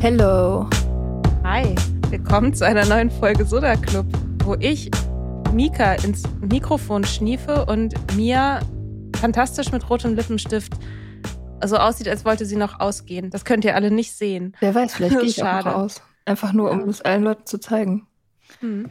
Hello. 0.00 0.70
Hi, 1.42 1.74
willkommen 2.10 2.54
zu 2.54 2.64
einer 2.64 2.86
neuen 2.86 3.10
Folge 3.10 3.44
Soda 3.44 3.74
Club, 3.74 4.06
wo 4.44 4.54
ich 4.60 4.92
Mika 5.52 5.94
ins 5.94 6.22
Mikrofon 6.40 7.02
schniefe 7.02 7.66
und 7.66 7.94
Mia 8.14 8.60
fantastisch 9.16 9.72
mit 9.72 9.90
rotem 9.90 10.14
Lippenstift 10.14 10.72
so 11.64 11.76
aussieht, 11.78 12.08
als 12.08 12.24
wollte 12.24 12.46
sie 12.46 12.54
noch 12.54 12.78
ausgehen. 12.78 13.30
Das 13.30 13.44
könnt 13.44 13.64
ihr 13.64 13.74
alle 13.74 13.90
nicht 13.90 14.12
sehen. 14.12 14.54
Wer 14.60 14.72
weiß, 14.72 14.94
vielleicht 14.94 15.18
gehe 15.18 15.28
ich 15.28 15.42
auch 15.42 15.46
Schade. 15.46 15.68
noch 15.70 15.74
aus. 15.74 16.00
Einfach 16.24 16.52
nur, 16.52 16.70
um 16.70 16.88
es 16.88 17.02
allen 17.02 17.24
Leuten 17.24 17.46
zu 17.46 17.58
zeigen. 17.58 18.06
Hm. 18.60 18.88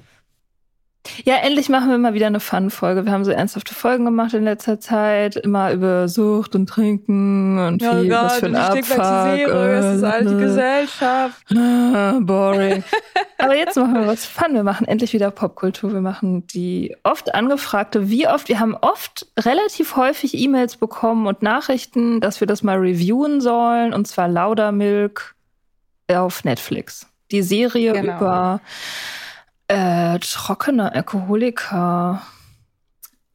Ja, 1.25 1.36
endlich 1.38 1.69
machen 1.69 1.89
wir 1.89 1.97
mal 1.97 2.13
wieder 2.13 2.27
eine 2.27 2.39
Fun-Folge. 2.39 3.05
Wir 3.05 3.11
haben 3.11 3.25
so 3.25 3.31
ernsthafte 3.31 3.73
Folgen 3.73 4.05
gemacht 4.05 4.33
in 4.33 4.44
letzter 4.44 4.80
Zeit. 4.80 5.36
Immer 5.36 5.72
über 5.72 6.08
Sucht 6.08 6.55
und 6.55 6.67
Trinken 6.67 7.59
und 7.59 7.81
wie, 7.81 8.09
was 8.09 8.38
für 8.38 8.45
ein 8.47 8.55
Abfuck. 8.55 8.97
äh, 8.97 10.39
Gesellschaft. 10.39 11.45
Ah, 11.55 12.19
boring. 12.22 12.83
Aber 13.38 13.55
jetzt 13.55 13.75
machen 13.77 13.94
wir 13.94 14.08
was 14.08 14.25
Fun. 14.25 14.53
Wir 14.53 14.64
machen 14.64 14.88
endlich 14.88 15.14
wieder 15.14 15.31
Popkultur. 15.31 15.94
Wir 15.94 16.02
machen 16.02 16.47
die 16.47 16.95
oft 17.03 17.33
angefragte, 17.36 18.09
wie 18.09 18.27
oft, 18.27 18.49
wir 18.49 18.59
haben 18.59 18.75
oft 18.75 19.27
relativ 19.39 19.95
häufig 19.95 20.33
E-Mails 20.38 20.77
bekommen 20.77 21.27
und 21.27 21.42
Nachrichten, 21.42 22.19
dass 22.21 22.39
wir 22.39 22.47
das 22.47 22.64
mal 22.64 22.77
reviewen 22.77 23.42
sollen. 23.42 23.94
Und 23.94 24.08
zwar 24.08 24.27
Laudermilk 24.27 25.36
auf 26.11 26.44
Netflix. 26.44 27.08
Die 27.31 27.42
Serie 27.42 27.92
Genau. 27.94 28.17
über 28.17 28.61
äh, 29.67 30.19
trockene 30.19 30.93
Alkoholiker. 30.93 32.21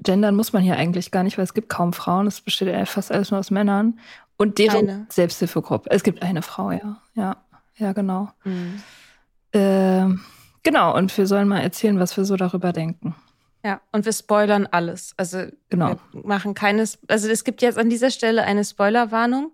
Gendern 0.01 0.35
muss 0.35 0.53
man 0.53 0.63
hier 0.63 0.77
eigentlich 0.77 1.11
gar 1.11 1.23
nicht, 1.23 1.39
weil 1.39 1.45
es 1.45 1.55
gibt 1.55 1.69
kaum 1.69 1.93
Frauen. 1.93 2.27
Es 2.27 2.41
besteht 2.41 2.69
ja 2.69 2.85
fast 2.87 3.13
alles 3.13 3.31
nur 3.31 3.41
aus 3.41 3.51
Männern. 3.51 3.99
Und 4.37 4.59
deren 4.59 4.89
Eine. 4.89 5.07
Selbsthilfegruppe. 5.09 5.91
Es 5.91 6.03
gibt 6.03 6.23
eine 6.23 6.43
Frau, 6.43 6.73
ja. 6.73 7.01
Ja, 7.15 7.37
ja, 7.77 7.93
genau. 7.93 8.31
Hm. 8.43 8.83
Ähm, 9.53 10.21
genau, 10.63 10.97
und 10.97 11.17
wir 11.17 11.27
sollen 11.27 11.47
mal 11.47 11.61
erzählen, 11.61 12.01
was 12.01 12.17
wir 12.17 12.25
so 12.25 12.37
darüber 12.37 12.73
denken. 12.73 13.15
Ja, 13.65 13.81
und 13.93 14.05
wir 14.05 14.13
spoilern 14.13 14.67
alles. 14.67 15.15
Also 15.17 15.45
Genau. 15.69 15.97
wir 16.13 16.27
machen 16.27 16.55
keines. 16.55 16.99
Also 17.07 17.29
es 17.29 17.45
gibt 17.45 17.63
jetzt 17.63 17.79
an 17.79 17.91
dieser 17.91 18.11
Stelle 18.11 18.43
eine 18.43 18.65
Spoilerwarnung. 18.65 19.53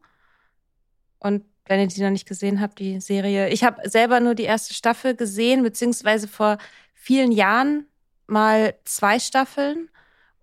Und 1.19 1.45
wenn 1.69 1.81
ihr 1.81 1.87
die 1.87 2.03
noch 2.03 2.11
nicht 2.11 2.29
gesehen 2.29 2.61
habt, 2.61 2.79
die 2.79 3.01
Serie. 3.01 3.49
Ich 3.51 3.63
habe 3.63 3.89
selber 3.89 4.21
nur 4.21 4.35
die 4.35 4.45
erste 4.45 4.75
Staffel 4.75 5.15
gesehen, 5.15 5.63
beziehungsweise 5.63 6.27
vor 6.27 6.59
vielen 6.95 7.31
Jahren 7.33 7.87
mal 8.27 8.75
zwei 8.85 9.19
Staffeln 9.19 9.89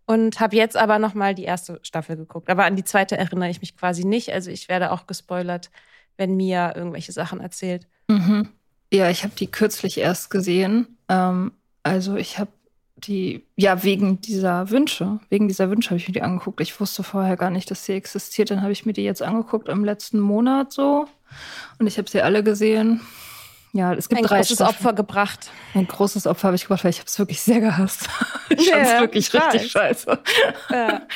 und 0.05 0.39
habe 0.39 0.55
jetzt 0.55 0.77
aber 0.77 0.99
noch 0.99 1.13
mal 1.13 1.33
die 1.33 1.43
erste 1.43 1.79
Staffel 1.83 2.15
geguckt. 2.15 2.49
Aber 2.49 2.65
an 2.65 2.75
die 2.75 2.83
zweite 2.83 3.17
erinnere 3.17 3.49
ich 3.49 3.61
mich 3.61 3.75
quasi 3.75 4.05
nicht. 4.05 4.31
Also 4.31 4.51
ich 4.51 4.69
werde 4.69 4.91
auch 4.91 5.07
gespoilert, 5.07 5.71
wenn 6.17 6.35
Mia 6.35 6.75
irgendwelche 6.75 7.11
Sachen 7.11 7.41
erzählt. 7.41 7.87
Mhm. 8.07 8.49
Ja, 8.93 9.09
ich 9.09 9.23
habe 9.23 9.33
die 9.35 9.47
kürzlich 9.47 9.97
erst 9.97 10.29
gesehen. 10.29 10.97
Ähm, 11.09 11.51
also 11.83 12.15
ich 12.15 12.37
habe 12.37 12.51
die, 12.97 13.45
ja, 13.55 13.83
wegen 13.83 14.21
dieser 14.21 14.69
Wünsche, 14.69 15.19
wegen 15.29 15.47
dieser 15.47 15.69
Wünsche 15.69 15.89
habe 15.89 15.97
ich 15.97 16.07
mir 16.07 16.13
die 16.13 16.21
angeguckt. 16.21 16.61
Ich 16.61 16.79
wusste 16.79 17.03
vorher 17.03 17.35
gar 17.35 17.49
nicht, 17.49 17.69
dass 17.69 17.85
sie 17.85 17.93
existiert. 17.93 18.51
Dann 18.51 18.61
habe 18.61 18.71
ich 18.71 18.85
mir 18.85 18.93
die 18.93 19.03
jetzt 19.03 19.21
angeguckt 19.21 19.67
im 19.67 19.83
letzten 19.83 20.19
Monat 20.19 20.71
so. 20.71 21.07
Und 21.77 21.87
ich 21.87 21.97
habe 21.97 22.09
sie 22.09 22.21
alle 22.21 22.41
gesehen. 22.43 23.01
Ja, 23.73 23.93
es 23.93 24.07
gibt 24.07 24.21
Ein 24.21 24.27
drei 24.27 24.37
großes 24.37 24.55
Staffeln. 24.55 24.77
Opfer 24.77 24.93
gebracht. 24.93 25.51
Ein 25.73 25.85
großes 25.85 26.27
Opfer 26.27 26.47
habe 26.47 26.55
ich 26.55 26.61
gebracht, 26.61 26.85
weil 26.85 26.91
ich 26.91 26.99
habe 26.99 27.07
es 27.07 27.19
wirklich 27.19 27.41
sehr 27.41 27.59
gehasst. 27.59 28.07
ich 28.49 28.69
fand 28.69 28.83
es 28.87 28.99
wirklich 29.01 29.27
ich 29.27 29.33
richtig 29.33 29.71
scheiße. 29.71 30.19
Ja. 30.71 31.01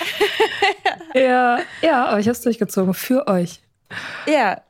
Ja, 1.15 1.59
ja, 1.81 2.05
aber 2.05 2.19
ich 2.19 2.27
habe 2.27 2.33
es 2.33 2.41
durchgezogen 2.41 2.93
für 2.93 3.27
euch. 3.27 3.61
ja. 4.27 4.61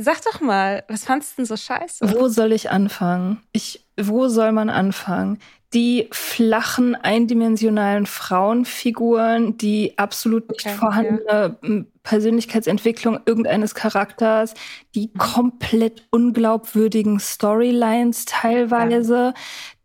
Sag 0.00 0.22
doch 0.24 0.40
mal, 0.40 0.84
was 0.86 1.04
fandst 1.04 1.32
du 1.32 1.36
denn 1.38 1.46
so 1.46 1.56
scheiße? 1.56 2.12
Wo 2.12 2.28
soll 2.28 2.52
ich 2.52 2.70
anfangen? 2.70 3.42
Ich, 3.50 3.84
wo 4.00 4.28
soll 4.28 4.52
man 4.52 4.70
anfangen? 4.70 5.40
Die 5.74 6.08
flachen, 6.12 6.94
eindimensionalen 6.94 8.06
Frauenfiguren, 8.06 9.58
die 9.58 9.98
absolut 9.98 10.50
nicht 10.50 10.66
Okay, 10.66 10.74
vorhandene 10.74 11.58
m, 11.62 11.86
Persönlichkeitsentwicklung 12.02 13.20
irgendeines 13.26 13.74
Charakters, 13.74 14.54
die 14.94 15.12
komplett 15.12 16.06
unglaubwürdigen 16.10 17.20
Storylines 17.20 18.24
teilweise, 18.24 19.34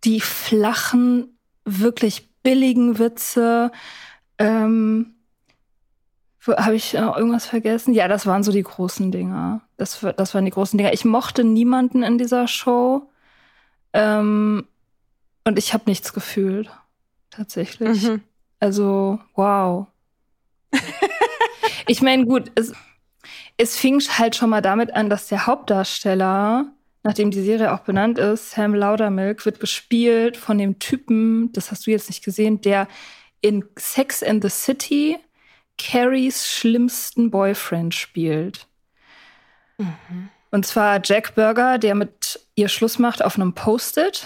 die 0.05 0.21
flachen, 0.21 1.37
wirklich 1.65 2.29
billigen 2.43 2.97
Witze. 2.97 3.71
Ähm, 4.37 5.15
habe 6.47 6.75
ich 6.75 6.93
noch 6.93 7.17
irgendwas 7.17 7.45
vergessen? 7.45 7.93
Ja, 7.93 8.07
das 8.07 8.25
waren 8.25 8.43
so 8.43 8.51
die 8.51 8.63
großen 8.63 9.11
Dinger. 9.11 9.61
Das, 9.77 10.05
das 10.17 10.33
waren 10.33 10.45
die 10.45 10.51
großen 10.51 10.77
Dinger. 10.77 10.93
Ich 10.93 11.05
mochte 11.05 11.43
niemanden 11.43 12.03
in 12.03 12.17
dieser 12.17 12.47
Show. 12.47 13.09
Ähm, 13.93 14.65
und 15.43 15.59
ich 15.59 15.73
habe 15.73 15.83
nichts 15.87 16.13
gefühlt. 16.13 16.69
Tatsächlich. 17.29 18.03
Mhm. 18.03 18.21
Also, 18.59 19.19
wow. 19.35 19.87
ich 21.87 22.01
meine, 22.01 22.25
gut, 22.25 22.51
es, 22.55 22.73
es 23.57 23.77
fing 23.77 23.99
halt 24.01 24.35
schon 24.35 24.49
mal 24.49 24.61
damit 24.61 24.93
an, 24.93 25.09
dass 25.09 25.27
der 25.27 25.45
Hauptdarsteller, 25.47 26.67
nachdem 27.03 27.31
die 27.31 27.43
Serie 27.43 27.73
auch 27.73 27.79
benannt 27.79 28.19
ist, 28.19 28.51
Sam 28.51 28.73
Laudermilk, 28.73 29.45
wird 29.45 29.59
gespielt 29.59 30.37
von 30.37 30.57
dem 30.57 30.79
Typen, 30.79 31.51
das 31.53 31.71
hast 31.71 31.85
du 31.87 31.91
jetzt 31.91 32.09
nicht 32.09 32.23
gesehen, 32.23 32.61
der 32.61 32.87
in 33.41 33.65
Sex 33.77 34.23
and 34.23 34.43
the 34.43 34.49
City 34.49 35.17
Carries 35.77 36.47
schlimmsten 36.47 37.31
Boyfriend 37.31 37.93
spielt. 37.93 38.67
Und 40.51 40.65
zwar 40.65 41.01
Jack 41.03 41.35
Burger, 41.35 41.77
der 41.79 41.95
mit 41.95 42.39
ihr 42.55 42.69
Schluss 42.69 42.99
macht 42.99 43.23
auf 43.23 43.35
einem 43.35 43.53
Post-it. 43.53 44.25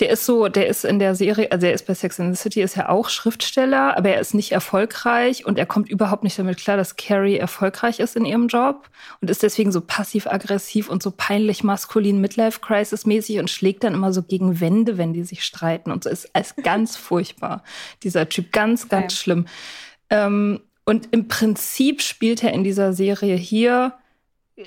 Der 0.00 0.10
ist 0.10 0.26
so, 0.26 0.48
der 0.48 0.66
ist 0.66 0.84
in 0.84 0.98
der 0.98 1.14
Serie, 1.14 1.52
also 1.52 1.66
er 1.66 1.72
ist 1.72 1.86
bei 1.86 1.94
Sex 1.94 2.18
and 2.18 2.36
the 2.36 2.42
City, 2.42 2.62
ist 2.62 2.74
ja 2.76 2.88
auch 2.88 3.08
Schriftsteller, 3.08 3.96
aber 3.96 4.08
er 4.08 4.20
ist 4.20 4.34
nicht 4.34 4.50
erfolgreich 4.50 5.46
und 5.46 5.56
er 5.56 5.66
kommt 5.66 5.88
überhaupt 5.88 6.24
nicht 6.24 6.36
damit 6.36 6.58
klar, 6.58 6.76
dass 6.76 6.96
Carrie 6.96 7.36
erfolgreich 7.36 8.00
ist 8.00 8.16
in 8.16 8.24
ihrem 8.24 8.48
Job 8.48 8.90
und 9.20 9.30
ist 9.30 9.44
deswegen 9.44 9.70
so 9.70 9.80
passiv-aggressiv 9.80 10.88
und 10.90 11.00
so 11.00 11.12
peinlich 11.16 11.62
maskulin 11.62 12.20
Midlife-Crisis-mäßig 12.20 13.38
und 13.38 13.50
schlägt 13.50 13.84
dann 13.84 13.94
immer 13.94 14.12
so 14.12 14.24
gegen 14.24 14.58
Wände, 14.60 14.98
wenn 14.98 15.12
die 15.12 15.22
sich 15.22 15.44
streiten 15.44 15.92
und 15.92 16.02
so 16.02 16.10
ist 16.10 16.34
als 16.34 16.56
ganz 16.64 16.96
furchtbar. 16.96 17.62
Dieser 18.02 18.28
Typ, 18.28 18.50
ganz, 18.50 18.88
ganz 18.88 19.04
Okay. 19.12 19.22
schlimm. 19.22 19.46
Ähm, 20.10 20.60
und 20.84 21.08
im 21.12 21.28
Prinzip 21.28 22.02
spielt 22.02 22.42
er 22.42 22.52
in 22.52 22.64
dieser 22.64 22.92
Serie 22.94 23.36
hier 23.36 23.94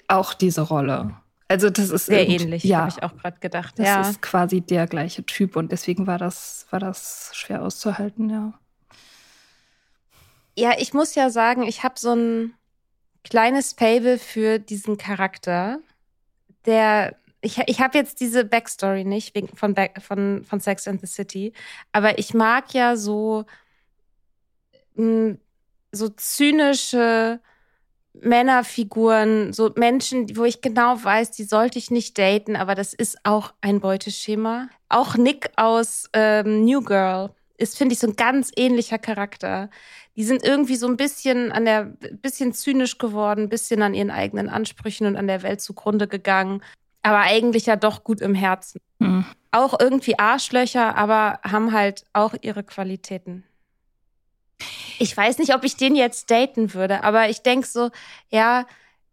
auch 0.07 0.33
diese 0.33 0.61
Rolle. 0.61 1.11
Also 1.47 1.69
das 1.69 1.89
ist 1.89 2.07
Sehr 2.07 2.27
ähnlich, 2.27 2.63
ja, 2.63 2.79
habe 2.79 2.89
ich 2.89 3.03
auch 3.03 3.15
gerade 3.17 3.39
gedacht. 3.39 3.79
das 3.79 3.87
ja. 3.87 4.01
ist 4.01 4.21
quasi 4.21 4.61
der 4.61 4.85
gleiche 4.85 5.25
Typ 5.25 5.55
und 5.55 5.71
deswegen 5.71 6.05
war 6.05 6.17
das, 6.17 6.67
war 6.71 6.79
das 6.79 7.31
schwer 7.33 7.63
auszuhalten, 7.63 8.29
ja. 8.29 8.59
ja, 10.57 10.75
ich 10.77 10.93
muss 10.93 11.15
ja 11.15 11.29
sagen, 11.29 11.63
ich 11.63 11.83
habe 11.83 11.95
so 11.97 12.13
ein 12.13 12.53
kleines 13.23 13.73
Fable 13.73 14.17
für 14.17 14.59
diesen 14.59 14.97
Charakter, 14.97 15.79
der 16.65 17.15
ich, 17.41 17.59
ich 17.67 17.79
habe 17.79 17.97
jetzt 17.97 18.19
diese 18.19 18.43
Backstory 18.43 19.05
nicht 19.05 19.35
wegen 19.35 19.55
von, 19.55 19.73
Back, 19.73 20.01
von, 20.01 20.43
von 20.43 20.59
Sex 20.59 20.87
and 20.87 20.99
the 20.99 21.07
City, 21.07 21.53
aber 21.91 22.19
ich 22.19 22.33
mag 22.33 22.73
ja 22.73 22.95
so, 22.97 23.45
mh, 24.95 25.37
so 25.91 26.09
zynische 26.09 27.39
Männerfiguren, 28.21 29.53
so 29.53 29.71
Menschen, 29.75 30.35
wo 30.37 30.43
ich 30.43 30.61
genau 30.61 31.01
weiß, 31.01 31.31
die 31.31 31.43
sollte 31.43 31.79
ich 31.79 31.91
nicht 31.91 32.17
daten, 32.17 32.55
aber 32.55 32.75
das 32.75 32.93
ist 32.93 33.17
auch 33.23 33.53
ein 33.61 33.79
Beuteschema. 33.79 34.69
Auch 34.89 35.15
Nick 35.15 35.51
aus 35.55 36.09
ähm, 36.13 36.63
New 36.65 36.81
Girl 36.81 37.31
ist, 37.57 37.77
finde 37.77 37.93
ich, 37.93 37.99
so 37.99 38.07
ein 38.07 38.15
ganz 38.15 38.51
ähnlicher 38.55 38.99
Charakter. 38.99 39.69
die 40.15 40.23
sind 40.23 40.43
irgendwie 40.43 40.75
so 40.75 40.87
ein 40.87 40.97
bisschen 40.97 41.51
an 41.51 41.65
der, 41.65 41.85
bisschen 41.85 42.53
zynisch 42.53 42.97
geworden, 42.97 43.43
ein 43.43 43.49
bisschen 43.49 43.81
an 43.81 43.93
ihren 43.93 44.11
eigenen 44.11 44.49
Ansprüchen 44.49 45.05
und 45.05 45.15
an 45.15 45.27
der 45.27 45.43
Welt 45.43 45.61
zugrunde 45.61 46.07
gegangen. 46.07 46.63
Aber 47.03 47.19
eigentlich 47.19 47.67
ja 47.67 47.75
doch 47.75 48.03
gut 48.03 48.21
im 48.21 48.33
Herzen. 48.33 48.79
Mhm. 48.99 49.25
Auch 49.51 49.79
irgendwie 49.79 50.17
Arschlöcher, 50.19 50.95
aber 50.95 51.39
haben 51.43 51.71
halt 51.71 52.03
auch 52.13 52.33
ihre 52.41 52.63
Qualitäten. 52.63 53.43
Ich 54.99 55.15
weiß 55.15 55.37
nicht, 55.37 55.53
ob 55.53 55.63
ich 55.63 55.77
den 55.77 55.95
jetzt 55.95 56.31
daten 56.31 56.73
würde, 56.73 57.03
aber 57.03 57.29
ich 57.29 57.41
denke 57.41 57.67
so, 57.67 57.91
ja, 58.29 58.65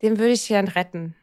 den 0.02 0.18
würde 0.18 0.32
ich 0.32 0.48
gern 0.48 0.68
retten. 0.68 1.14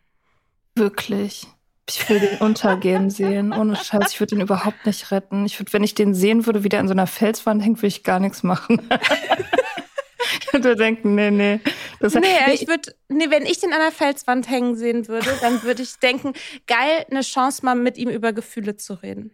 Wirklich. 0.76 1.48
Ich 1.90 2.08
will 2.10 2.20
den 2.20 2.38
untergehen 2.38 3.10
sehen. 3.10 3.54
Ohne 3.54 3.76
Scheiß, 3.76 4.12
ich 4.12 4.20
würde 4.20 4.36
den 4.36 4.42
überhaupt 4.42 4.86
nicht 4.86 5.12
retten. 5.12 5.46
Ich 5.46 5.60
würde, 5.60 5.74
wenn 5.74 5.84
ich 5.84 5.96
den 5.96 6.14
sehen 6.14 6.46
würde, 6.46 6.64
wie 6.64 6.70
der 6.70 6.80
an 6.80 6.88
so 6.88 6.94
einer 6.94 7.08
Felswand 7.08 7.64
hängt, 7.64 7.80
würde 7.80 7.88
ich 7.88 8.04
gar 8.04 8.20
nichts 8.20 8.44
machen. 8.44 8.82
ich 10.42 10.54
würde 10.54 10.76
denken, 10.76 11.16
nee, 11.16 11.32
nee. 11.32 11.60
Das 12.00 12.14
nee, 12.14 12.28
ich 12.54 12.68
würde, 12.68 12.96
nee, 13.10 13.30
wenn 13.30 13.46
ich 13.46 13.60
den 13.60 13.74
an 13.74 13.80
der 13.80 13.92
Felswand 13.92 14.50
hängen 14.50 14.76
sehen 14.76 15.08
würde, 15.08 15.30
dann 15.42 15.64
würde 15.64 15.82
ich 15.84 15.98
denken, 15.98 16.34
geil, 16.68 17.06
eine 17.10 17.22
Chance 17.22 17.66
mal 17.66 17.76
mit 17.76 17.98
ihm 17.98 18.10
über 18.10 18.34
Gefühle 18.34 18.76
zu 18.78 18.94
reden. 18.94 19.32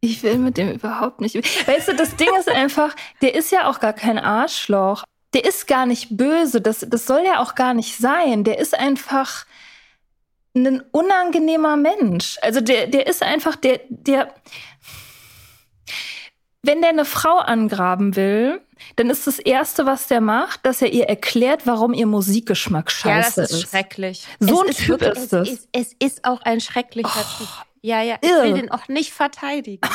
Ich 0.00 0.22
will 0.22 0.38
mit 0.38 0.56
dem 0.56 0.72
überhaupt 0.72 1.20
nicht. 1.20 1.34
Weißt 1.34 1.88
du, 1.88 1.94
das 1.94 2.16
Ding 2.16 2.30
ist 2.38 2.48
einfach, 2.48 2.96
der 3.20 3.34
ist 3.34 3.52
ja 3.52 3.68
auch 3.68 3.80
gar 3.80 3.92
kein 3.92 4.18
Arschloch. 4.18 5.04
Der 5.34 5.44
ist 5.44 5.66
gar 5.66 5.86
nicht 5.86 6.16
böse. 6.16 6.60
Das, 6.60 6.86
das 6.88 7.06
soll 7.06 7.22
ja 7.24 7.40
auch 7.40 7.54
gar 7.54 7.74
nicht 7.74 7.96
sein. 7.96 8.42
Der 8.44 8.58
ist 8.58 8.76
einfach 8.76 9.44
ein 10.54 10.82
unangenehmer 10.90 11.76
Mensch. 11.76 12.38
Also 12.42 12.60
der, 12.60 12.86
der 12.86 13.06
ist 13.06 13.22
einfach, 13.22 13.56
der, 13.56 13.80
der, 13.88 14.34
wenn 16.62 16.80
der 16.80 16.90
eine 16.90 17.04
Frau 17.04 17.36
angraben 17.38 18.16
will, 18.16 18.60
dann 18.96 19.10
ist 19.10 19.26
das 19.26 19.38
Erste, 19.38 19.86
was 19.86 20.08
der 20.08 20.20
macht, 20.20 20.64
dass 20.66 20.82
er 20.82 20.92
ihr 20.92 21.08
erklärt, 21.08 21.66
warum 21.66 21.92
ihr 21.92 22.06
Musikgeschmack 22.06 22.90
scheiße 22.90 23.28
ist. 23.28 23.36
Ja, 23.36 23.42
das 23.42 23.50
ist, 23.50 23.64
ist. 23.64 23.70
schrecklich. 23.70 24.26
So 24.40 24.64
es 24.64 24.68
ein 24.68 24.74
Typ 24.74 25.00
wirklich, 25.00 25.24
ist 25.24 25.32
das. 25.32 25.48
Es 25.48 25.54
ist, 25.54 25.68
es 25.72 25.92
ist 25.98 26.24
auch 26.24 26.40
ein 26.42 26.60
schrecklicher 26.60 27.10
oh, 27.14 27.38
Typ. 27.38 27.48
Ja, 27.82 28.02
ja, 28.02 28.16
ich 28.20 28.28
irr. 28.28 28.44
will 28.44 28.54
den 28.54 28.70
auch 28.70 28.88
nicht 28.88 29.12
verteidigen. 29.12 29.88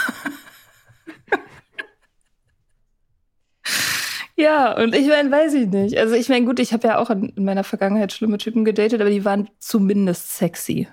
ja, 4.36 4.76
und 4.76 4.96
ich 4.96 5.08
meine, 5.08 5.30
weiß 5.32 5.54
ich 5.54 5.68
nicht. 5.68 5.98
Also 5.98 6.16
ich 6.16 6.30
meine, 6.30 6.46
gut, 6.46 6.60
ich 6.60 6.74
habe 6.74 6.88
ja 6.88 6.98
auch 6.98 7.10
in, 7.10 7.30
in 7.30 7.46
meiner 7.46 7.64
Vergangenheit 7.64 8.12
schlimme 8.12 8.38
Typen 8.38 8.66
gedatet, 8.66 9.02
aber 9.02 9.10
die 9.12 9.26
waren 9.26 9.50
zumindest 9.60 10.36
sexy. 10.36 10.88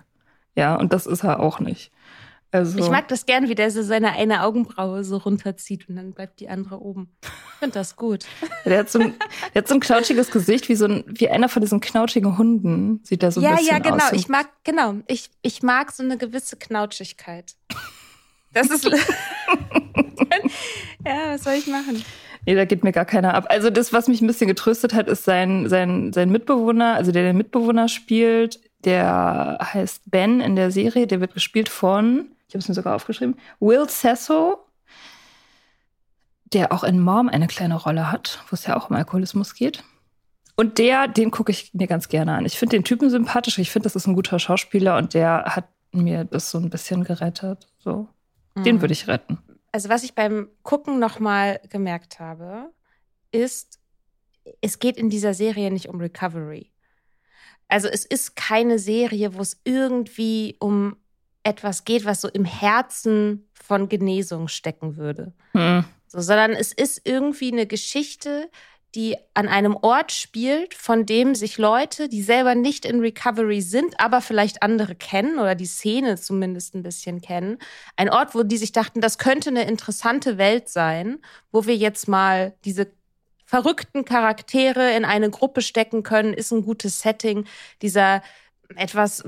Ja, 0.55 0.75
und 0.77 0.93
das 0.93 1.07
ist 1.07 1.25
er 1.25 1.41
auch 1.41 1.61
nicht. 1.61 1.91
Also 2.53 2.79
ich 2.79 2.91
mag 2.91 3.09
das 3.09 3.25
gern, 3.25 3.49
wie 3.49 3.55
der 3.55 3.71
so 3.71 3.83
seine 3.83 4.13
eine 4.13 4.45
Augenbraue 4.45 5.05
so 5.05 5.17
runterzieht 5.17 5.89
und 5.89 5.97
dann 5.97 6.13
bleibt 6.13 6.39
die 6.39 6.51
andere 6.51 6.83
oben. 6.83 7.09
Ich 7.23 7.29
finde 7.61 7.75
das 7.75 7.97
gut. 7.97 8.27
der, 8.67 8.81
hat 8.81 8.91
so 8.91 8.99
ein, 8.99 9.15
der 9.55 9.63
hat 9.63 9.69
so 9.69 9.75
ein 9.75 9.81
knautschiges 9.81 10.31
Gesicht, 10.31 10.69
wie 10.69 10.75
so 10.75 10.85
ein, 10.85 11.03
wie 11.07 11.31
einer 11.31 11.49
von 11.49 11.63
diesen 11.63 11.81
knautschigen 11.81 12.37
Hunden 12.37 13.01
sieht 13.05 13.23
er 13.23 13.33
so 13.33 13.41
ein 13.41 13.45
ja, 13.45 13.57
bisschen 13.57 13.69
aus. 13.69 13.79
Ja, 13.85 13.91
ja, 13.91 13.97
genau. 13.97 14.05
Ich 14.13 14.29
mag, 14.29 14.49
genau. 14.65 14.97
Ich, 15.07 15.31
ich 15.41 15.63
mag 15.63 15.93
so 15.93 16.03
eine 16.03 16.19
gewisse 16.19 16.57
Knautschigkeit. 16.57 17.55
Das 18.53 18.69
ist. 18.69 18.85
ja, 21.07 21.33
was 21.33 21.45
soll 21.45 21.55
ich 21.55 21.67
machen? 21.69 22.05
Nee, 22.45 22.55
da 22.55 22.67
geht 22.67 22.85
mir 22.85 22.93
gar 22.93 23.07
keiner 23.07 23.33
ab. 23.35 23.47
Also 23.49 23.71
das, 23.71 23.95
was 23.95 24.09
mich 24.09 24.21
ein 24.21 24.27
bisschen 24.27 24.49
getröstet 24.49 24.93
hat, 24.93 25.09
ist 25.09 25.25
sein, 25.25 25.71
sein, 25.71 26.13
sein 26.13 26.31
Mitbewohner, 26.31 26.97
also 26.97 27.13
der 27.13 27.23
den 27.23 27.39
Mitbewohner 27.39 27.89
spielt, 27.89 28.61
der 28.85 29.59
heißt 29.63 30.11
Ben 30.11 30.41
in 30.41 30.57
der 30.57 30.71
Serie, 30.71 31.07
der 31.07 31.21
wird 31.21 31.35
gespielt 31.35 31.69
von 31.71 32.27
ich 32.53 32.55
habe 32.55 32.61
es 32.61 32.69
mir 32.69 32.75
sogar 32.75 32.95
aufgeschrieben, 32.95 33.37
Will 33.61 33.89
Sasso, 33.89 34.59
der 36.53 36.71
auch 36.71 36.85
in 36.85 37.01
Mom 37.01 37.31
eine 37.31 37.47
kleine 37.47 37.77
Rolle 37.77 38.13
hat, 38.13 38.45
wo 38.51 38.55
es 38.55 38.67
ja 38.67 38.77
auch 38.77 38.91
um 38.91 38.97
Alkoholismus 38.97 39.55
geht. 39.55 39.83
Und 40.55 40.77
der, 40.77 41.09
den 41.09 41.31
gucke 41.31 41.51
ich 41.51 41.73
mir 41.73 41.87
ganz 41.87 42.11
gerne 42.11 42.35
an. 42.35 42.45
Ich 42.45 42.59
finde 42.59 42.77
den 42.77 42.85
Typen 42.85 43.09
sympathisch. 43.09 43.59
Ich 43.59 43.71
finde, 43.71 43.85
das 43.85 43.97
ist 43.97 44.07
ein 44.07 44.13
guter 44.13 44.39
Schauspieler 44.39 44.99
und 44.99 45.15
der 45.15 45.45
hat 45.47 45.71
mir 45.93 46.25
das 46.27 46.51
so 46.51 46.59
ein 46.59 46.69
bisschen 46.69 47.05
gerettet. 47.05 47.69
So, 47.79 48.07
mhm. 48.55 48.65
den 48.65 48.81
würde 48.83 48.93
ich 48.93 49.09
retten. 49.09 49.39
Also 49.73 49.89
was 49.89 50.03
ich 50.03 50.15
beim 50.15 50.51
Gucken 50.63 50.99
noch 50.99 51.21
mal 51.21 51.59
gemerkt 51.71 52.21
habe, 52.21 52.71
ist, 53.31 53.81
es 54.61 54.79
geht 54.79 54.99
in 54.99 55.09
dieser 55.09 55.33
Serie 55.33 55.71
nicht 55.71 55.89
um 55.89 55.99
Recovery. 56.01 56.71
Also 57.69 57.89
es 57.89 58.05
ist 58.05 58.37
keine 58.37 58.79
Serie, 58.79 59.33
wo 59.33 59.41
es 59.41 59.59
irgendwie 59.65 60.59
um 60.61 60.99
etwas 61.43 61.85
geht, 61.85 62.05
was 62.05 62.21
so 62.21 62.29
im 62.29 62.45
Herzen 62.45 63.49
von 63.53 63.89
Genesung 63.89 64.49
stecken 64.49 64.97
würde. 64.97 65.33
Hm. 65.53 65.85
So, 66.07 66.21
sondern 66.21 66.53
es 66.53 66.73
ist 66.73 67.01
irgendwie 67.05 67.53
eine 67.53 67.67
Geschichte, 67.67 68.51
die 68.95 69.17
an 69.33 69.49
einem 69.49 69.75
Ort 69.75 70.13
spielt, 70.13 70.75
von 70.75 71.07
dem 71.07 71.35
sich 71.35 71.57
Leute, 71.57 72.11
die 72.11 72.23
selber 72.23 72.55
nicht 72.55 72.85
in 72.85 73.01
Recovery 73.01 73.63
sind, 73.63 73.99
aber 73.99 74.21
vielleicht 74.21 74.63
andere 74.63 74.95
kennen 74.95 75.39
oder 75.39 75.55
die 75.55 75.67
Szene 75.67 76.17
zumindest 76.17 76.75
ein 76.75 76.83
bisschen 76.83 77.23
kennen. 77.23 77.59
Ein 77.97 78.11
Ort, 78.11 78.35
wo 78.35 78.43
die 78.43 78.59
sich 78.59 78.73
dachten, 78.73 79.01
das 79.01 79.17
könnte 79.17 79.49
eine 79.49 79.67
interessante 79.67 80.37
Welt 80.37 80.69
sein, 80.69 81.21
wo 81.51 81.67
wir 81.67 81.77
jetzt 81.77 82.07
mal 82.07 82.55
diese 82.67 82.93
verrückten 83.47 84.05
Charaktere 84.05 84.95
in 84.95 85.05
eine 85.05 85.31
Gruppe 85.31 85.63
stecken 85.63 86.03
können, 86.03 86.35
ist 86.35 86.53
ein 86.53 86.63
gutes 86.63 87.01
Setting. 87.01 87.47
Dieser 87.81 88.23
etwas 88.77 89.25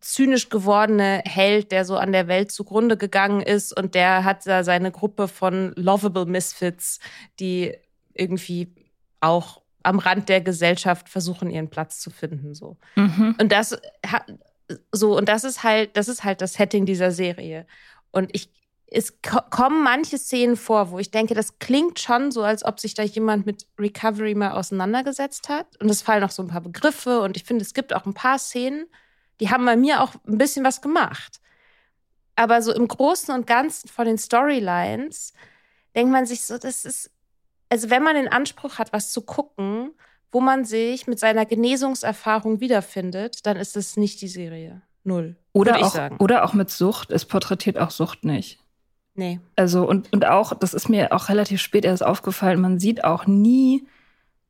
zynisch 0.00 0.48
gewordene 0.48 1.22
Held, 1.24 1.70
der 1.72 1.84
so 1.84 1.96
an 1.96 2.12
der 2.12 2.28
Welt 2.28 2.50
zugrunde 2.50 2.96
gegangen 2.96 3.40
ist 3.40 3.76
und 3.76 3.94
der 3.94 4.24
hat 4.24 4.46
da 4.46 4.64
seine 4.64 4.90
Gruppe 4.90 5.28
von 5.28 5.72
lovable 5.76 6.26
Misfits, 6.26 6.98
die 7.38 7.76
irgendwie 8.14 8.74
auch 9.20 9.62
am 9.82 10.00
Rand 10.00 10.28
der 10.28 10.40
Gesellschaft 10.40 11.08
versuchen, 11.08 11.50
ihren 11.50 11.70
Platz 11.70 12.00
zu 12.00 12.10
finden, 12.10 12.54
so. 12.54 12.76
Mhm. 12.96 13.36
Und 13.40 13.52
das 13.52 13.78
so, 14.92 15.16
und 15.16 15.28
das 15.28 15.44
ist 15.44 15.62
halt, 15.62 15.96
das 15.96 16.08
ist 16.08 16.24
halt 16.24 16.40
das 16.40 16.54
Setting 16.54 16.86
dieser 16.86 17.10
Serie. 17.10 17.66
Und 18.10 18.30
ich, 18.34 18.50
es 18.88 19.20
kommen 19.50 19.82
manche 19.82 20.18
Szenen 20.18 20.56
vor, 20.56 20.90
wo 20.90 20.98
ich 20.98 21.10
denke, 21.10 21.34
das 21.34 21.58
klingt 21.58 21.98
schon 21.98 22.30
so, 22.30 22.42
als 22.42 22.64
ob 22.64 22.80
sich 22.80 22.94
da 22.94 23.02
jemand 23.02 23.46
mit 23.46 23.66
Recovery 23.78 24.34
mal 24.34 24.52
auseinandergesetzt 24.52 25.48
hat. 25.48 25.80
Und 25.80 25.88
es 25.88 26.02
fallen 26.02 26.24
auch 26.24 26.30
so 26.30 26.42
ein 26.42 26.48
paar 26.48 26.60
Begriffe 26.60 27.20
und 27.20 27.36
ich 27.36 27.44
finde, 27.44 27.62
es 27.62 27.74
gibt 27.74 27.94
auch 27.94 28.06
ein 28.06 28.14
paar 28.14 28.38
Szenen, 28.38 28.86
die 29.40 29.50
haben 29.50 29.64
bei 29.64 29.76
mir 29.76 30.02
auch 30.02 30.12
ein 30.26 30.38
bisschen 30.38 30.64
was 30.64 30.80
gemacht. 30.80 31.40
Aber 32.36 32.60
so 32.62 32.72
im 32.72 32.86
Großen 32.86 33.34
und 33.34 33.46
Ganzen 33.46 33.88
von 33.88 34.06
den 34.06 34.18
Storylines 34.18 35.32
denkt 35.94 36.12
man 36.12 36.26
sich 36.26 36.42
so, 36.44 36.58
das 36.58 36.84
ist, 36.84 37.10
also 37.70 37.90
wenn 37.90 38.02
man 38.02 38.14
den 38.14 38.28
Anspruch 38.28 38.78
hat, 38.78 38.92
was 38.92 39.10
zu 39.10 39.22
gucken, 39.22 39.92
wo 40.30 40.40
man 40.40 40.64
sich 40.64 41.06
mit 41.06 41.18
seiner 41.18 41.46
Genesungserfahrung 41.46 42.60
wiederfindet, 42.60 43.46
dann 43.46 43.56
ist 43.56 43.76
es 43.76 43.96
nicht 43.96 44.20
die 44.20 44.28
Serie. 44.28 44.82
Null. 45.04 45.36
Oder 45.52 45.78
auch, 45.78 46.20
oder 46.20 46.44
auch 46.44 46.52
mit 46.52 46.68
Sucht. 46.68 47.10
Es 47.10 47.24
porträtiert 47.24 47.78
auch 47.78 47.90
Sucht 47.90 48.24
nicht. 48.24 48.58
Nee. 49.14 49.40
Also, 49.54 49.88
und, 49.88 50.12
und 50.12 50.26
auch, 50.26 50.52
das 50.52 50.74
ist 50.74 50.90
mir 50.90 51.12
auch 51.12 51.30
relativ 51.30 51.62
spät 51.62 51.86
erst 51.86 52.04
aufgefallen, 52.04 52.60
man 52.60 52.78
sieht 52.78 53.04
auch 53.04 53.26
nie 53.26 53.86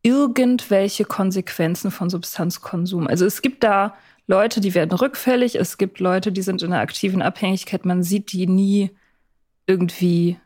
irgendwelche 0.03 1.05
Konsequenzen 1.05 1.91
von 1.91 2.11
Substanzkonsum. 2.11 3.07
Also 3.07 3.27
es 3.27 3.43
gibt 3.43 3.63
da 3.63 3.97
Leute, 4.27 4.61
die 4.61 4.75
werden 4.75 4.93
rückfällig, 4.93 5.55
es 5.55 5.79
gibt 5.79 6.01
Leute, 6.01 6.33
die 6.33 6.43
sind 6.43 6.63
in 6.63 6.73
einer 6.73 6.83
aktiven 6.83 7.23
Abhängigkeit, 7.23 7.85
man 7.85 8.03
sieht 8.03 8.33
die 8.33 8.47
nie 8.47 8.91
irgendwie. 9.67 10.39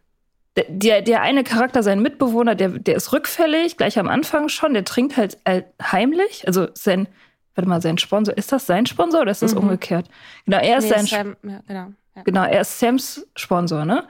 Der, 0.69 1.01
der 1.01 1.23
eine 1.23 1.45
Charakter, 1.45 1.83
sein 1.83 2.03
Mitbewohner, 2.03 2.55
der, 2.55 2.71
der 2.71 2.97
ist 2.97 3.13
rückfällig, 3.13 3.77
gleich 3.77 3.99
am 3.99 4.09
Anfang 4.09 4.49
schon, 4.49 4.75
der 4.75 4.85
trinkt 4.85 5.17
halt 5.17 5.39
heimlich. 5.81 6.47
Also 6.47 6.69
sein, 6.75 7.09
warte 7.55 7.69
mal, 7.69 7.81
sein 7.81 7.99
Sponsor, 7.99 8.37
ist 8.37 8.53
das 8.53 8.67
sein 8.67 8.85
Sponsor 8.85 9.23
oder 9.23 9.31
ist 9.31 9.43
das 9.43 9.55
mhm. 9.55 9.63
umgekehrt? 9.63 10.09
Genau, 10.45 10.59
er 10.59 10.79
ist 10.79 10.85
nee, 10.85 10.91
sein 10.91 11.07
Sam, 11.07 11.37
ja, 11.43 11.61
genau, 11.67 11.87
ja. 12.17 12.23
genau, 12.25 12.45
er 12.45 12.61
ist 12.63 12.79
Sams 12.79 13.27
Sponsor, 13.37 13.85
ne? 13.85 14.05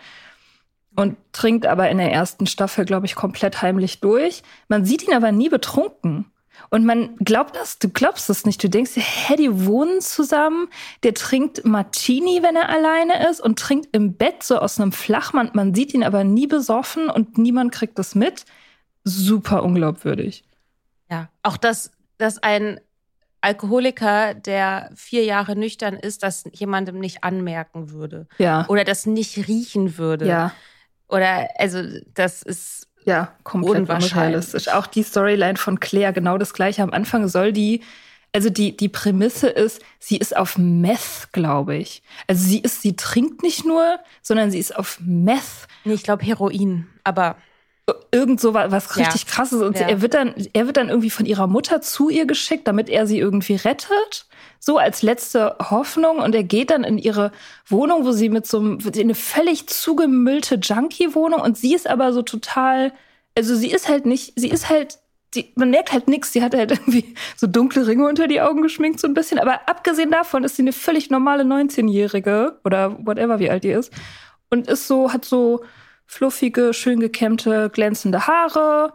Und 0.97 1.17
trinkt 1.33 1.67
aber 1.67 1.89
in 1.89 1.99
der 1.99 2.11
ersten 2.11 2.47
Staffel, 2.47 2.85
glaube 2.85 3.07
ich, 3.07 3.15
komplett 3.15 3.63
heimlich 3.63 4.01
durch. 4.01 4.43
Man 4.69 4.85
sieht 4.85 5.07
ihn 5.07 5.15
aber 5.15 5.31
nie 5.31 5.49
betrunken. 5.49 6.33
Und 6.69 6.85
man 6.85 7.17
glaubt 7.17 7.57
das, 7.57 7.79
du 7.79 7.89
glaubst 7.89 8.29
das 8.29 8.45
nicht. 8.45 8.63
Du 8.63 8.69
denkst 8.69 8.95
dir, 8.95 9.03
hä, 9.03 9.37
die 9.37 9.67
wohnen 9.67 10.01
zusammen, 10.01 10.69
der 11.03 11.15
trinkt 11.15 11.65
Martini, 11.65 12.43
wenn 12.43 12.57
er 12.57 12.69
alleine 12.69 13.29
ist 13.29 13.41
und 13.41 13.59
trinkt 13.59 13.89
im 13.93 14.15
Bett 14.15 14.43
so 14.43 14.59
aus 14.59 14.79
einem 14.79 14.93
Flachmann. 14.93 15.51
Man 15.55 15.75
sieht 15.75 15.95
ihn 15.95 16.05
aber 16.05 16.25
nie 16.25 16.47
besoffen 16.47 17.09
und 17.09 17.39
niemand 17.39 17.73
kriegt 17.73 17.99
das 17.99 18.15
mit. 18.15 18.45
Super 19.05 19.63
unglaubwürdig. 19.63 20.45
Ja, 21.11 21.29
auch 21.43 21.57
dass, 21.57 21.91
dass 22.19 22.39
ein 22.43 22.81
Alkoholiker, 23.41 24.35
der 24.35 24.91
vier 24.95 25.25
Jahre 25.25 25.57
nüchtern 25.57 25.95
ist, 25.95 26.23
das 26.23 26.45
jemandem 26.53 26.99
nicht 26.99 27.25
anmerken 27.25 27.91
würde. 27.91 28.27
Ja. 28.39 28.67
Oder 28.69 28.85
das 28.85 29.07
nicht 29.07 29.49
riechen 29.49 29.97
würde. 29.97 30.27
Ja. 30.27 30.53
Oder, 31.09 31.49
also, 31.59 31.83
das 32.15 32.43
ist 32.43 32.90
ja, 33.05 33.33
komplett 33.45 33.89
unrealistisch. 33.89 34.69
Auch 34.69 34.87
die 34.87 35.03
Storyline 35.03 35.57
von 35.57 35.81
Claire, 35.81 36.13
genau 36.13 36.39
das 36.39 36.53
gleiche. 36.53 36.83
Am 36.83 36.91
Anfang 36.91 37.29
soll 37.29 37.53
die, 37.53 37.83
also 38.33 38.51
die, 38.51 38.77
die 38.77 38.89
Prämisse 38.89 39.49
ist, 39.49 39.81
sie 39.99 40.17
ist 40.19 40.37
auf 40.37 40.59
Meth, 40.59 41.29
glaube 41.33 41.77
ich. 41.77 42.03
Also 42.27 42.47
sie 42.47 42.61
ist, 42.61 42.83
sie 42.83 42.97
trinkt 42.97 43.43
nicht 43.43 43.65
nur, 43.65 43.99
sondern 44.23 44.51
sie 44.51 44.59
ist 44.59 44.77
auf 44.77 44.99
Meth. 45.01 45.67
Nee, 45.85 45.95
ich 45.95 46.03
glaube 46.03 46.25
Heroin, 46.25 46.89
aber. 47.05 47.37
Irgend 48.13 48.41
so 48.41 48.55
was, 48.55 48.71
was 48.71 48.97
richtig 48.97 49.23
Ja. 49.23 49.29
krasses. 49.29 49.63
Und 49.63 49.79
Ja. 49.79 49.89
er 49.89 50.03
wird 50.03 50.15
dann, 50.15 50.35
er 50.53 50.67
wird 50.67 50.77
dann 50.77 50.89
irgendwie 50.89 51.11
von 51.11 51.27
ihrer 51.27 51.47
Mutter 51.47 51.81
zu 51.81 52.09
ihr 52.09 52.27
geschickt, 52.27 52.67
damit 52.69 52.89
er 52.89 53.07
sie 53.07 53.19
irgendwie 53.19 53.55
rettet. 53.57 54.27
So 54.59 54.77
als 54.79 55.03
letzte 55.03 55.57
Hoffnung. 55.71 56.19
Und 56.19 56.35
er 56.35 56.43
geht 56.45 56.71
dann 56.71 56.85
in 56.85 56.99
ihre 56.99 57.33
Wohnung, 57.67 58.05
wo 58.05 58.13
sie 58.13 58.29
mit 58.29 58.47
so 58.47 58.59
einem, 58.59 58.79
in 58.81 59.01
eine 59.01 59.15
völlig 59.15 59.67
zugemüllte 59.69 60.57
Junkie-Wohnung. 60.57 61.41
Und 61.41 61.57
sie 61.57 61.75
ist 61.75 61.89
aber 61.89 62.13
so 62.13 62.23
total, 62.23 62.93
also 63.37 63.55
sie 63.55 63.71
ist 63.71 63.89
halt 63.89 64.05
nicht, 64.07 64.35
sie 64.37 64.51
ist 64.51 64.69
halt, 64.69 64.99
sie, 65.33 65.53
man 65.55 65.71
merkt 65.71 65.93
halt 65.93 66.09
nichts. 66.09 66.33
Sie 66.33 66.43
hat 66.43 66.55
halt 66.55 66.71
irgendwie 66.79 67.15
so 67.37 67.47
dunkle 67.47 67.87
Ringe 67.87 68.07
unter 68.07 68.27
die 68.29 68.41
Augen 68.41 68.61
geschminkt, 68.63 69.01
so 69.01 69.07
ein 69.09 69.15
bisschen. 69.15 69.39
Aber 69.39 69.61
abgesehen 69.67 70.11
davon 70.11 70.45
ist 70.45 70.57
sie 70.57 70.63
eine 70.63 70.73
völlig 70.73 71.09
normale 71.11 71.45
19-Jährige 71.45 72.59
oder 72.65 72.97
whatever, 73.07 73.39
wie 73.39 73.51
alt 73.51 73.65
die 73.65 73.71
ist. 73.71 73.93
Und 74.51 74.67
ist 74.69 74.87
so, 74.89 75.13
hat 75.13 75.25
so 75.25 75.65
fluffige, 76.11 76.75
schön 76.75 76.99
gekämmte, 76.99 77.71
glänzende 77.73 78.27
Haare. 78.27 78.95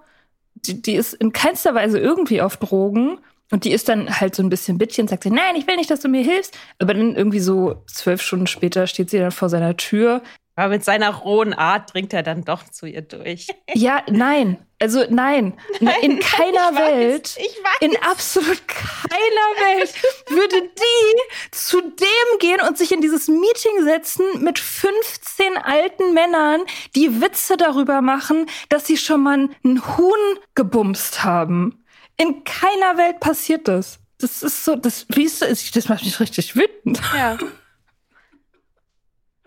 Die, 0.53 0.81
die 0.81 0.95
ist 0.95 1.13
in 1.13 1.31
keinster 1.31 1.73
Weise 1.73 1.97
irgendwie 1.97 2.41
auf 2.41 2.57
Drogen. 2.57 3.19
Und 3.51 3.63
die 3.63 3.71
ist 3.71 3.87
dann 3.87 4.19
halt 4.19 4.35
so 4.35 4.43
ein 4.43 4.49
bisschen 4.49 4.77
bitchy 4.77 5.01
und 5.01 5.09
sagt 5.09 5.23
sie, 5.23 5.29
nein, 5.29 5.55
ich 5.55 5.65
will 5.65 5.77
nicht, 5.77 5.89
dass 5.89 6.01
du 6.01 6.09
mir 6.09 6.23
hilfst. 6.23 6.57
Aber 6.79 6.93
dann 6.93 7.15
irgendwie 7.15 7.39
so 7.39 7.83
zwölf 7.87 8.21
Stunden 8.21 8.47
später 8.47 8.85
steht 8.85 9.09
sie 9.09 9.19
dann 9.19 9.31
vor 9.31 9.49
seiner 9.49 9.77
Tür. 9.77 10.21
Aber 10.57 10.69
mit 10.69 10.83
seiner 10.83 11.09
rohen 11.11 11.53
Art 11.53 11.93
dringt 11.93 12.11
er 12.13 12.23
dann 12.23 12.43
doch 12.43 12.63
zu 12.65 12.85
ihr 12.85 13.01
durch. 13.01 13.47
Ja, 13.73 14.01
nein. 14.09 14.57
Also 14.85 15.03
nein. 15.09 15.57
in 16.03 16.19
keiner 16.19 16.69
ich 16.69 16.75
weiß, 16.75 16.77
Welt, 16.77 17.37
ich 17.39 17.57
weiß. 17.57 17.81
in 17.81 17.97
absolut 18.03 18.67
keiner 18.67 19.79
Welt 19.79 19.95
würde 20.27 20.61
die 20.61 21.49
zu 21.49 21.81
dem 21.81 22.37
gehen 22.37 22.61
und 22.61 22.77
sich 22.77 22.91
in 22.91 23.01
dieses 23.01 23.27
Meeting 23.27 23.83
setzen 23.83 24.43
mit 24.43 24.59
15 24.59 25.57
alten 25.57 26.13
Männern, 26.13 26.61
die 26.95 27.19
Witze 27.19 27.57
darüber 27.57 28.01
machen, 28.01 28.45
dass 28.69 28.85
sie 28.85 28.97
schon 28.97 29.23
mal 29.23 29.49
einen 29.63 29.97
Huhn 29.97 30.39
gebumst 30.53 31.23
haben. 31.23 31.83
In 32.17 32.43
keiner 32.43 32.97
Welt 32.97 33.19
passiert 33.19 33.67
das. 33.67 33.97
Das 34.19 34.43
ist 34.43 34.65
so, 34.65 34.75
das, 34.75 35.07
wie 35.09 35.23
ist 35.23 35.41
das? 35.41 35.71
Das 35.71 35.89
macht 35.89 36.05
mich 36.05 36.19
richtig 36.19 36.55
wütend. 36.55 37.01
Ja. 37.15 37.39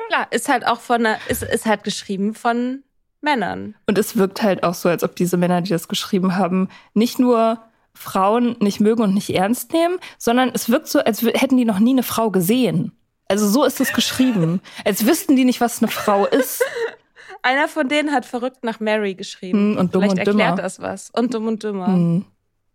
Klar, 0.09 0.27
ist 0.33 0.49
halt 0.49 0.67
auch 0.67 0.81
von 0.81 1.07
ist, 1.29 1.45
ist 1.45 1.67
halt 1.67 1.85
geschrieben 1.85 2.35
von 2.35 2.83
Männern. 3.21 3.75
Und 3.87 3.99
es 3.99 4.17
wirkt 4.17 4.43
halt 4.43 4.63
auch 4.63 4.75
so, 4.75 4.89
als 4.89 5.03
ob 5.03 5.17
diese 5.17 5.37
Männer, 5.37 5.61
die 5.61 5.71
das 5.71 5.89
geschrieben 5.89 6.37
haben, 6.37 6.69
nicht 6.95 7.19
nur 7.19 7.59
Frauen 7.95 8.57
nicht 8.61 8.81
mögen 8.81 9.03
und 9.03 9.15
nicht 9.15 9.31
ernst 9.31 9.73
nehmen, 9.73 9.99
sondern 10.19 10.51
es 10.55 10.71
wirkt 10.71 10.89
so, 10.89 11.01
als 11.01 11.23
hätten 11.23 11.57
die 11.57 11.65
noch 11.65 11.81
nie 11.81 11.91
eine 11.91 12.05
Frau 12.05 12.31
gesehen. 12.31 12.93
Also 13.29 13.49
so 13.49 13.65
ist 13.65 13.81
es 13.81 13.93
geschrieben. 13.93 14.61
als 14.85 15.05
wüssten 15.05 15.37
die 15.37 15.45
nicht, 15.45 15.61
was 15.61 15.83
eine 15.83 15.91
Frau 15.91 16.27
ist. 16.27 16.65
Einer 17.43 17.69
von 17.69 17.89
denen 17.89 18.13
hat 18.13 18.25
verrückt 18.25 18.65
nach 18.65 18.81
Mary 18.81 19.15
geschrieben. 19.15 19.73
Hm, 19.73 19.79
und 19.79 19.95
Dumm 19.95 20.03
Vielleicht 20.03 20.19
und 20.19 20.27
Dümmer. 20.27 20.45
erklärt 20.45 20.65
das 20.65 20.81
was. 20.81 21.11
Und 21.11 21.35
dumm 21.35 21.47
und 21.47 21.63
dümmer. 21.63 21.87
Hm. 21.89 22.25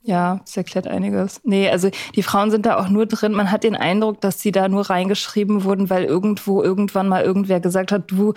Ja, 0.06 0.42
das 0.46 0.58
erklärt 0.58 0.88
einiges. 0.88 1.40
Nee, 1.44 1.70
also 1.70 1.90
die 2.16 2.24
Frauen 2.24 2.52
sind 2.52 2.66
da 2.66 2.78
auch 2.78 2.90
nur 2.90 3.06
drin. 3.06 3.32
Man 3.32 3.52
hat 3.52 3.64
den 3.64 3.76
Eindruck, 3.76 4.20
dass 4.20 4.42
sie 4.42 4.52
da 4.52 4.68
nur 4.68 4.90
reingeschrieben 4.90 5.64
wurden, 5.64 5.90
weil 5.90 6.04
irgendwo 6.04 6.62
irgendwann 6.62 7.08
mal 7.08 7.24
irgendwer 7.24 7.62
gesagt 7.62 7.92
hat, 7.94 8.12
du, 8.12 8.34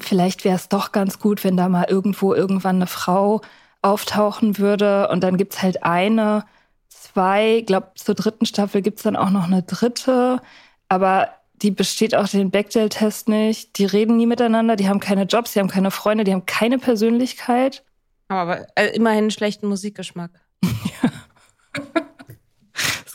vielleicht 0.00 0.44
wäre 0.44 0.56
es 0.56 0.68
doch 0.68 0.92
ganz 0.92 1.18
gut, 1.18 1.44
wenn 1.44 1.56
da 1.56 1.68
mal 1.68 1.86
irgendwo 1.88 2.34
irgendwann 2.34 2.76
eine 2.76 2.86
Frau 2.86 3.40
auftauchen 3.82 4.58
würde. 4.58 5.08
Und 5.08 5.22
dann 5.22 5.36
gibt's 5.36 5.62
halt 5.62 5.82
eine, 5.82 6.44
zwei, 6.88 7.62
glaub 7.66 7.98
zur 7.98 8.14
dritten 8.14 8.46
Staffel 8.46 8.82
gibt's 8.82 9.02
dann 9.02 9.16
auch 9.16 9.30
noch 9.30 9.44
eine 9.44 9.62
dritte, 9.62 10.40
aber 10.88 11.28
die 11.62 11.70
besteht 11.70 12.14
auch 12.14 12.28
den 12.28 12.50
Bechdel-Test 12.50 13.28
nicht. 13.28 13.78
Die 13.78 13.84
reden 13.84 14.16
nie 14.16 14.26
miteinander, 14.26 14.76
die 14.76 14.88
haben 14.88 15.00
keine 15.00 15.24
Jobs, 15.24 15.52
die 15.52 15.60
haben 15.60 15.68
keine 15.68 15.90
Freunde, 15.90 16.24
die 16.24 16.32
haben 16.32 16.46
keine 16.46 16.78
Persönlichkeit. 16.78 17.84
Aber 18.28 18.66
äh, 18.76 18.88
immerhin 18.94 19.24
einen 19.24 19.30
schlechten 19.30 19.66
Musikgeschmack. 19.66 20.30
Es 21.02 21.17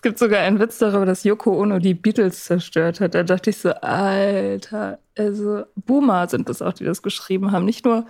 gibt 0.04 0.20
sogar 0.20 0.42
einen 0.42 0.60
Witz 0.60 0.78
darüber, 0.78 1.06
dass 1.06 1.24
Yoko 1.24 1.60
Ono 1.60 1.80
die 1.80 1.96
Beatles 1.96 2.44
zerstört 2.44 3.00
hat. 3.00 3.16
Da 3.16 3.24
dachte 3.24 3.50
ich 3.50 3.58
so, 3.58 3.72
Alter, 3.72 5.00
also 5.18 5.64
Boomer 5.76 6.30
sind 6.30 6.48
das 6.50 6.62
auch, 6.62 6.74
die 6.74 6.84
das 6.84 7.02
geschrieben 7.02 7.52
haben. 7.52 7.66
Nicht 7.66 7.86
nur 7.86 8.06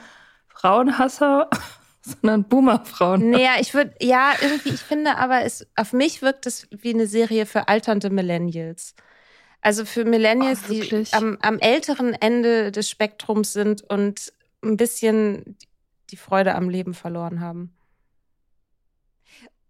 Frauenhasser, 0.49 1.49
sondern 2.01 2.43
Boomer-Frauen. 2.43 3.29
Naja, 3.29 3.51
ich 3.59 3.73
würde, 3.73 3.93
ja, 4.01 4.33
irgendwie, 4.41 4.69
ich 4.69 4.81
finde 4.81 5.17
aber, 5.17 5.43
es, 5.43 5.65
auf 5.75 5.93
mich 5.93 6.21
wirkt 6.21 6.45
es 6.45 6.67
wie 6.71 6.93
eine 6.93 7.07
Serie 7.07 7.45
für 7.45 7.69
alternde 7.69 8.09
Millennials. 8.09 8.95
Also 9.61 9.85
für 9.85 10.03
Millennials, 10.03 10.63
Oh, 10.67 10.73
die 10.73 11.05
am, 11.13 11.37
am 11.41 11.57
älteren 11.59 12.13
Ende 12.13 12.71
des 12.73 12.89
Spektrums 12.89 13.53
sind 13.53 13.81
und 13.81 14.33
ein 14.61 14.75
bisschen 14.75 15.57
die 16.11 16.17
Freude 16.17 16.55
am 16.55 16.69
Leben 16.69 16.93
verloren 16.93 17.39
haben. 17.39 17.73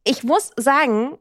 Ich 0.03 0.24
muss 0.24 0.51
sagen, 0.58 1.20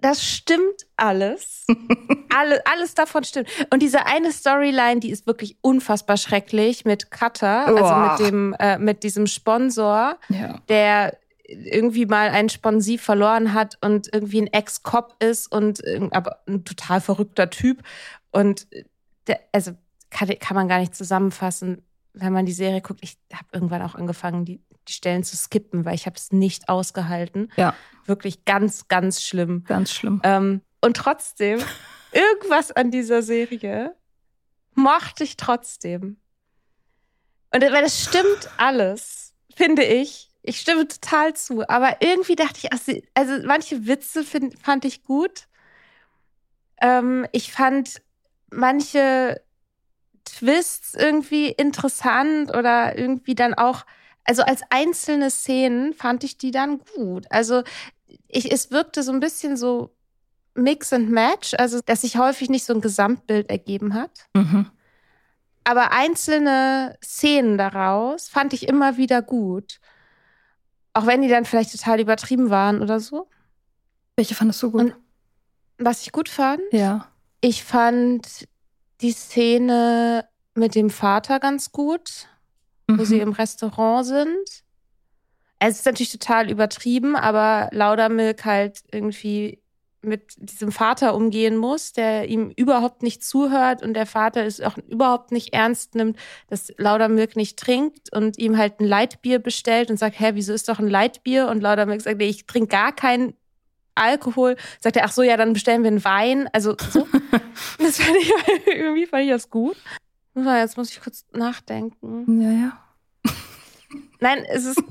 das 0.00 0.24
stimmt 0.24 0.86
alles. 0.96 1.66
Alle, 2.36 2.64
alles 2.66 2.94
davon 2.94 3.24
stimmt. 3.24 3.48
Und 3.72 3.82
diese 3.82 4.06
eine 4.06 4.32
Storyline, 4.32 5.00
die 5.00 5.10
ist 5.10 5.26
wirklich 5.26 5.56
unfassbar 5.62 6.16
schrecklich 6.16 6.84
mit 6.84 7.10
Cutter, 7.10 7.66
also 7.66 7.80
Boah. 7.80 8.16
mit 8.18 8.26
dem, 8.28 8.54
äh, 8.58 8.78
mit 8.78 9.02
diesem 9.02 9.26
Sponsor 9.26 10.16
Ja. 10.28 10.60
der 10.68 11.16
irgendwie 11.48 12.06
mal 12.06 12.28
ein 12.30 12.48
Sponsiv 12.48 13.02
verloren 13.02 13.52
hat 13.54 13.76
und 13.80 14.08
irgendwie 14.12 14.42
ein 14.42 14.46
Ex-Cop 14.46 15.16
ist 15.22 15.50
und 15.50 15.82
aber 16.12 16.38
ein 16.46 16.64
total 16.64 17.00
verrückter 17.00 17.50
Typ. 17.50 17.82
Und 18.30 18.68
der, 19.26 19.40
also 19.52 19.72
kann, 20.10 20.28
kann 20.38 20.54
man 20.54 20.68
gar 20.68 20.78
nicht 20.78 20.94
zusammenfassen, 20.94 21.82
wenn 22.12 22.32
man 22.32 22.46
die 22.46 22.52
Serie 22.52 22.80
guckt. 22.80 23.00
Ich 23.02 23.18
habe 23.32 23.46
irgendwann 23.52 23.82
auch 23.82 23.96
angefangen, 23.96 24.44
die, 24.44 24.60
die 24.90 24.94
Stellen 24.94 25.22
zu 25.24 25.36
skippen, 25.36 25.84
weil 25.84 25.94
ich 25.94 26.06
habe 26.06 26.16
es 26.16 26.32
nicht 26.32 26.68
ausgehalten. 26.68 27.50
Ja, 27.56 27.74
Wirklich 28.06 28.44
ganz, 28.44 28.88
ganz 28.88 29.22
schlimm. 29.22 29.64
ganz 29.64 29.92
schlimm. 29.92 30.20
Ähm, 30.24 30.62
und 30.80 30.96
trotzdem, 30.96 31.60
irgendwas 32.12 32.72
an 32.72 32.90
dieser 32.90 33.22
Serie 33.22 33.94
mochte 34.74 35.24
ich 35.24 35.36
trotzdem. 35.36 36.16
Und 37.52 37.62
weil 37.62 37.82
das 37.82 38.02
stimmt 38.02 38.50
alles, 38.56 39.34
finde 39.54 39.84
ich. 39.84 40.28
Ich 40.42 40.58
stimme 40.60 40.88
total 40.88 41.34
zu. 41.34 41.68
Aber 41.68 41.96
irgendwie 42.00 42.36
dachte 42.36 42.58
ich, 42.62 42.72
ach, 42.72 42.78
also 43.14 43.46
manche 43.46 43.86
Witze 43.86 44.24
find, 44.24 44.58
fand 44.58 44.84
ich 44.84 45.02
gut. 45.04 45.46
Ähm, 46.80 47.26
ich 47.32 47.52
fand 47.52 48.00
manche 48.50 49.40
Twists 50.24 50.94
irgendwie 50.94 51.48
interessant 51.48 52.50
oder 52.54 52.96
irgendwie 52.98 53.34
dann 53.34 53.54
auch, 53.54 53.84
also 54.24 54.42
als 54.42 54.62
einzelne 54.70 55.30
Szenen 55.30 55.92
fand 55.94 56.24
ich 56.24 56.38
die 56.38 56.50
dann 56.50 56.80
gut. 56.96 57.26
Also 57.30 57.62
ich, 58.28 58.50
es 58.52 58.70
wirkte 58.70 59.02
so 59.02 59.12
ein 59.12 59.20
bisschen 59.20 59.56
so 59.56 59.94
Mix 60.54 60.92
and 60.92 61.10
Match, 61.10 61.54
also 61.58 61.80
dass 61.84 62.02
sich 62.02 62.16
häufig 62.18 62.48
nicht 62.50 62.64
so 62.64 62.74
ein 62.74 62.80
Gesamtbild 62.80 63.48
ergeben 63.50 63.94
hat. 63.94 64.26
Mhm. 64.34 64.66
Aber 65.64 65.92
einzelne 65.92 66.96
Szenen 67.04 67.56
daraus 67.58 68.28
fand 68.28 68.52
ich 68.52 68.66
immer 68.68 68.96
wieder 68.96 69.22
gut. 69.22 69.80
Auch 70.92 71.06
wenn 71.06 71.22
die 71.22 71.28
dann 71.28 71.44
vielleicht 71.44 71.70
total 71.72 72.00
übertrieben 72.00 72.50
waren 72.50 72.82
oder 72.82 72.98
so. 72.98 73.28
Welche 74.16 74.34
fandest 74.34 74.62
du 74.62 74.70
gut? 74.72 74.80
Und- 74.80 74.94
Was 75.78 76.02
ich 76.02 76.12
gut 76.12 76.28
fand, 76.28 76.60
ja. 76.72 77.06
ich 77.40 77.62
fand 77.64 78.48
die 79.00 79.12
Szene 79.12 80.28
mit 80.54 80.74
dem 80.74 80.90
Vater 80.90 81.38
ganz 81.40 81.70
gut, 81.72 82.26
wo 82.98 83.02
Mhm. 83.02 83.06
sie 83.06 83.18
im 83.20 83.32
Restaurant 83.32 84.06
sind. 84.06 84.64
Es 85.58 85.78
ist 85.78 85.86
natürlich 85.86 86.12
total 86.12 86.50
übertrieben, 86.50 87.16
aber 87.16 87.68
Laudermilk 87.72 88.44
halt 88.44 88.80
irgendwie 88.90 89.60
mit 90.02 90.32
diesem 90.38 90.72
Vater 90.72 91.14
umgehen 91.14 91.58
muss, 91.58 91.92
der 91.92 92.26
ihm 92.28 92.50
überhaupt 92.56 93.02
nicht 93.02 93.22
zuhört 93.22 93.82
und 93.82 93.92
der 93.92 94.06
Vater 94.06 94.46
es 94.46 94.62
auch 94.62 94.78
überhaupt 94.88 95.30
nicht 95.30 95.52
ernst 95.52 95.94
nimmt, 95.94 96.18
dass 96.48 96.72
Laudermilk 96.78 97.36
nicht 97.36 97.58
trinkt 97.58 98.10
und 98.10 98.38
ihm 98.38 98.56
halt 98.56 98.80
ein 98.80 98.86
Leitbier 98.86 99.38
bestellt 99.40 99.90
und 99.90 99.98
sagt, 99.98 100.18
hä, 100.18 100.30
wieso 100.32 100.54
ist 100.54 100.70
doch 100.70 100.78
ein 100.78 100.88
Leitbier? 100.88 101.48
Und 101.48 101.60
Laudermilk 101.60 102.00
sagt, 102.00 102.16
nee, 102.16 102.28
ich 102.30 102.46
trinke 102.46 102.68
gar 102.68 102.92
keinen 102.94 103.34
Alkohol. 103.94 104.56
Sagt 104.80 104.96
er, 104.96 105.04
ach 105.04 105.12
so, 105.12 105.20
ja, 105.22 105.36
dann 105.36 105.52
bestellen 105.52 105.82
wir 105.82 105.88
einen 105.88 106.04
Wein. 106.04 106.48
Also 106.54 106.74
so. 106.90 107.06
das 107.78 107.98
fand 108.00 108.16
ich 108.16 108.32
irgendwie 108.66 109.04
fand 109.04 109.24
ich 109.24 109.30
das 109.30 109.50
gut. 109.50 109.76
Jetzt 110.44 110.76
muss 110.76 110.90
ich 110.90 111.00
kurz 111.00 111.24
nachdenken. 111.32 112.40
Ja, 112.40 112.50
ja. 112.50 112.72
Nein, 114.20 114.44
es 114.48 114.66
ist. 114.66 114.82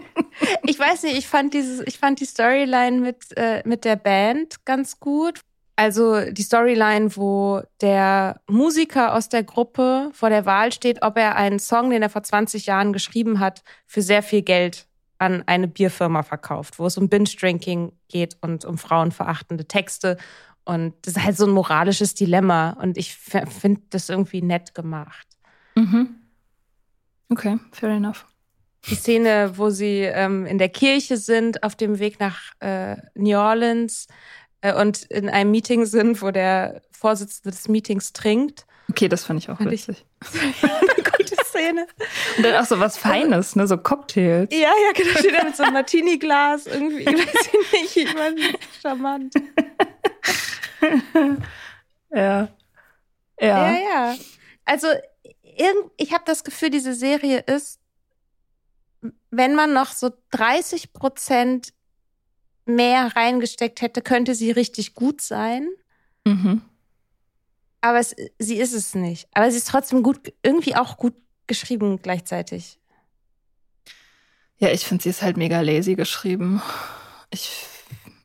ich 0.64 0.78
weiß 0.78 1.04
nicht, 1.04 1.16
ich 1.16 1.28
fand 1.28 1.54
dieses, 1.54 1.80
ich 1.86 1.98
fand 1.98 2.20
die 2.20 2.26
Storyline 2.26 3.00
mit, 3.00 3.36
äh, 3.36 3.62
mit 3.64 3.84
der 3.84 3.96
Band 3.96 4.64
ganz 4.64 5.00
gut. 5.00 5.40
Also 5.76 6.30
die 6.30 6.42
Storyline, 6.42 7.16
wo 7.16 7.62
der 7.80 8.40
Musiker 8.48 9.14
aus 9.14 9.28
der 9.28 9.42
Gruppe 9.42 10.10
vor 10.12 10.28
der 10.28 10.46
Wahl 10.46 10.72
steht, 10.72 11.02
ob 11.02 11.16
er 11.16 11.34
einen 11.34 11.58
Song, 11.58 11.90
den 11.90 12.02
er 12.02 12.10
vor 12.10 12.22
20 12.22 12.66
Jahren 12.66 12.92
geschrieben 12.92 13.40
hat, 13.40 13.62
für 13.86 14.02
sehr 14.02 14.22
viel 14.22 14.42
Geld 14.42 14.86
an 15.18 15.42
eine 15.46 15.66
Bierfirma 15.66 16.22
verkauft, 16.22 16.78
wo 16.78 16.86
es 16.86 16.96
um 16.96 17.08
Binge-Drinking 17.08 17.92
geht 18.08 18.36
und 18.40 18.64
um 18.64 18.78
frauenverachtende 18.78 19.66
Texte. 19.66 20.16
Und 20.64 20.94
das 21.02 21.16
ist 21.16 21.22
halt 21.24 21.36
so 21.36 21.44
ein 21.46 21.50
moralisches 21.52 22.14
Dilemma. 22.14 22.70
Und 22.80 22.96
ich 22.96 23.14
finde 23.14 23.82
das 23.90 24.08
irgendwie 24.08 24.40
nett 24.42 24.74
gemacht. 24.74 25.26
Mhm. 25.74 26.14
Okay, 27.30 27.58
fair 27.72 27.90
enough. 27.90 28.26
die 28.88 28.94
Szene, 28.94 29.52
wo 29.56 29.70
sie 29.70 30.00
ähm, 30.02 30.46
in 30.46 30.58
der 30.58 30.68
Kirche 30.68 31.16
sind, 31.16 31.62
auf 31.62 31.74
dem 31.74 31.98
Weg 31.98 32.20
nach 32.20 32.40
äh, 32.60 32.96
New 33.14 33.36
Orleans 33.38 34.06
äh, 34.60 34.74
und 34.74 35.02
in 35.04 35.28
einem 35.30 35.50
Meeting 35.50 35.86
sind, 35.86 36.20
wo 36.22 36.30
der 36.30 36.82
Vorsitzende 36.92 37.50
des 37.50 37.68
Meetings 37.68 38.12
trinkt. 38.12 38.66
Okay, 38.90 39.08
das 39.08 39.24
fand 39.24 39.40
ich 39.40 39.50
auch 39.50 39.56
Fand 39.58 39.72
ich- 39.72 39.88
witzig. 39.88 40.04
Eine 40.62 41.02
gute 41.16 41.36
Szene. 41.44 41.86
Und 42.36 42.42
dann 42.44 42.54
auch 42.62 42.66
so 42.66 42.78
was 42.78 42.96
Feines, 42.98 43.56
ne? 43.56 43.66
So 43.66 43.78
Cocktails. 43.78 44.50
Ja, 44.52 44.58
ja, 44.58 44.92
genau. 44.94 45.18
Steht 45.18 45.34
da 45.34 45.44
mit 45.44 45.56
so 45.56 45.62
einem 45.62 45.72
Martini-Glas 45.74 46.66
irgendwie. 46.66 47.06
Weiß 47.06 47.48
ich 47.72 47.72
nicht. 47.72 47.96
Ich 48.08 48.14
meine, 48.14 48.36
charmant. 48.82 49.34
Ja. 52.10 52.48
Ja, 53.40 53.72
Ja. 53.72 53.72
ja. 53.72 54.16
Also, 54.64 54.86
irgend, 55.42 55.90
ich 55.96 56.12
habe 56.12 56.22
das 56.26 56.44
Gefühl, 56.44 56.70
diese 56.70 56.94
Serie 56.94 57.38
ist, 57.40 57.80
wenn 59.30 59.54
man 59.54 59.72
noch 59.72 59.92
so 59.92 60.12
30 60.30 60.92
Prozent 60.92 61.72
mehr 62.66 63.14
reingesteckt 63.16 63.80
hätte, 63.82 64.00
könnte 64.00 64.34
sie 64.34 64.50
richtig 64.50 64.94
gut 64.94 65.20
sein. 65.20 65.68
Mhm. 66.24 66.62
Aber 67.80 67.98
es, 67.98 68.14
sie 68.38 68.56
ist 68.56 68.72
es 68.72 68.94
nicht. 68.94 69.28
Aber 69.32 69.50
sie 69.50 69.58
ist 69.58 69.68
trotzdem 69.68 70.02
gut, 70.02 70.32
irgendwie 70.42 70.74
auch 70.76 70.96
gut 70.96 71.14
geschrieben 71.46 72.00
gleichzeitig. 72.00 72.78
Ja, 74.56 74.70
ich 74.70 74.86
finde, 74.86 75.02
sie 75.02 75.10
ist 75.10 75.20
halt 75.20 75.36
mega 75.36 75.60
lazy 75.60 75.94
geschrieben. 75.94 76.62
Ich, 77.30 77.66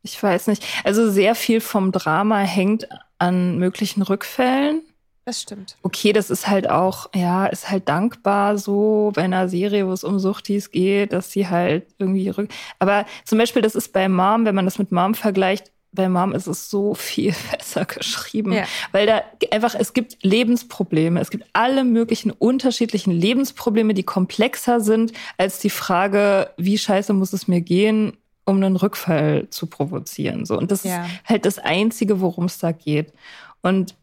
ich 0.04 0.22
weiß 0.22 0.48
nicht. 0.48 0.64
Also 0.84 1.10
sehr 1.12 1.36
viel 1.36 1.62
vom 1.62 1.92
Drama 1.92 2.40
hängt 2.40 2.88
an 3.18 3.58
möglichen 3.58 4.02
Rückfällen. 4.02 4.82
Das 5.26 5.42
stimmt. 5.42 5.78
Okay, 5.84 6.12
das 6.14 6.30
ist 6.32 6.48
halt 6.48 6.70
auch, 6.70 7.10
ja, 7.14 7.46
ist 7.46 7.70
halt 7.70 7.88
dankbar 7.88 8.58
so 8.58 9.12
bei 9.14 9.24
einer 9.24 9.48
Serie, 9.48 9.86
wo 9.88 9.92
es 9.92 10.04
um 10.04 10.18
Suchtis 10.20 10.72
geht, 10.72 11.14
dass 11.14 11.32
sie 11.32 11.48
halt 11.48 11.86
irgendwie 12.00 12.30
rück. 12.30 12.50
Aber 12.80 13.06
zum 13.26 13.38
Beispiel, 13.38 13.62
das 13.62 13.76
ist 13.76 13.94
bei 13.94 14.10
Mom, 14.10 14.46
wenn 14.46 14.56
man 14.56 14.66
das 14.66 14.80
mit 14.80 14.92
Mom 14.92 15.14
vergleicht, 15.14 15.72
bei 15.92 16.08
Mom 16.10 16.34
ist 16.34 16.48
es 16.48 16.70
so 16.70 16.94
viel 16.96 17.36
besser 17.52 17.86
geschrieben, 17.86 18.54
Ja. 18.54 18.64
weil 18.92 19.06
da 19.06 19.22
einfach, 19.52 19.76
es 19.76 19.94
gibt 19.94 20.18
Lebensprobleme, 20.24 21.20
es 21.20 21.30
gibt 21.30 21.46
alle 21.54 21.84
möglichen 21.84 22.32
unterschiedlichen 22.32 23.12
Lebensprobleme, 23.12 23.94
die 23.94 24.04
komplexer 24.04 24.80
sind 24.82 25.14
als 25.38 25.60
die 25.60 25.70
Frage, 25.70 26.52
wie 26.58 26.78
scheiße 26.78 27.14
muss 27.14 27.34
es 27.34 27.48
mir 27.48 27.62
gehen, 27.62 28.18
um 28.50 28.58
einen 28.58 28.76
Rückfall 28.76 29.48
zu 29.50 29.68
provozieren. 29.68 30.46
So. 30.46 30.58
Und 30.58 30.72
das 30.72 30.84
Ja. 30.84 31.06
ist 31.06 31.12
halt 31.26 31.46
das 31.46 31.60
Einzige, 31.60 32.20
worum 32.22 32.46
es 32.46 32.58
da 32.58 32.72
geht. 32.72 33.14
Und 33.62 33.96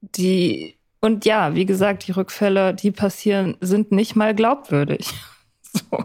die, 0.00 0.76
und 1.00 1.24
ja, 1.24 1.54
wie 1.54 1.66
gesagt, 1.66 2.06
die 2.06 2.12
Rückfälle, 2.12 2.74
die 2.74 2.90
passieren, 2.90 3.56
sind 3.60 3.92
nicht 3.92 4.16
mal 4.16 4.34
glaubwürdig. 4.34 5.08
So. 5.72 6.04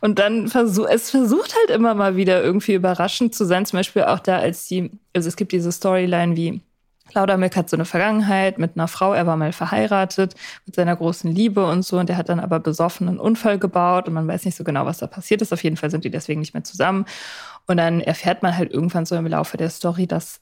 Und 0.00 0.18
dann 0.18 0.48
versuch, 0.48 0.86
es 0.88 1.10
versucht 1.10 1.54
halt 1.54 1.68
immer 1.76 1.94
mal 1.94 2.16
wieder 2.16 2.42
irgendwie 2.42 2.72
überraschend 2.72 3.34
zu 3.34 3.44
sein. 3.44 3.66
Zum 3.66 3.78
Beispiel 3.78 4.04
auch 4.04 4.18
da, 4.20 4.38
als 4.38 4.66
die, 4.66 4.90
also 5.14 5.28
es 5.28 5.36
gibt 5.36 5.52
diese 5.52 5.70
Storyline 5.70 6.36
wie 6.36 6.62
Laudermilk 7.14 7.56
hat 7.56 7.70
so 7.70 7.76
eine 7.76 7.84
Vergangenheit 7.84 8.58
mit 8.58 8.76
einer 8.76 8.88
Frau, 8.88 9.12
er 9.12 9.26
war 9.26 9.36
mal 9.36 9.52
verheiratet 9.52 10.34
mit 10.66 10.74
seiner 10.74 10.96
großen 10.96 11.30
Liebe 11.30 11.66
und 11.66 11.84
so 11.84 11.98
und 11.98 12.08
der 12.08 12.16
hat 12.16 12.28
dann 12.28 12.40
aber 12.40 12.60
besoffen 12.60 13.08
einen 13.08 13.18
Unfall 13.18 13.58
gebaut 13.58 14.08
und 14.08 14.14
man 14.14 14.28
weiß 14.28 14.44
nicht 14.44 14.56
so 14.56 14.64
genau, 14.64 14.86
was 14.86 14.98
da 14.98 15.06
passiert 15.06 15.42
ist. 15.42 15.52
Auf 15.52 15.62
jeden 15.64 15.76
Fall 15.76 15.90
sind 15.90 16.04
die 16.04 16.10
deswegen 16.10 16.40
nicht 16.40 16.54
mehr 16.54 16.64
zusammen. 16.64 17.04
Und 17.66 17.76
dann 17.76 18.00
erfährt 18.00 18.42
man 18.42 18.56
halt 18.56 18.72
irgendwann 18.72 19.06
so 19.06 19.16
im 19.16 19.26
Laufe 19.26 19.56
der 19.56 19.70
Story, 19.70 20.06
dass 20.06 20.40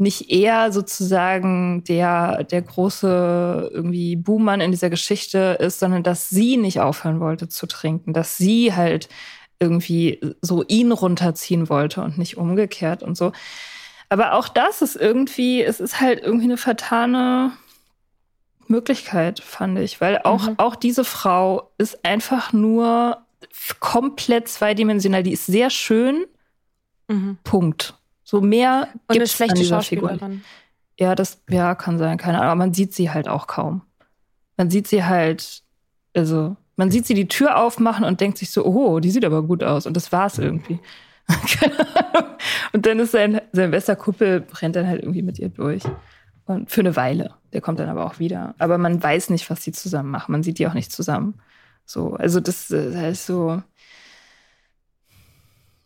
nicht 0.00 0.30
er 0.30 0.72
sozusagen 0.72 1.84
der, 1.84 2.44
der 2.44 2.62
große 2.62 3.70
irgendwie 3.72 4.16
Buhmann 4.16 4.62
in 4.62 4.70
dieser 4.70 4.88
Geschichte 4.88 5.58
ist, 5.60 5.78
sondern 5.78 6.02
dass 6.02 6.30
sie 6.30 6.56
nicht 6.56 6.80
aufhören 6.80 7.20
wollte 7.20 7.48
zu 7.48 7.66
trinken, 7.66 8.14
dass 8.14 8.38
sie 8.38 8.74
halt 8.74 9.10
irgendwie 9.60 10.18
so 10.40 10.64
ihn 10.66 10.90
runterziehen 10.90 11.68
wollte 11.68 12.00
und 12.00 12.16
nicht 12.16 12.38
umgekehrt 12.38 13.02
und 13.02 13.16
so. 13.16 13.32
Aber 14.10 14.34
auch 14.34 14.48
das 14.48 14.82
ist 14.82 14.96
irgendwie, 14.96 15.62
es 15.62 15.80
ist 15.80 16.00
halt 16.00 16.20
irgendwie 16.22 16.44
eine 16.44 16.56
vertane 16.58 17.52
Möglichkeit, 18.66 19.40
fand 19.40 19.78
ich, 19.78 20.00
weil 20.00 20.18
auch, 20.24 20.48
Mhm. 20.48 20.54
auch 20.58 20.76
diese 20.76 21.04
Frau 21.04 21.72
ist 21.78 22.04
einfach 22.04 22.52
nur 22.52 23.18
komplett 23.80 24.48
zweidimensional. 24.48 25.22
Die 25.22 25.32
ist 25.32 25.46
sehr 25.46 25.70
schön, 25.70 26.26
Mhm. 27.08 27.38
Punkt. 27.42 27.94
So 28.22 28.40
mehr 28.40 28.88
Und 29.08 29.16
eine 29.16 29.26
schlechte 29.26 29.54
dieser 29.56 29.82
Figur. 29.82 30.10
Schauspielerin. 30.10 30.44
Ja, 30.98 31.14
das 31.16 31.42
ja, 31.48 31.74
kann 31.74 31.98
sein, 31.98 32.18
keine 32.18 32.38
Ahnung. 32.38 32.50
Aber 32.50 32.58
man 32.58 32.74
sieht 32.74 32.94
sie 32.94 33.10
halt 33.10 33.28
auch 33.28 33.46
kaum. 33.48 33.82
Man 34.56 34.70
sieht 34.70 34.86
sie 34.86 35.02
halt, 35.04 35.62
also, 36.14 36.56
man 36.76 36.90
sieht 36.92 37.06
sie 37.06 37.14
die 37.14 37.26
Tür 37.26 37.56
aufmachen 37.56 38.04
und 38.04 38.20
denkt 38.20 38.38
sich 38.38 38.50
so, 38.50 38.64
oh, 38.64 39.00
die 39.00 39.10
sieht 39.10 39.24
aber 39.24 39.42
gut 39.42 39.64
aus. 39.64 39.86
Und 39.86 39.96
das 39.96 40.12
war's 40.12 40.38
irgendwie. 40.38 40.78
Und 42.72 42.86
dann 42.86 42.98
ist 42.98 43.12
sein, 43.12 43.40
sein 43.52 43.70
bester 43.70 43.96
Kumpel, 43.96 44.46
rennt 44.60 44.76
dann 44.76 44.86
halt 44.86 45.02
irgendwie 45.02 45.22
mit 45.22 45.38
ihr 45.38 45.48
durch. 45.48 45.82
Und 46.46 46.70
für 46.70 46.80
eine 46.80 46.96
Weile. 46.96 47.34
Der 47.52 47.60
kommt 47.60 47.78
dann 47.80 47.88
aber 47.88 48.04
auch 48.04 48.18
wieder. 48.18 48.54
Aber 48.58 48.78
man 48.78 49.02
weiß 49.02 49.30
nicht, 49.30 49.48
was 49.50 49.60
die 49.60 49.72
zusammen 49.72 50.10
machen. 50.10 50.32
Man 50.32 50.42
sieht 50.42 50.58
die 50.58 50.66
auch 50.66 50.74
nicht 50.74 50.92
zusammen. 50.92 51.34
So, 51.84 52.14
also 52.14 52.40
das 52.40 52.70
äh, 52.70 53.10
ist 53.10 53.26
so. 53.26 53.62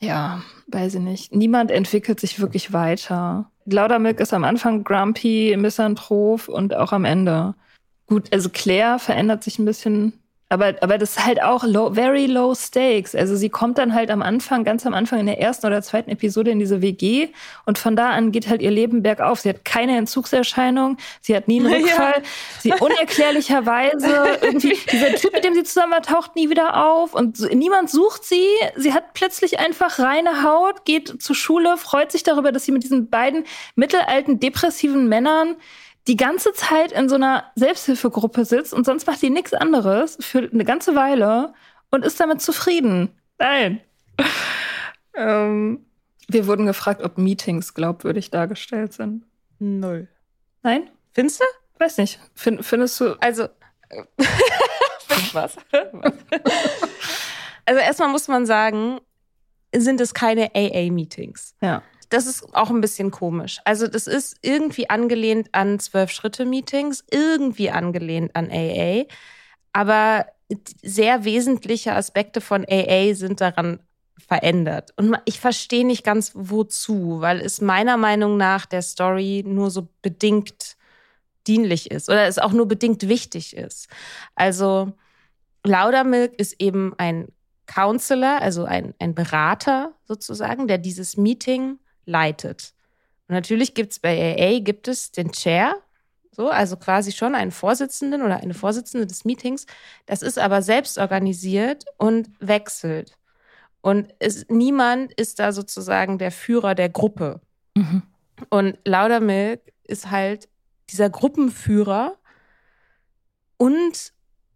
Ja, 0.01 0.43
weiß 0.69 0.97
ich 0.97 1.01
nicht. 1.01 1.35
Niemand 1.35 1.71
entwickelt 1.71 2.21
sich 2.21 2.41
wirklich 2.41 2.73
weiter. 2.73 3.51
Laudermilk 3.65 4.21
ist 4.21 4.35
am 4.35 4.45
Anfang 4.45 4.85
grumpy, 4.85 5.57
Misanthrop 5.59 6.49
und 6.49 6.75
auch 6.75 6.93
am 6.93 7.05
Ende. 7.05 7.55
Gut, 8.07 8.31
also 8.33 8.51
Claire 8.51 8.99
verändert 8.99 9.43
sich 9.43 9.59
ein 9.59 9.65
bisschen, 9.65 10.13
aber, 10.51 10.75
aber 10.83 10.99
das 10.99 11.17
ist 11.17 11.25
halt 11.25 11.43
auch 11.43 11.65
low, 11.65 11.95
very 11.95 12.27
low 12.27 12.55
stakes. 12.55 13.15
Also 13.15 13.35
sie 13.35 13.49
kommt 13.49 13.79
dann 13.79 13.95
halt 13.95 14.11
am 14.11 14.23
Anfang, 14.23 14.63
ganz 14.63 14.87
am 14.87 14.93
Anfang 14.93 15.19
in 15.21 15.27
der 15.27 15.41
ersten 15.41 15.67
oder 15.67 15.81
zweiten 15.83 16.11
Episode 16.11 16.51
in 16.51 16.59
diese 16.59 16.83
WG 16.83 17.29
und 17.65 17.79
von 17.79 17.97
da 17.97 18.11
an 18.11 18.31
geht 18.31 18.49
halt 18.49 18.61
ihr 18.61 18.71
Leben 18.71 19.03
bergauf. 19.03 19.41
Sie 19.41 19.49
hat 19.49 19.65
keine 19.65 19.97
Entzugserscheinung, 19.97 20.99
sie 21.23 21.35
hat 21.35 21.49
nie 21.49 21.61
einen 21.61 21.75
Rückfall, 21.83 22.23
sie 22.61 22.73
unerklärlicherweise 22.73 24.39
irgendwie, 24.43 24.79
dieser 24.93 25.15
Typ, 25.15 25.33
mit 25.33 25.45
dem 25.45 25.55
sie 25.55 25.65
zusammen 25.65 25.93
war, 25.93 26.03
taucht 26.03 26.37
nie 26.37 26.51
wieder 26.51 26.87
auf 26.87 27.15
und 27.15 27.41
niemand 27.55 27.91
sucht 27.91 28.25
sie. 28.25 28.47
Sie 28.77 28.93
hat 28.93 29.15
plötzlich 29.15 29.59
einfach 29.59 29.99
reine 29.99 30.43
Haut, 30.45 30.85
geht 30.85 31.23
zur 31.23 31.35
Schule, 31.35 31.79
freut 31.79 32.13
sich 32.13 32.23
darüber, 32.23 32.53
dass 32.53 32.65
sie 32.65 32.73
mit 32.73 32.85
diesen 32.85 33.09
beiden 33.09 33.45
mittelalten, 33.77 34.41
depressiven 34.41 35.09
Männern 35.09 35.57
die 36.07 36.17
ganze 36.17 36.53
Zeit 36.53 36.93
in 36.93 37.09
so 37.09 37.15
einer 37.15 37.51
Selbsthilfegruppe 37.55 38.45
sitzt 38.45 38.75
und 38.75 38.85
sonst 38.85 39.07
macht 39.07 39.23
die 39.23 39.31
nichts 39.31 39.55
anderes 39.55 40.19
für 40.21 40.39
eine 40.53 40.65
ganze 40.65 40.95
Weile 40.95 41.55
und 41.91 42.05
ist 42.05 42.21
damit 42.21 42.43
zufrieden. 42.43 43.11
Nein. 43.39 43.81
ähm, 45.15 45.87
wir 46.29 46.47
wurden 46.47 46.67
gefragt, 46.67 47.03
ob 47.03 47.19
Meetings 47.19 47.75
glaubwürdig 47.75 48.31
dargestellt 48.31 48.93
sind. 48.93 49.25
Null. 49.59 50.09
Nein? 50.63 50.91
Findest 51.13 51.41
du? 51.41 51.45
Weiß 51.79 51.99
nicht. 51.99 52.21
Find, 52.35 52.65
findest 52.65 53.01
du. 53.01 53.15
Also, 53.21 53.49
was? 55.33 55.57
also 57.65 57.81
erstmal 57.81 58.09
muss 58.09 58.29
man 58.29 58.47
sagen, 58.47 59.01
sind 59.75 60.01
es 60.01 60.15
keine 60.15 60.55
AA-Meetings. 60.55 61.57
Ja. 61.61 61.83
Das 62.09 62.27
ist 62.27 62.55
auch 62.55 62.71
ein 62.71 62.81
bisschen 62.81 63.11
komisch. 63.11 63.61
Also 63.65 63.87
das 63.87 64.07
ist 64.07 64.37
irgendwie 64.43 64.91
angelehnt 64.91 65.49
an 65.53 65.79
Zwölf-Schritte-Meetings, 65.79 67.05
irgendwie 67.11 67.71
angelehnt 67.71 68.35
an 68.35 68.51
AA, 68.51 69.05
aber 69.73 70.27
sehr 70.83 71.25
wesentliche 71.25 71.95
Aspekte 71.95 72.41
von 72.41 72.65
AA 72.69 73.15
sind 73.15 73.41
daran 73.41 73.81
verändert. 74.19 74.93
Und 74.97 75.17
ich 75.25 75.41
verstehe 75.41 75.87
nicht 75.87 76.05
ganz 76.05 76.33
wozu, 76.35 77.21
weil 77.21 77.41
es 77.41 77.61
meiner 77.61 77.97
Meinung 77.97 78.37
nach 78.37 78.67
der 78.67 78.83
Story 78.83 79.45
nur 79.47 79.71
so 79.71 79.89
bedingt 80.03 80.77
dienlich 81.47 81.91
ist 81.91 82.09
oder 82.09 82.27
es 82.27 82.39
auch 82.39 82.53
nur 82.53 82.67
bedingt 82.67 83.09
wichtig 83.09 83.57
ist. 83.57 83.89
Also 84.35 84.93
Laudermilk 85.65 86.39
ist 86.39 86.61
eben 86.61 86.95
ein 86.99 87.29
Counselor, 87.67 88.41
also 88.41 88.65
ein, 88.65 88.95
ein 88.99 89.15
Berater 89.15 89.93
sozusagen, 90.05 90.69
der 90.69 90.79
dieses 90.79 91.17
Meeting 91.17 91.79
leitet. 92.07 92.75
Und 93.29 93.35
natürlich 93.35 93.75
gibt 93.75 93.93
es 93.93 93.99
bei 93.99 94.37
AA 94.37 94.61
gibt 94.61 94.89
es 94.89 95.11
den 95.13 95.33
Chair, 95.33 95.77
so, 96.31 96.49
also 96.49 96.77
quasi 96.77 97.13
schon 97.13 97.35
einen 97.35 97.53
Vorsitzenden 97.53 98.23
oder 98.23 98.39
eine 98.39 98.55
Vorsitzende 98.55 99.07
des 99.07 99.25
Meetings. 99.25 99.67
Das 100.07 100.21
ist 100.23 100.39
aber 100.39 100.63
selbst 100.63 100.99
organisiert 100.99 101.85
und 101.97 102.29
wechselt. 102.41 103.17
Und 103.81 104.13
es, 104.19 104.47
niemand 104.49 105.13
ist 105.13 105.39
da 105.39 105.53
sozusagen 105.53 106.19
der 106.19 106.33
Führer 106.33 106.75
der 106.75 106.89
Gruppe. 106.89 107.41
Mhm. 107.77 108.03
Und 108.51 108.79
Laudermilk 108.85 109.61
ist 109.85 110.11
halt 110.11 110.49
dieser 110.91 111.09
Gruppenführer 111.09 112.17
und 113.57 114.13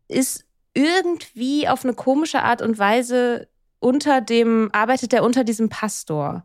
ist 0.08 0.44
irgendwie 0.74 1.68
auf 1.68 1.84
eine 1.84 1.94
komische 1.94 2.42
Art 2.42 2.62
und 2.62 2.78
Weise 2.78 3.48
unter 3.78 4.20
dem, 4.20 4.70
arbeitet 4.72 5.12
er 5.12 5.22
unter 5.22 5.44
diesem 5.44 5.68
Pastor. 5.68 6.44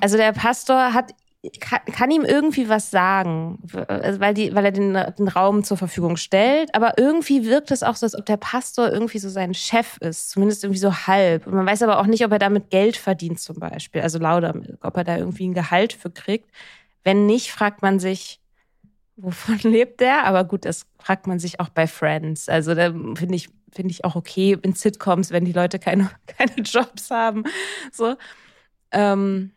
Also 0.00 0.16
der 0.16 0.32
Pastor 0.32 0.92
hat 0.94 1.14
kann, 1.60 1.80
kann 1.92 2.10
ihm 2.10 2.24
irgendwie 2.24 2.68
was 2.68 2.90
sagen, 2.90 3.62
also 3.86 4.18
weil, 4.18 4.34
die, 4.34 4.54
weil 4.54 4.64
er 4.64 4.72
den, 4.72 4.94
den 4.94 5.28
Raum 5.28 5.62
zur 5.62 5.76
Verfügung 5.76 6.16
stellt. 6.16 6.74
Aber 6.74 6.98
irgendwie 6.98 7.44
wirkt 7.44 7.70
es 7.70 7.82
auch 7.82 7.94
so, 7.94 8.06
als 8.06 8.16
ob 8.16 8.26
der 8.26 8.36
Pastor 8.36 8.90
irgendwie 8.90 9.18
so 9.18 9.28
sein 9.28 9.54
Chef 9.54 9.98
ist, 9.98 10.30
zumindest 10.30 10.64
irgendwie 10.64 10.80
so 10.80 10.92
halb. 11.06 11.46
Und 11.46 11.54
man 11.54 11.66
weiß 11.66 11.82
aber 11.82 12.00
auch 12.00 12.06
nicht, 12.06 12.24
ob 12.24 12.32
er 12.32 12.40
damit 12.40 12.70
Geld 12.70 12.96
verdient 12.96 13.40
zum 13.40 13.56
Beispiel, 13.56 14.00
also 14.00 14.18
Laudermilk, 14.18 14.78
ob 14.84 14.96
er 14.96 15.04
da 15.04 15.16
irgendwie 15.16 15.48
ein 15.48 15.54
Gehalt 15.54 15.92
für 15.92 16.10
kriegt. 16.10 16.50
Wenn 17.04 17.26
nicht, 17.26 17.52
fragt 17.52 17.82
man 17.82 18.00
sich, 18.00 18.40
wovon 19.16 19.58
lebt 19.62 20.00
der? 20.00 20.24
Aber 20.24 20.42
gut, 20.44 20.64
das 20.64 20.86
fragt 20.98 21.28
man 21.28 21.38
sich 21.38 21.60
auch 21.60 21.68
bei 21.68 21.86
Friends. 21.86 22.48
Also 22.48 22.74
da 22.74 22.90
finde 22.90 23.36
ich, 23.36 23.48
finde 23.72 23.92
ich 23.92 24.04
auch 24.04 24.16
okay 24.16 24.58
in 24.62 24.72
Sitcoms, 24.72 25.30
wenn 25.30 25.44
die 25.44 25.52
Leute 25.52 25.78
keine, 25.78 26.10
keine 26.26 26.62
Jobs 26.62 27.10
haben. 27.10 27.44
So. 27.92 28.16
Ähm, 28.92 29.52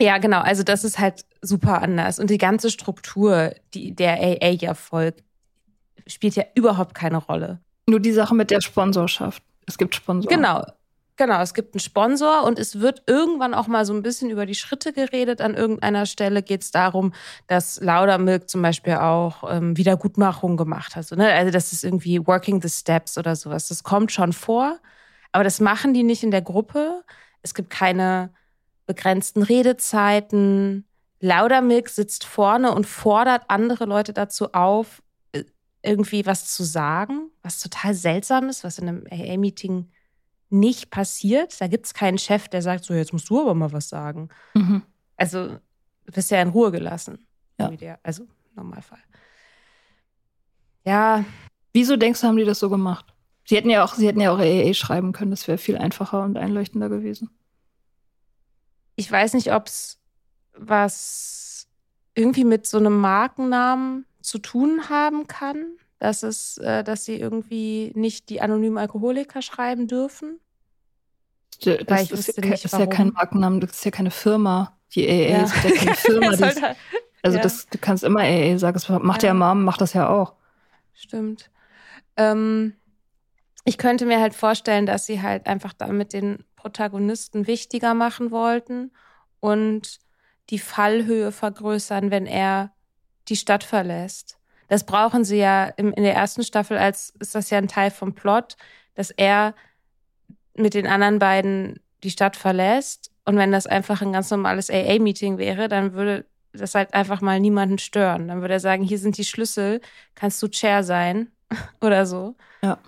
ja, 0.00 0.18
genau. 0.18 0.40
Also 0.40 0.62
das 0.62 0.84
ist 0.84 0.98
halt 0.98 1.24
super 1.40 1.82
anders. 1.82 2.18
Und 2.18 2.30
die 2.30 2.38
ganze 2.38 2.70
Struktur, 2.70 3.54
die 3.74 3.94
der 3.94 4.20
AA 4.20 4.50
ja 4.50 4.74
folgt, 4.74 5.24
spielt 6.06 6.36
ja 6.36 6.44
überhaupt 6.54 6.94
keine 6.94 7.18
Rolle. 7.18 7.60
Nur 7.88 8.00
die 8.00 8.12
Sache 8.12 8.34
mit 8.34 8.50
der 8.50 8.60
Sponsorschaft. 8.60 9.42
Es 9.66 9.78
gibt 9.78 9.94
Sponsoren. 9.94 10.34
Genau. 10.34 10.64
Genau, 11.18 11.40
es 11.40 11.54
gibt 11.54 11.74
einen 11.74 11.80
Sponsor 11.80 12.44
und 12.44 12.58
es 12.58 12.80
wird 12.80 13.02
irgendwann 13.06 13.54
auch 13.54 13.68
mal 13.68 13.86
so 13.86 13.94
ein 13.94 14.02
bisschen 14.02 14.28
über 14.28 14.44
die 14.44 14.54
Schritte 14.54 14.92
geredet. 14.92 15.40
An 15.40 15.54
irgendeiner 15.54 16.04
Stelle 16.04 16.42
geht 16.42 16.60
es 16.62 16.72
darum, 16.72 17.14
dass 17.46 17.80
Laudermilk 17.80 18.50
zum 18.50 18.60
Beispiel 18.60 18.96
auch 18.96 19.42
ähm, 19.50 19.78
Wiedergutmachung 19.78 20.58
gemacht 20.58 20.94
hat. 20.94 21.06
So, 21.06 21.16
ne? 21.16 21.32
Also 21.32 21.50
das 21.50 21.72
ist 21.72 21.84
irgendwie 21.84 22.26
Working 22.26 22.60
the 22.60 22.68
Steps 22.68 23.16
oder 23.16 23.34
sowas. 23.34 23.68
Das 23.68 23.82
kommt 23.82 24.12
schon 24.12 24.34
vor, 24.34 24.78
aber 25.32 25.42
das 25.42 25.58
machen 25.58 25.94
die 25.94 26.02
nicht 26.02 26.22
in 26.22 26.30
der 26.30 26.42
Gruppe. 26.42 27.02
Es 27.42 27.54
gibt 27.54 27.70
keine 27.70 28.30
begrenzten 28.86 29.42
Redezeiten. 29.42 30.84
Laudermilk 31.20 31.88
sitzt 31.88 32.24
vorne 32.24 32.72
und 32.72 32.86
fordert 32.86 33.44
andere 33.48 33.84
Leute 33.84 34.12
dazu 34.12 34.52
auf, 34.52 35.02
äh, 35.32 35.44
irgendwie 35.82 36.26
was 36.26 36.46
zu 36.48 36.62
sagen, 36.64 37.30
was 37.42 37.60
total 37.60 37.94
seltsam 37.94 38.48
ist, 38.48 38.64
was 38.64 38.78
in 38.78 38.88
einem 38.88 39.04
AA-Meeting 39.10 39.90
nicht 40.50 40.90
passiert. 40.90 41.60
Da 41.60 41.66
gibt 41.66 41.86
es 41.86 41.94
keinen 41.94 42.18
Chef, 42.18 42.48
der 42.48 42.62
sagt, 42.62 42.84
so, 42.84 42.94
jetzt 42.94 43.12
musst 43.12 43.28
du 43.28 43.40
aber 43.40 43.54
mal 43.54 43.72
was 43.72 43.88
sagen. 43.88 44.28
Mhm. 44.54 44.82
Also, 45.16 45.48
du 45.48 46.12
bist 46.12 46.30
ja 46.30 46.40
in 46.42 46.48
Ruhe 46.48 46.70
gelassen. 46.70 47.26
Ja. 47.58 47.68
Der, 47.70 47.98
also, 48.02 48.26
Normalfall. 48.54 49.00
Ja. 50.84 51.24
Wieso 51.72 51.96
denkst 51.96 52.20
du, 52.20 52.26
haben 52.28 52.36
die 52.36 52.44
das 52.44 52.58
so 52.58 52.70
gemacht? 52.70 53.15
Sie 53.46 53.56
hätten 53.56 53.70
ja 53.70 53.84
auch, 53.84 53.94
sie 53.94 54.06
hätten 54.06 54.20
ja 54.20 54.32
auch 54.32 54.38
AA 54.38 54.74
schreiben 54.74 55.12
können, 55.12 55.30
das 55.30 55.48
wäre 55.48 55.56
viel 55.56 55.78
einfacher 55.78 56.22
und 56.22 56.36
einleuchtender 56.36 56.88
gewesen 56.88 57.30
ich 58.96 59.10
weiß 59.12 59.34
nicht, 59.34 59.52
ob 59.52 59.66
es 59.66 59.98
was 60.54 61.68
irgendwie 62.14 62.44
mit 62.44 62.66
so 62.66 62.78
einem 62.78 62.98
Markennamen 62.98 64.06
zu 64.22 64.38
tun 64.38 64.88
haben 64.88 65.26
kann, 65.26 65.66
dass 65.98 66.22
es, 66.22 66.56
äh, 66.58 66.82
dass 66.82 67.04
sie 67.04 67.20
irgendwie 67.20 67.92
nicht 67.94 68.30
die 68.30 68.40
anonymen 68.40 68.78
Alkoholiker 68.78 69.42
schreiben 69.42 69.86
dürfen. 69.86 70.40
Das, 71.62 71.78
das 71.86 72.10
ist, 72.10 72.38
nicht, 72.38 72.64
ist 72.64 72.72
ja 72.72 72.86
kein 72.86 73.10
Markennamen, 73.10 73.60
das 73.60 73.72
ist 73.72 73.84
ja 73.84 73.90
keine 73.90 74.10
Firma. 74.10 74.76
Die 74.94 75.06
AA 75.08 75.38
ja. 75.38 75.42
ist 75.44 75.54
ja 75.64 75.70
keine 75.70 75.94
Firma. 75.94 76.36
das, 76.36 76.56
also 77.22 77.36
ja. 77.36 77.42
das, 77.42 77.66
du 77.66 77.78
kannst 77.78 78.04
immer 78.04 78.20
AA 78.20 78.58
sagen. 78.58 78.74
Das 78.74 78.88
macht 78.88 79.22
ja, 79.22 79.28
ja 79.28 79.34
Mom, 79.34 79.64
macht 79.64 79.80
das 79.80 79.92
ja 79.92 80.08
auch. 80.08 80.34
Stimmt. 80.94 81.50
Ähm, 82.16 82.74
ich 83.66 83.78
könnte 83.78 84.06
mir 84.06 84.20
halt 84.20 84.34
vorstellen, 84.34 84.86
dass 84.86 85.06
sie 85.06 85.20
halt 85.20 85.46
einfach 85.46 85.72
damit 85.72 86.12
den 86.12 86.44
Protagonisten 86.54 87.46
wichtiger 87.48 87.94
machen 87.94 88.30
wollten 88.30 88.92
und 89.40 89.98
die 90.50 90.60
Fallhöhe 90.60 91.32
vergrößern, 91.32 92.12
wenn 92.12 92.26
er 92.26 92.72
die 93.28 93.36
Stadt 93.36 93.64
verlässt. 93.64 94.38
Das 94.68 94.84
brauchen 94.84 95.24
sie 95.24 95.38
ja 95.38 95.64
in 95.64 95.92
der 95.96 96.14
ersten 96.14 96.44
Staffel, 96.44 96.78
als 96.78 97.10
ist 97.18 97.34
das 97.34 97.50
ja 97.50 97.58
ein 97.58 97.68
Teil 97.68 97.90
vom 97.90 98.14
Plot, 98.14 98.56
dass 98.94 99.10
er 99.10 99.54
mit 100.54 100.74
den 100.74 100.86
anderen 100.86 101.18
beiden 101.18 101.80
die 102.04 102.10
Stadt 102.10 102.36
verlässt. 102.36 103.10
Und 103.24 103.36
wenn 103.36 103.50
das 103.50 103.66
einfach 103.66 104.00
ein 104.00 104.12
ganz 104.12 104.30
normales 104.30 104.70
AA-Meeting 104.70 105.38
wäre, 105.38 105.68
dann 105.68 105.92
würde 105.92 106.24
das 106.52 106.76
halt 106.76 106.94
einfach 106.94 107.20
mal 107.20 107.40
niemanden 107.40 107.78
stören. 107.78 108.28
Dann 108.28 108.40
würde 108.40 108.54
er 108.54 108.60
sagen, 108.60 108.84
hier 108.84 108.98
sind 108.98 109.18
die 109.18 109.24
Schlüssel, 109.24 109.80
kannst 110.14 110.40
du 110.40 110.48
Chair 110.48 110.84
sein 110.84 111.32
oder 111.80 112.06
so. 112.06 112.36
Ja. 112.62 112.78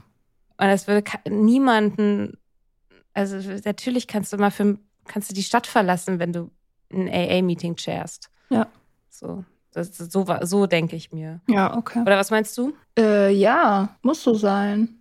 Und 0.59 0.67
das 0.67 0.87
würde 0.87 1.05
niemanden 1.31 2.37
also 3.19 3.37
natürlich 3.65 4.07
kannst 4.07 4.33
du 4.33 4.37
mal 4.37 4.53
für, 4.53 4.79
kannst 5.07 5.29
du 5.29 5.35
die 5.35 5.43
Stadt 5.43 5.67
verlassen, 5.67 6.21
wenn 6.21 6.33
du 6.33 6.51
ein 6.93 7.09
AA-Meeting 7.09 7.75
chairst. 7.75 8.31
Ja. 8.49 8.69
So, 9.11 9.45
das, 9.73 9.99
so, 9.99 10.25
so 10.43 10.67
denke 10.67 10.95
ich 10.95 11.11
mir. 11.11 11.41
Ja, 11.49 11.77
okay. 11.77 12.03
Oder 12.03 12.17
was 12.17 12.31
meinst 12.31 12.57
du? 12.57 12.75
Äh, 12.97 13.33
ja, 13.33 13.97
muss 14.03 14.23
so 14.23 14.35
sein. 14.35 15.01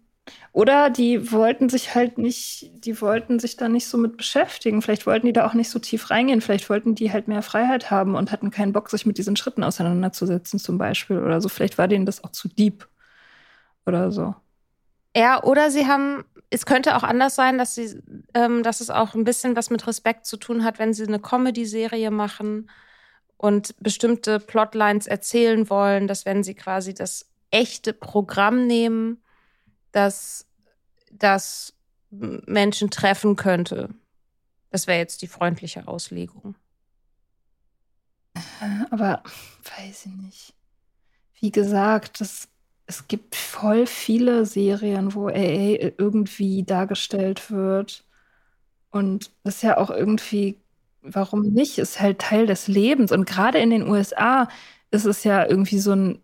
Oder 0.52 0.90
die 0.90 1.32
wollten 1.32 1.70
sich 1.70 1.94
halt 1.94 2.18
nicht, 2.18 2.72
die 2.84 3.00
wollten 3.02 3.38
sich 3.38 3.56
da 3.56 3.70
nicht 3.70 3.86
so 3.86 4.00
mit 4.00 4.18
beschäftigen. 4.18 4.82
Vielleicht 4.82 5.06
wollten 5.06 5.28
die 5.28 5.34
da 5.34 5.46
auch 5.46 5.54
nicht 5.54 5.70
so 5.70 5.78
tief 5.78 6.10
reingehen. 6.10 6.42
Vielleicht 6.42 6.72
wollten 6.72 6.96
die 6.96 7.14
halt 7.14 7.28
mehr 7.28 7.44
Freiheit 7.44 7.92
haben 7.92 8.16
und 8.16 8.32
hatten 8.32 8.50
keinen 8.50 8.74
Bock, 8.74 8.90
sich 8.90 9.06
mit 9.06 9.20
diesen 9.20 9.36
Schritten 9.36 9.64
auseinanderzusetzen, 9.64 10.60
zum 10.60 10.80
Beispiel. 10.80 11.20
Oder 11.20 11.40
so. 11.40 11.50
Vielleicht 11.50 11.78
war 11.78 11.88
denen 11.88 12.08
das 12.08 12.24
auch 12.24 12.32
zu 12.32 12.48
deep. 12.48 12.88
Oder 13.86 14.12
so. 14.12 14.36
Ja, 15.18 15.44
oder 15.44 15.72
sie 15.72 15.88
haben 15.88 16.24
es 16.50 16.66
könnte 16.66 16.96
auch 16.96 17.04
anders 17.04 17.36
sein, 17.36 17.58
dass 17.58 17.76
sie, 17.76 18.02
ähm, 18.34 18.64
dass 18.64 18.82
es 18.82 18.90
auch 18.90 19.16
ein 19.16 19.24
bisschen 19.24 19.56
was 19.56 19.70
mit 19.70 19.86
Respekt 19.86 20.26
zu 20.26 20.38
tun 20.38 20.64
hat, 20.64 20.80
wenn 20.80 20.94
sie 20.94 21.06
eine 21.06 21.20
Comedy-Serie 21.20 22.12
machen 22.12 22.70
und 23.36 23.76
bestimmte 23.82 24.40
Plotlines 24.40 25.08
erzählen 25.08 25.70
wollen, 25.70 26.08
dass 26.08 26.26
wenn 26.26 26.44
sie 26.44 26.56
quasi 26.56 26.94
das 26.94 27.30
echte 27.52 27.94
Programm 27.94 28.66
nehmen, 28.66 29.22
dass 29.92 30.48
das 31.12 31.74
Menschen 32.10 32.90
treffen 32.90 33.36
könnte. 33.36 33.90
Das 34.70 34.88
wäre 34.88 35.00
jetzt 35.00 35.22
die 35.22 35.28
freundliche 35.28 35.88
Auslegung. 35.88 36.56
Aber 38.92 39.24
weiß 39.78 40.06
ich 40.06 40.14
nicht. 40.14 40.54
Wie 41.40 41.52
gesagt, 41.52 42.22
das 42.22 42.48
es 42.88 43.08
gibt 43.08 43.36
voll 43.36 43.86
viele 43.86 44.46
Serien, 44.46 45.14
wo 45.14 45.28
AA 45.28 45.92
irgendwie 45.98 46.64
dargestellt 46.64 47.52
wird. 47.52 48.06
Und 48.92 49.30
das 49.44 49.56
ist 49.56 49.64
ja 49.64 49.78
auch 49.78 49.90
irgendwie, 49.90 50.56
warum 51.02 51.42
nicht? 51.42 51.78
Ist 51.78 52.00
halt 52.00 52.20
Teil 52.20 52.48
des 52.48 52.70
Lebens. 52.70 53.12
Und 53.12 53.26
gerade 53.26 53.60
in 53.60 53.70
den 53.70 53.88
USA 53.88 54.48
ist 54.90 55.06
es 55.06 55.26
ja 55.26 55.46
irgendwie 55.46 55.80
so 55.80 55.94
ein 55.94 56.20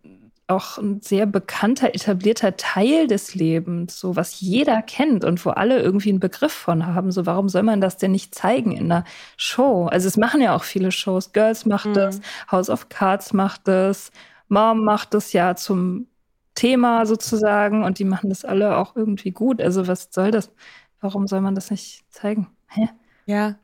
auch 0.46 0.76
ein 0.76 1.00
sehr 1.00 1.24
bekannter, 1.24 1.94
etablierter 1.94 2.56
Teil 2.56 3.06
des 3.06 3.34
Lebens, 3.34 3.98
so 3.98 4.14
was 4.14 4.40
jeder 4.40 4.82
kennt 4.82 5.24
und 5.24 5.44
wo 5.46 5.50
alle 5.50 5.80
irgendwie 5.80 6.10
einen 6.10 6.20
Begriff 6.20 6.52
von 6.52 6.86
haben. 6.86 7.12
So, 7.12 7.24
warum 7.24 7.48
soll 7.48 7.62
man 7.62 7.80
das 7.80 7.96
denn 7.96 8.12
nicht 8.12 8.34
zeigen 8.34 8.72
in 8.72 8.92
einer 8.92 9.04
Show? 9.38 9.86
Also 9.86 10.06
es 10.06 10.18
machen 10.18 10.42
ja 10.42 10.54
auch 10.54 10.64
viele 10.64 10.92
Shows. 10.92 11.32
Girls 11.32 11.64
macht 11.64 11.86
mhm. 11.86 11.94
das, 11.94 12.20
House 12.50 12.68
of 12.68 12.90
Cards 12.90 13.32
macht 13.32 13.66
das, 13.68 14.12
Mom 14.48 14.84
macht 14.84 15.14
das 15.14 15.32
ja 15.32 15.56
zum 15.56 16.08
Thema 16.54 17.06
sozusagen 17.06 17.84
und 17.84 17.98
die 17.98 18.04
machen 18.04 18.28
das 18.28 18.44
alle 18.44 18.76
auch 18.76 18.96
irgendwie 18.96 19.32
gut. 19.32 19.60
Also 19.60 19.86
was 19.86 20.08
soll 20.10 20.30
das? 20.30 20.50
Warum 21.00 21.26
soll 21.26 21.40
man 21.40 21.54
das 21.54 21.70
nicht 21.70 22.04
zeigen? 22.10 22.48
Hä? 22.68 22.88
Ja, 23.26 23.56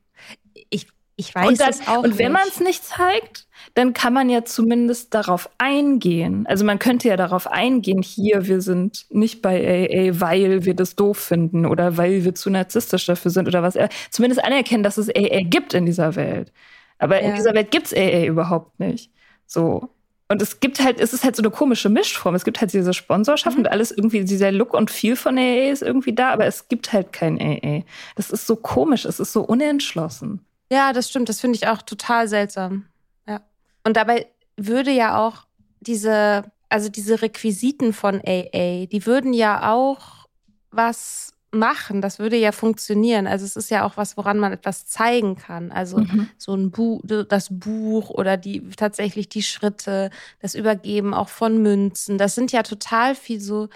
ich, 0.68 0.88
ich 1.16 1.34
weiß 1.34 1.48
und 1.48 1.60
dann, 1.60 1.70
es 1.70 1.86
auch 1.86 2.02
Und 2.02 2.18
wenn 2.18 2.32
man 2.32 2.48
es 2.48 2.60
nicht 2.60 2.84
zeigt, 2.84 3.46
dann 3.74 3.92
kann 3.92 4.12
man 4.12 4.28
ja 4.30 4.44
zumindest 4.44 5.14
darauf 5.14 5.48
eingehen. 5.58 6.46
Also 6.46 6.64
man 6.64 6.78
könnte 6.78 7.08
ja 7.08 7.16
darauf 7.16 7.46
eingehen, 7.46 8.02
hier, 8.02 8.46
wir 8.46 8.60
sind 8.60 9.06
nicht 9.10 9.42
bei 9.42 9.60
AA, 9.60 10.20
weil 10.20 10.64
wir 10.64 10.74
das 10.74 10.96
doof 10.96 11.18
finden 11.18 11.66
oder 11.66 11.96
weil 11.96 12.24
wir 12.24 12.34
zu 12.34 12.50
narzisstisch 12.50 13.06
dafür 13.06 13.30
sind 13.30 13.48
oder 13.48 13.62
was. 13.62 13.74
Zumindest 14.10 14.44
anerkennen, 14.44 14.82
dass 14.82 14.98
es 14.98 15.08
AA 15.08 15.42
gibt 15.42 15.74
in 15.74 15.86
dieser 15.86 16.16
Welt. 16.16 16.52
Aber 16.98 17.22
ja. 17.22 17.28
in 17.28 17.36
dieser 17.36 17.54
Welt 17.54 17.70
gibt 17.70 17.86
es 17.86 17.94
AA 17.94 18.24
überhaupt 18.24 18.80
nicht. 18.80 19.12
So. 19.46 19.88
Und 20.30 20.40
es 20.40 20.60
gibt 20.60 20.80
halt, 20.80 21.00
es 21.00 21.12
ist 21.12 21.24
halt 21.24 21.34
so 21.34 21.42
eine 21.42 21.50
komische 21.50 21.88
Mischform. 21.88 22.36
Es 22.36 22.44
gibt 22.44 22.60
halt 22.60 22.72
diese 22.72 22.94
Sponsorschaft 22.94 23.56
mhm. 23.56 23.64
und 23.64 23.70
alles 23.70 23.90
irgendwie, 23.90 24.24
dieser 24.24 24.52
Look 24.52 24.74
und 24.74 24.88
Feel 24.88 25.16
von 25.16 25.36
AA 25.36 25.72
ist 25.72 25.82
irgendwie 25.82 26.12
da, 26.12 26.30
aber 26.30 26.46
es 26.46 26.68
gibt 26.68 26.92
halt 26.92 27.12
kein 27.12 27.36
AA. 27.40 27.82
Das 28.14 28.30
ist 28.30 28.46
so 28.46 28.54
komisch, 28.54 29.04
es 29.04 29.18
ist 29.18 29.32
so 29.32 29.42
unentschlossen. 29.42 30.46
Ja, 30.70 30.92
das 30.92 31.10
stimmt. 31.10 31.28
Das 31.28 31.40
finde 31.40 31.56
ich 31.56 31.66
auch 31.66 31.82
total 31.82 32.28
seltsam. 32.28 32.86
Ja. 33.26 33.40
Und 33.82 33.96
dabei 33.96 34.28
würde 34.56 34.92
ja 34.92 35.18
auch 35.18 35.46
diese, 35.80 36.44
also 36.68 36.88
diese 36.88 37.22
Requisiten 37.22 37.92
von 37.92 38.20
AA, 38.24 38.86
die 38.86 39.06
würden 39.06 39.32
ja 39.32 39.72
auch 39.72 40.28
was 40.70 41.32
machen. 41.52 42.00
Das 42.00 42.18
würde 42.18 42.36
ja 42.36 42.52
funktionieren. 42.52 43.26
Also 43.26 43.44
es 43.44 43.56
ist 43.56 43.70
ja 43.70 43.84
auch 43.84 43.96
was, 43.96 44.16
woran 44.16 44.38
man 44.38 44.52
etwas 44.52 44.86
zeigen 44.86 45.36
kann. 45.36 45.72
Also 45.72 45.98
mhm. 45.98 46.28
so 46.38 46.54
ein 46.54 46.70
Buch, 46.70 47.00
das 47.04 47.48
Buch 47.50 48.10
oder 48.10 48.36
die 48.36 48.68
tatsächlich 48.70 49.28
die 49.28 49.42
Schritte, 49.42 50.10
das 50.40 50.54
Übergeben 50.54 51.14
auch 51.14 51.28
von 51.28 51.60
Münzen. 51.62 52.18
Das 52.18 52.34
sind 52.34 52.52
ja 52.52 52.62
total 52.62 53.14
viel 53.14 53.40
so 53.40 53.68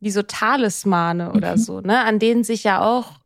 wie 0.00 0.10
so 0.10 0.22
Talismane 0.22 1.32
oder 1.32 1.52
mhm. 1.52 1.60
so, 1.60 1.80
ne? 1.80 2.04
An 2.04 2.18
denen 2.18 2.42
sich 2.42 2.64
ja 2.64 2.84
auch, 2.84 3.20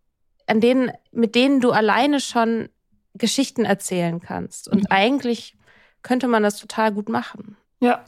an 0.46 0.60
denen, 0.60 0.92
mit 1.10 1.34
denen 1.34 1.60
du 1.60 1.70
alleine 1.72 2.20
schon 2.20 2.68
Geschichten 3.14 3.64
erzählen 3.64 4.20
kannst. 4.20 4.68
Und 4.68 4.92
eigentlich 4.92 5.56
könnte 6.02 6.28
man 6.28 6.42
das 6.42 6.58
total 6.58 6.92
gut 6.92 7.08
machen. 7.08 7.56
Ja, 7.80 8.04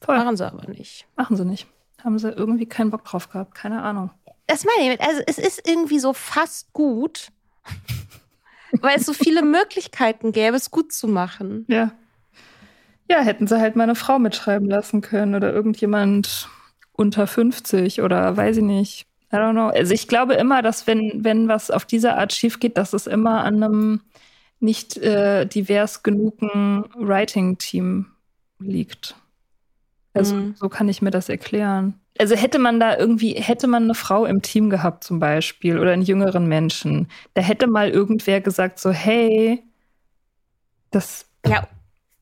voll. 0.00 0.18
Machen 0.18 0.36
sie 0.36 0.46
aber 0.46 0.68
nicht. 0.68 1.06
Machen 1.16 1.36
sie 1.36 1.44
nicht. 1.44 1.68
Haben 2.02 2.18
sie 2.18 2.30
irgendwie 2.30 2.66
keinen 2.66 2.90
Bock 2.90 3.04
drauf 3.04 3.30
gehabt. 3.30 3.54
Keine 3.54 3.82
Ahnung. 3.82 4.10
Das 4.48 4.64
meine 4.64 4.94
ich. 4.94 5.00
Also 5.00 5.22
es 5.26 5.38
ist 5.38 5.68
irgendwie 5.68 5.98
so 6.00 6.12
fast 6.12 6.72
gut, 6.72 7.28
weil 8.80 8.96
es 8.98 9.06
so 9.06 9.12
viele 9.12 9.42
Möglichkeiten 9.42 10.32
gäbe, 10.32 10.56
es 10.56 10.70
gut 10.72 10.92
zu 10.92 11.06
machen. 11.06 11.64
Ja. 11.68 11.92
Ja, 13.10 13.20
hätten 13.20 13.46
sie 13.46 13.58
halt 13.60 13.76
meine 13.76 13.94
Frau 13.94 14.18
mitschreiben 14.18 14.68
lassen 14.68 15.00
können 15.00 15.34
oder 15.34 15.52
irgendjemand 15.52 16.48
unter 16.92 17.26
50 17.26 18.02
oder 18.02 18.36
weiß 18.36 18.58
ich 18.58 18.62
nicht. 18.64 19.06
I 19.32 19.36
don't 19.36 19.52
know. 19.52 19.68
Also 19.68 19.94
ich 19.94 20.08
glaube 20.08 20.34
immer, 20.34 20.62
dass 20.62 20.86
wenn, 20.86 21.24
wenn 21.24 21.48
was 21.48 21.70
auf 21.70 21.84
diese 21.84 22.14
Art 22.16 22.32
schief 22.32 22.60
geht, 22.60 22.76
dass 22.76 22.92
es 22.92 23.06
immer 23.06 23.44
an 23.44 23.62
einem 23.62 24.00
nicht 24.60 24.96
äh, 24.98 25.46
divers 25.46 26.02
genugen 26.02 26.84
Writing-Team 26.96 28.06
liegt. 28.58 29.14
Also 30.14 30.34
Mhm. 30.34 30.54
so 30.56 30.68
kann 30.68 30.88
ich 30.88 31.00
mir 31.02 31.10
das 31.10 31.28
erklären. 31.28 31.94
Also 32.18 32.34
hätte 32.34 32.58
man 32.58 32.80
da 32.80 32.96
irgendwie, 32.96 33.34
hätte 33.34 33.66
man 33.68 33.84
eine 33.84 33.94
Frau 33.94 34.24
im 34.26 34.42
Team 34.42 34.70
gehabt 34.70 35.04
zum 35.04 35.18
Beispiel 35.20 35.78
oder 35.78 35.92
einen 35.92 36.02
jüngeren 36.02 36.46
Menschen, 36.46 37.08
da 37.34 37.42
hätte 37.42 37.66
mal 37.68 37.88
irgendwer 37.90 38.40
gesagt 38.40 38.78
so, 38.80 38.90
hey, 38.90 39.62
das 40.90 41.26
Ja, 41.46 41.68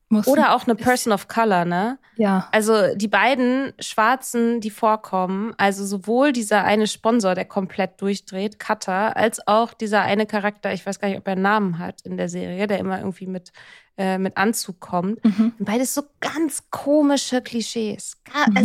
muss 0.09 0.27
oder 0.27 0.55
auch 0.55 0.63
eine 0.65 0.75
Person 0.75 1.11
of 1.13 1.27
Color, 1.27 1.65
ne? 1.65 1.99
ja, 2.15 2.47
Also 2.51 2.95
die 2.95 3.07
beiden 3.07 3.73
Schwarzen, 3.79 4.61
die 4.61 4.69
vorkommen, 4.69 5.53
also 5.57 5.85
sowohl 5.85 6.31
dieser 6.31 6.63
eine 6.63 6.87
Sponsor, 6.87 7.35
der 7.35 7.45
komplett 7.45 8.01
durchdreht, 8.01 8.59
Cutter, 8.59 9.15
als 9.17 9.45
auch 9.47 9.73
dieser 9.73 10.01
eine 10.03 10.25
Charakter, 10.25 10.73
ich 10.73 10.85
weiß 10.85 10.99
gar 10.99 11.07
nicht, 11.09 11.17
ob 11.17 11.27
er 11.27 11.33
einen 11.33 11.41
Namen 11.41 11.79
hat 11.79 12.01
in 12.03 12.17
der 12.17 12.29
Serie, 12.29 12.67
der 12.67 12.79
immer 12.79 12.99
irgendwie 12.99 13.27
mit, 13.27 13.51
äh, 13.97 14.17
mit 14.17 14.37
Anzug 14.37 14.79
kommt. 14.79 15.23
Mhm. 15.25 15.53
Beides 15.59 15.93
so 15.93 16.03
ganz 16.19 16.69
komische 16.69 17.41
Klischees. 17.41 18.17
Ga- 18.23 18.49
Mhm. 18.51 18.57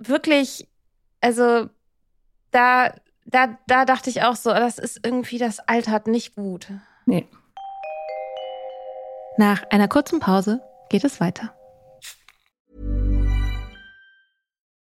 Wirklich, 0.00 0.66
also 1.20 1.68
da, 2.50 2.94
da, 3.26 3.58
da 3.66 3.84
dachte 3.84 4.08
ich 4.08 4.22
auch 4.22 4.34
so, 4.34 4.50
das 4.50 4.78
ist 4.78 5.00
irgendwie, 5.04 5.36
das 5.38 5.60
altert 5.60 6.06
nicht 6.06 6.34
gut. 6.34 6.68
nee. 7.06 7.26
Nach 9.36 9.62
einer 9.70 9.88
kurzen 9.88 10.20
Pause 10.20 10.60
geht 10.90 11.04
es 11.04 11.20
weiter. 11.20 11.54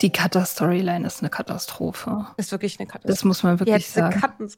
Die 0.00 0.10
Cutter-Storyline 0.10 1.06
ist 1.06 1.20
eine 1.20 1.30
Katastrophe. 1.30 2.26
Ist 2.36 2.52
wirklich 2.52 2.78
eine 2.78 2.86
Katastrophe. 2.86 3.12
Das 3.12 3.24
muss 3.24 3.42
man 3.42 3.58
wirklich 3.58 3.96
eine 3.96 4.12
sagen. 4.12 4.48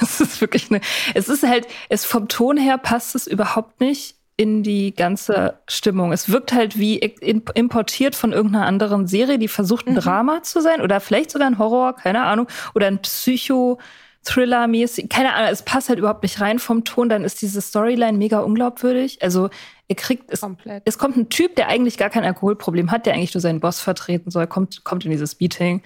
Es 0.00 0.20
ist 0.20 0.40
wirklich 0.40 0.70
eine. 0.70 0.80
Es 1.14 1.28
ist 1.28 1.42
halt, 1.42 1.66
es 1.88 2.04
vom 2.04 2.28
Ton 2.28 2.56
her 2.56 2.78
passt 2.78 3.14
es 3.14 3.26
überhaupt 3.26 3.80
nicht 3.80 4.16
in 4.36 4.62
die 4.62 4.94
ganze 4.94 5.58
Stimmung. 5.68 6.12
Es 6.12 6.30
wirkt 6.30 6.52
halt 6.52 6.78
wie 6.78 6.98
importiert 6.98 8.14
von 8.16 8.32
irgendeiner 8.32 8.66
anderen 8.66 9.06
Serie, 9.06 9.38
die 9.38 9.48
versucht, 9.48 9.86
ein 9.86 9.94
Drama 9.94 10.42
zu 10.42 10.60
sein 10.60 10.80
oder 10.80 11.00
vielleicht 11.00 11.30
sogar 11.30 11.46
ein 11.46 11.58
Horror, 11.58 11.94
keine 11.94 12.24
Ahnung, 12.24 12.48
oder 12.74 12.86
ein 12.86 13.00
Psycho. 13.02 13.78
Thriller-mäßig, 14.24 15.08
keine 15.08 15.34
Ahnung, 15.34 15.50
es 15.50 15.62
passt 15.62 15.88
halt 15.88 15.98
überhaupt 15.98 16.22
nicht 16.22 16.40
rein 16.40 16.58
vom 16.58 16.84
Ton, 16.84 17.08
dann 17.08 17.24
ist 17.24 17.42
diese 17.42 17.60
Storyline 17.60 18.16
mega 18.16 18.40
unglaubwürdig. 18.40 19.22
Also, 19.22 19.50
ihr 19.88 19.96
kriegt 19.96 20.30
es, 20.30 20.40
Komplett. 20.40 20.82
es 20.84 20.98
kommt 20.98 21.16
ein 21.16 21.28
Typ, 21.28 21.56
der 21.56 21.68
eigentlich 21.68 21.98
gar 21.98 22.10
kein 22.10 22.24
Alkoholproblem 22.24 22.90
hat, 22.90 23.06
der 23.06 23.14
eigentlich 23.14 23.34
nur 23.34 23.40
seinen 23.40 23.60
Boss 23.60 23.80
vertreten 23.80 24.30
soll, 24.30 24.46
kommt, 24.46 24.84
kommt 24.84 25.04
in 25.04 25.10
dieses 25.10 25.40
Meeting 25.40 25.82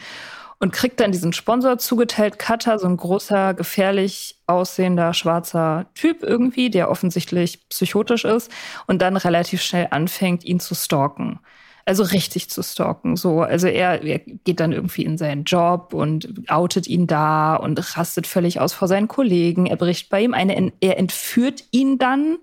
und 0.59 0.73
kriegt 0.73 1.01
dann 1.01 1.13
diesen 1.13 1.33
Sponsor 1.33 1.79
zugeteilt, 1.79 2.39
Cutter, 2.39 2.79
so 2.79 2.87
ein 2.87 2.97
großer, 2.97 3.55
gefährlich 3.55 4.37
aussehender, 4.47 5.13
schwarzer 5.13 5.87
Typ 5.95 6.23
irgendwie, 6.23 6.71
der 6.71 6.91
offensichtlich 6.91 7.69
psychotisch 7.69 8.25
ist 8.25 8.51
und 8.87 9.03
dann 9.03 9.17
relativ 9.17 9.63
schnell 9.63 9.89
anfängt, 9.91 10.45
ihn 10.45 10.61
zu 10.61 10.75
stalken. 10.75 11.41
Also 11.89 12.03
richtig 12.03 12.51
zu 12.51 12.65
stalken. 12.65 13.15
So, 13.15 13.43
also 13.43 13.69
er, 13.69 14.03
er 14.03 14.19
geht 14.19 14.59
dann 14.59 14.73
irgendwie 14.73 15.05
in 15.05 15.17
seinen 15.17 15.45
Job 15.45 15.95
und 15.95 16.29
outet 16.49 16.89
ihn 16.89 17.07
da 17.07 17.55
und 17.55 17.97
rastet 17.97 18.27
völlig 18.27 18.59
aus 18.59 18.73
vor 18.73 18.89
seinen 18.89 19.07
Kollegen. 19.07 19.67
Er 19.67 19.77
bricht 19.77 20.11
bei 20.11 20.21
ihm 20.23 20.35
eine, 20.35 20.73
er 20.81 20.99
entführt 20.99 21.63
ihn 21.71 21.99
dann 21.99 22.39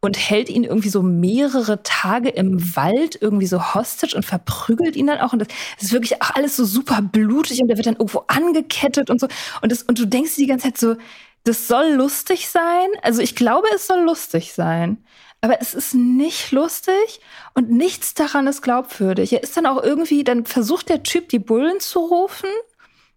und 0.00 0.16
hält 0.16 0.48
ihn 0.48 0.64
irgendwie 0.64 0.88
so 0.88 1.02
mehrere 1.02 1.82
Tage 1.82 2.30
im 2.30 2.76
Wald 2.76 3.18
irgendwie 3.20 3.46
so 3.46 3.74
hostage 3.74 4.16
und 4.16 4.24
verprügelt 4.24 4.96
ihn 4.96 5.08
dann 5.08 5.20
auch. 5.20 5.34
Und 5.34 5.40
das 5.40 5.48
ist 5.82 5.92
wirklich 5.92 6.22
auch 6.22 6.30
alles 6.34 6.56
so 6.56 6.64
super 6.64 7.02
blutig 7.02 7.60
und 7.60 7.68
er 7.68 7.76
wird 7.76 7.86
dann 7.86 7.96
irgendwo 7.96 8.24
angekettet 8.28 9.10
und 9.10 9.20
so. 9.20 9.28
Und, 9.60 9.70
das, 9.70 9.82
und 9.82 9.98
du 9.98 10.06
denkst 10.06 10.36
die 10.36 10.46
ganze 10.46 10.68
Zeit 10.68 10.78
so, 10.78 10.96
das 11.44 11.68
soll 11.68 11.92
lustig 11.92 12.48
sein. 12.48 12.88
Also 13.02 13.20
ich 13.20 13.34
glaube, 13.34 13.68
es 13.74 13.86
soll 13.86 14.00
lustig 14.00 14.54
sein. 14.54 14.98
Aber 15.40 15.60
es 15.60 15.74
ist 15.74 15.94
nicht 15.94 16.50
lustig 16.50 17.20
und 17.54 17.70
nichts 17.70 18.14
daran 18.14 18.46
ist 18.48 18.62
glaubwürdig. 18.62 19.32
Er 19.32 19.42
ist 19.42 19.56
dann 19.56 19.66
auch 19.66 19.82
irgendwie, 19.82 20.24
dann 20.24 20.46
versucht 20.46 20.88
der 20.88 21.04
Typ, 21.04 21.28
die 21.28 21.38
Bullen 21.38 21.78
zu 21.78 22.00
rufen, 22.00 22.48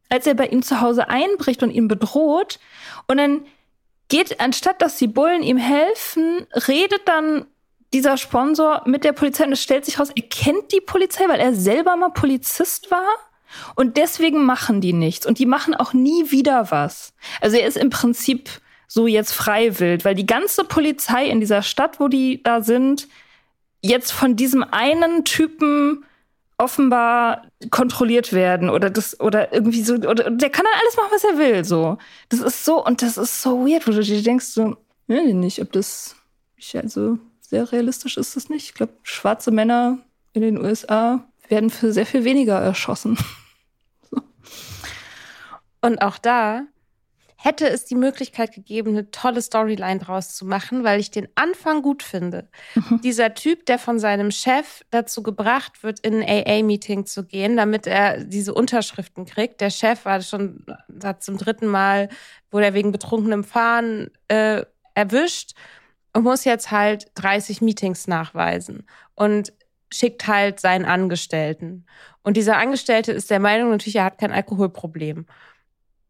als 0.09 0.27
er 0.27 0.35
bei 0.35 0.47
ihm 0.47 0.61
zu 0.61 0.81
Hause 0.81 1.09
einbricht 1.09 1.63
und 1.63 1.71
ihn 1.71 1.87
bedroht. 1.87 2.59
Und 3.07 3.17
dann 3.17 3.45
geht, 4.09 4.39
anstatt 4.39 4.81
dass 4.81 4.97
die 4.97 5.07
Bullen 5.07 5.41
ihm 5.41 5.57
helfen, 5.57 6.45
redet 6.67 7.07
dann 7.07 7.47
dieser 7.93 8.17
Sponsor 8.17 8.83
mit 8.85 9.03
der 9.03 9.13
Polizei 9.13 9.45
und 9.45 9.53
es 9.53 9.63
stellt 9.63 9.85
sich 9.85 9.99
raus, 9.99 10.11
er 10.15 10.23
kennt 10.23 10.71
die 10.71 10.81
Polizei, 10.81 11.27
weil 11.27 11.39
er 11.39 11.53
selber 11.53 11.95
mal 11.95 12.09
Polizist 12.09 12.91
war. 12.91 13.09
Und 13.75 13.97
deswegen 13.97 14.45
machen 14.45 14.79
die 14.79 14.93
nichts. 14.93 15.25
Und 15.25 15.39
die 15.39 15.45
machen 15.45 15.75
auch 15.75 15.91
nie 15.91 16.31
wieder 16.31 16.71
was. 16.71 17.13
Also 17.41 17.57
er 17.57 17.67
ist 17.67 17.77
im 17.77 17.89
Prinzip 17.89 18.49
so 18.93 19.07
jetzt 19.07 19.31
freiwillig, 19.31 20.03
weil 20.03 20.15
die 20.15 20.25
ganze 20.25 20.65
Polizei 20.65 21.27
in 21.27 21.39
dieser 21.39 21.61
Stadt, 21.61 22.01
wo 22.01 22.09
die 22.09 22.43
da 22.43 22.61
sind, 22.61 23.07
jetzt 23.81 24.11
von 24.11 24.35
diesem 24.35 24.65
einen 24.65 25.23
Typen 25.23 26.03
offenbar 26.57 27.47
kontrolliert 27.69 28.33
werden 28.33 28.69
oder 28.69 28.89
das 28.89 29.17
oder 29.21 29.53
irgendwie 29.53 29.81
so 29.81 29.93
oder 29.93 30.29
der 30.29 30.49
kann 30.49 30.65
dann 30.65 30.81
alles 30.81 30.97
machen, 30.97 31.09
was 31.09 31.23
er 31.23 31.37
will 31.37 31.63
so. 31.63 31.99
Das 32.27 32.41
ist 32.41 32.65
so 32.65 32.85
und 32.85 33.01
das 33.01 33.17
ist 33.17 33.41
so 33.41 33.65
weird, 33.65 33.87
wo 33.87 33.91
du 33.91 34.01
dir 34.01 34.21
denkst 34.21 34.47
so, 34.47 34.75
ich 35.07 35.33
nicht, 35.35 35.61
ob 35.61 35.71
das 35.71 36.17
ich, 36.57 36.77
also 36.77 37.17
sehr 37.39 37.71
realistisch 37.71 38.17
ist 38.17 38.35
das 38.35 38.49
nicht. 38.49 38.65
Ich 38.65 38.73
glaube, 38.73 38.91
schwarze 39.03 39.51
Männer 39.51 39.99
in 40.33 40.41
den 40.41 40.57
USA 40.57 41.23
werden 41.47 41.69
für 41.69 41.93
sehr 41.93 42.05
viel 42.05 42.25
weniger 42.25 42.59
erschossen. 42.59 43.17
Und 45.81 46.01
auch 46.01 46.17
da 46.17 46.63
hätte 47.43 47.67
es 47.67 47.85
die 47.85 47.95
Möglichkeit 47.95 48.53
gegeben, 48.53 48.91
eine 48.91 49.09
tolle 49.09 49.41
Storyline 49.41 49.99
draus 49.99 50.35
zu 50.35 50.45
machen, 50.45 50.83
weil 50.83 50.99
ich 50.99 51.09
den 51.09 51.27
Anfang 51.33 51.81
gut 51.81 52.03
finde. 52.03 52.47
Dieser 53.03 53.33
Typ, 53.33 53.65
der 53.65 53.79
von 53.79 53.97
seinem 53.97 54.29
Chef 54.29 54.83
dazu 54.91 55.23
gebracht 55.23 55.81
wird, 55.81 55.99
in 56.01 56.21
ein 56.21 56.45
AA-Meeting 56.45 57.07
zu 57.07 57.25
gehen, 57.25 57.57
damit 57.57 57.87
er 57.87 58.23
diese 58.23 58.53
Unterschriften 58.53 59.25
kriegt. 59.25 59.59
Der 59.59 59.71
Chef 59.71 60.05
war 60.05 60.21
schon 60.21 60.63
hat 61.03 61.23
zum 61.23 61.37
dritten 61.37 61.65
Mal, 61.65 62.09
wurde 62.51 62.67
er 62.67 62.73
wegen 62.75 62.91
betrunkenem 62.91 63.43
Fahren 63.43 64.11
äh, 64.27 64.63
erwischt 64.93 65.53
und 66.13 66.23
muss 66.23 66.45
jetzt 66.45 66.69
halt 66.69 67.07
30 67.15 67.61
Meetings 67.61 68.07
nachweisen 68.07 68.85
und 69.15 69.51
schickt 69.91 70.27
halt 70.27 70.59
seinen 70.59 70.85
Angestellten. 70.85 71.87
Und 72.21 72.37
dieser 72.37 72.57
Angestellte 72.57 73.11
ist 73.11 73.31
der 73.31 73.39
Meinung, 73.39 73.71
natürlich, 73.71 73.95
er 73.95 74.05
hat 74.05 74.19
kein 74.19 74.31
Alkoholproblem. 74.31 75.25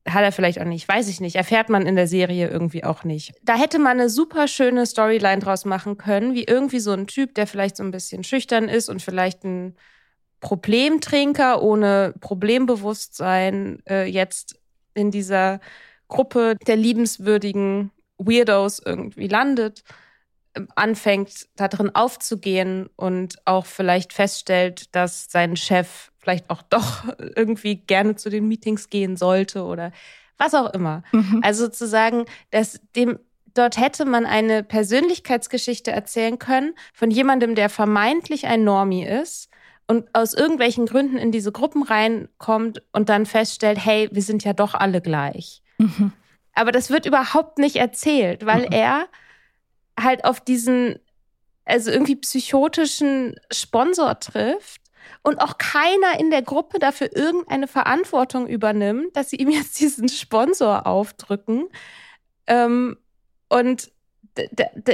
Hat 0.07 0.23
er 0.23 0.31
vielleicht 0.31 0.59
auch 0.59 0.65
nicht, 0.65 0.87
weiß 0.87 1.07
ich 1.09 1.21
nicht. 1.21 1.35
Erfährt 1.35 1.69
man 1.69 1.85
in 1.85 1.95
der 1.95 2.07
Serie 2.07 2.49
irgendwie 2.49 2.83
auch 2.83 3.03
nicht. 3.03 3.33
Da 3.43 3.55
hätte 3.55 3.77
man 3.77 3.99
eine 3.99 4.09
super 4.09 4.47
schöne 4.47 4.85
Storyline 4.85 5.39
draus 5.39 5.63
machen 5.63 5.97
können, 5.97 6.33
wie 6.33 6.43
irgendwie 6.43 6.79
so 6.79 6.91
ein 6.91 7.05
Typ, 7.05 7.35
der 7.35 7.45
vielleicht 7.45 7.77
so 7.77 7.83
ein 7.83 7.91
bisschen 7.91 8.23
schüchtern 8.23 8.67
ist 8.67 8.89
und 8.89 9.01
vielleicht 9.01 9.43
ein 9.43 9.75
Problemtrinker 10.39 11.61
ohne 11.61 12.15
Problembewusstsein 12.19 13.83
äh, 13.87 14.05
jetzt 14.05 14.59
in 14.95 15.11
dieser 15.11 15.59
Gruppe 16.07 16.55
der 16.67 16.75
liebenswürdigen 16.75 17.91
Weirdos 18.17 18.81
irgendwie 18.83 19.27
landet. 19.27 19.83
Anfängt, 20.75 21.47
da 21.55 21.67
drin 21.67 21.93
aufzugehen 21.93 22.89
und 22.95 23.35
auch 23.45 23.65
vielleicht 23.65 24.13
feststellt, 24.13 24.93
dass 24.95 25.27
sein 25.29 25.55
Chef 25.55 26.11
vielleicht 26.17 26.49
auch 26.49 26.61
doch 26.61 27.05
irgendwie 27.35 27.75
gerne 27.75 28.15
zu 28.15 28.29
den 28.29 28.47
Meetings 28.47 28.89
gehen 28.89 29.17
sollte 29.17 29.63
oder 29.63 29.91
was 30.37 30.53
auch 30.55 30.73
immer. 30.73 31.03
Mhm. 31.11 31.41
Also 31.43 31.65
sozusagen, 31.65 32.25
dass 32.49 32.79
dem 32.95 33.19
dort 33.53 33.77
hätte 33.77 34.05
man 34.05 34.25
eine 34.25 34.63
Persönlichkeitsgeschichte 34.63 35.91
erzählen 35.91 36.39
können 36.39 36.73
von 36.93 37.11
jemandem, 37.11 37.55
der 37.55 37.69
vermeintlich 37.69 38.47
ein 38.47 38.63
Normie 38.63 39.05
ist 39.05 39.49
und 39.87 40.07
aus 40.13 40.33
irgendwelchen 40.33 40.85
Gründen 40.85 41.17
in 41.17 41.31
diese 41.31 41.51
Gruppen 41.51 41.83
reinkommt 41.83 42.81
und 42.93 43.09
dann 43.09 43.25
feststellt, 43.25 43.77
hey, 43.83 44.09
wir 44.11 44.21
sind 44.21 44.43
ja 44.43 44.53
doch 44.53 44.73
alle 44.73 45.01
gleich. 45.01 45.61
Mhm. 45.77 46.13
Aber 46.53 46.71
das 46.71 46.89
wird 46.89 47.05
überhaupt 47.05 47.57
nicht 47.57 47.75
erzählt, 47.75 48.45
weil 48.45 48.67
mhm. 48.67 48.71
er 48.71 49.07
halt 50.03 50.25
auf 50.25 50.39
diesen, 50.39 50.99
also 51.65 51.91
irgendwie 51.91 52.15
psychotischen 52.15 53.35
Sponsor 53.51 54.19
trifft 54.19 54.81
und 55.23 55.41
auch 55.41 55.57
keiner 55.57 56.19
in 56.19 56.29
der 56.31 56.41
Gruppe 56.41 56.79
dafür 56.79 57.15
irgendeine 57.15 57.67
Verantwortung 57.67 58.47
übernimmt, 58.47 59.15
dass 59.15 59.29
sie 59.29 59.37
ihm 59.37 59.49
jetzt 59.49 59.79
diesen 59.79 60.09
Sponsor 60.09 60.87
aufdrücken. 60.87 61.67
Ähm, 62.47 62.97
und 63.49 63.91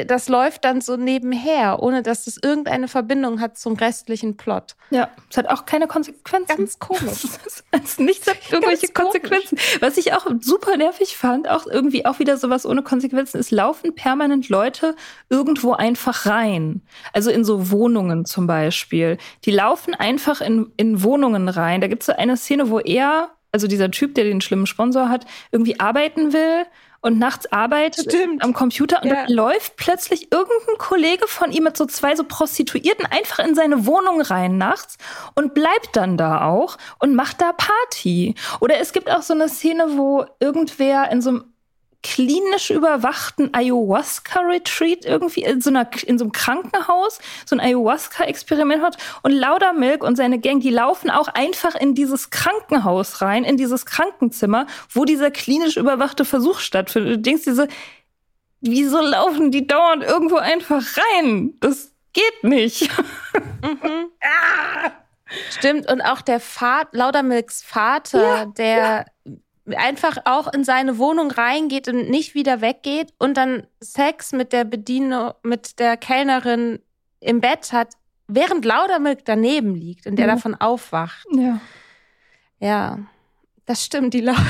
das 0.08 0.30
läuft 0.30 0.65
dann 0.65 0.82
so 0.82 0.97
nebenher, 0.97 1.84
ohne 1.84 2.02
dass 2.02 2.26
es 2.26 2.39
irgendeine 2.41 2.88
Verbindung 2.88 3.39
hat 3.39 3.58
zum 3.58 3.76
restlichen 3.76 4.36
Plot. 4.36 4.76
Ja, 4.89 5.10
es 5.30 5.38
hat 5.38 5.47
auch 5.50 5.65
keine 5.65 5.88
Konsequenzen. 5.88 6.58
Ganz 6.58 6.80
komisch. 6.80 7.02
Es 7.71 8.00
nichts 8.00 8.28
hat 8.28 8.38
irgendwelche 8.52 8.88
Konsequenzen. 8.88 9.58
Was 9.80 9.97
ich 9.97 10.13
auch 10.13 10.26
super 10.41 10.78
nervig 10.78 11.17
fand, 11.17 11.47
auch 11.47 11.67
irgendwie 11.67 12.06
auch 12.06 12.19
wieder 12.19 12.38
sowas 12.38 12.65
ohne 12.65 12.82
Konsequenzen, 12.82 13.39
es 13.39 13.52
laufen 13.52 13.93
permanent 13.93 14.50
Leute 14.50 14.95
irgendwo 15.30 15.73
einfach 15.73 16.26
rein. 16.26 16.82
Also 17.13 17.30
in 17.30 17.43
so 17.43 17.69
Wohnungen 17.71 18.26
zum 18.26 18.47
Beispiel. 18.47 19.17
Die 19.45 19.52
laufen 19.52 19.93
einfach 19.93 20.41
in, 20.41 20.71
in 20.78 21.04
Wohnungen 21.04 21.50
rein. 21.50 21.82
Da 21.82 21.88
gibt 21.88 22.04
es 22.04 22.08
so 22.08 22.13
eine 22.13 22.38
Szene, 22.38 22.69
wo 22.69 22.80
er, 22.80 23.30
also 23.52 23.67
dieser 23.67 23.91
Typ, 23.91 24.15
der 24.15 24.23
den 24.23 24.41
schlimmen 24.41 24.65
Sponsor 24.65 25.10
hat, 25.10 25.26
irgendwie 25.52 25.80
arbeiten 25.80 26.34
will 26.34 26.65
und 27.01 27.19
nachts 27.19 27.51
arbeitet 27.51 28.12
Stimmt. 28.12 28.43
am 28.43 28.53
Computer 28.53 29.01
und 29.01 29.10
ja. 29.10 29.15
dann 29.15 29.29
läuft 29.29 29.75
plötzlich 29.77 30.31
irgendein 30.31 30.77
Kollege 30.77 31.27
von 31.27 31.51
ihm 31.51 31.63
mit 31.63 31.77
so 31.77 31.86
zwei 31.86 32.15
so 32.15 32.23
Prostituierten 32.23 33.05
einfach 33.05 33.39
in 33.39 33.55
seine 33.55 33.86
Wohnung 33.86 34.21
rein 34.21 34.57
nachts 34.57 34.97
und 35.36 35.53
bleibt 35.53 35.89
dann 35.93 36.17
da 36.17 36.45
auch 36.45 36.77
und 36.99 37.15
macht 37.15 37.41
da 37.41 37.53
Party. 37.53 38.36
Oder 38.60 38.79
es 38.79 38.93
gibt 38.93 39.10
auch 39.10 39.21
so 39.21 39.33
eine 39.33 39.49
Szene, 39.49 39.97
wo 39.97 40.25
irgendwer 40.39 41.12
in 41.12 41.21
so 41.21 41.29
einem 41.29 41.53
klinisch 42.03 42.69
überwachten 42.69 43.53
Ayahuasca-Retreat 43.53 45.05
irgendwie 45.05 45.43
in 45.43 45.62
so, 45.62 45.69
einer, 45.69 45.89
in 46.05 46.17
so 46.17 46.25
einem 46.25 46.31
Krankenhaus, 46.31 47.19
so 47.45 47.55
ein 47.55 47.60
Ayahuasca-Experiment 47.60 48.83
hat. 48.83 48.97
Und 49.23 49.31
Laudermilk 49.31 50.03
und 50.03 50.15
seine 50.15 50.39
Gang, 50.39 50.60
die 50.60 50.69
laufen 50.69 51.10
auch 51.10 51.27
einfach 51.27 51.75
in 51.75 51.95
dieses 51.95 52.29
Krankenhaus 52.29 53.21
rein, 53.21 53.43
in 53.43 53.57
dieses 53.57 53.86
Krankenzimmer, 53.86 54.67
wo 54.89 55.05
dieser 55.05 55.31
klinisch 55.31 55.77
überwachte 55.77 56.25
Versuch 56.25 56.60
stattfindet. 56.60 57.17
Du 57.17 57.19
denkst 57.19 57.45
dir 57.45 57.55
so, 57.55 57.67
wieso 58.62 59.01
laufen 59.01 59.51
die 59.51 59.67
dauernd 59.67 60.03
irgendwo 60.03 60.38
einfach 60.38 60.83
rein? 60.97 61.55
Das 61.60 61.93
geht 62.13 62.43
nicht. 62.43 62.89
Mhm. 63.60 64.12
ah! 64.21 64.91
Stimmt, 65.49 65.91
und 65.91 66.01
auch 66.01 66.21
der 66.21 66.39
Vater, 66.39 66.89
Laudermilks 66.91 67.63
Vater, 67.63 68.21
ja, 68.21 68.45
der 68.45 68.77
ja 68.77 69.05
einfach 69.75 70.17
auch 70.25 70.51
in 70.53 70.63
seine 70.63 70.97
Wohnung 70.97 71.32
reingeht 71.32 71.88
und 71.88 72.10
nicht 72.10 72.36
wieder 72.36 72.62
weggeht 72.62 73.13
und 73.19 73.36
dann 73.36 73.67
Sex 73.82 74.32
mit 74.32 74.53
der 74.53 74.63
Bedienung, 74.63 75.34
mit 75.43 75.80
der 75.80 75.97
Kellnerin 75.97 76.80
im 77.19 77.41
Bett 77.41 77.73
hat, 77.73 77.93
während 78.27 78.65
Laudermilk 78.65 79.25
daneben 79.25 79.75
liegt 79.75 80.08
und 80.08 80.17
der 80.17 80.27
mhm. 80.27 80.32
davon 80.32 80.56
aufwacht. 80.56 81.25
Ja. 81.32 81.60
Ja, 82.60 82.99
das 83.65 83.86
stimmt, 83.86 84.13
die 84.13 84.21
Lauder. 84.21 84.41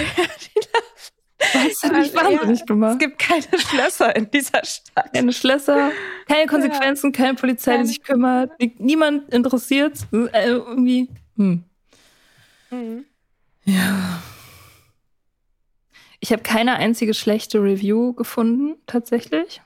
Das 1.53 1.83
hat 1.83 1.93
mich 1.93 2.13
wahnsinnig 2.13 2.59
ja, 2.59 2.65
gemacht. 2.65 2.93
Es 2.93 2.99
gibt 2.99 3.19
keine 3.19 3.43
Schlösser 3.57 4.15
in 4.15 4.29
dieser 4.31 4.63
Stadt. 4.65 5.13
Keine 5.13 5.31
Schlösser, 5.31 5.91
keine 6.27 6.47
Konsequenzen, 6.47 7.11
keine 7.11 7.35
Polizei, 7.35 7.71
keine. 7.71 7.83
die 7.83 7.89
sich 7.89 8.03
kümmert, 8.03 8.51
niemand 8.79 9.29
interessiert. 9.33 9.99
Äh, 10.11 10.47
irgendwie. 10.47 11.09
Hm. 11.35 11.63
Mhm. 12.71 13.05
Ja. 13.65 14.21
Ich 16.27 16.33
habe 16.33 16.43
keine 16.43 16.75
einzige 16.75 17.13
schlechte 17.13 17.63
Review 17.63 18.11
gefunden, 18.11 18.75
tatsächlich. 18.85 19.61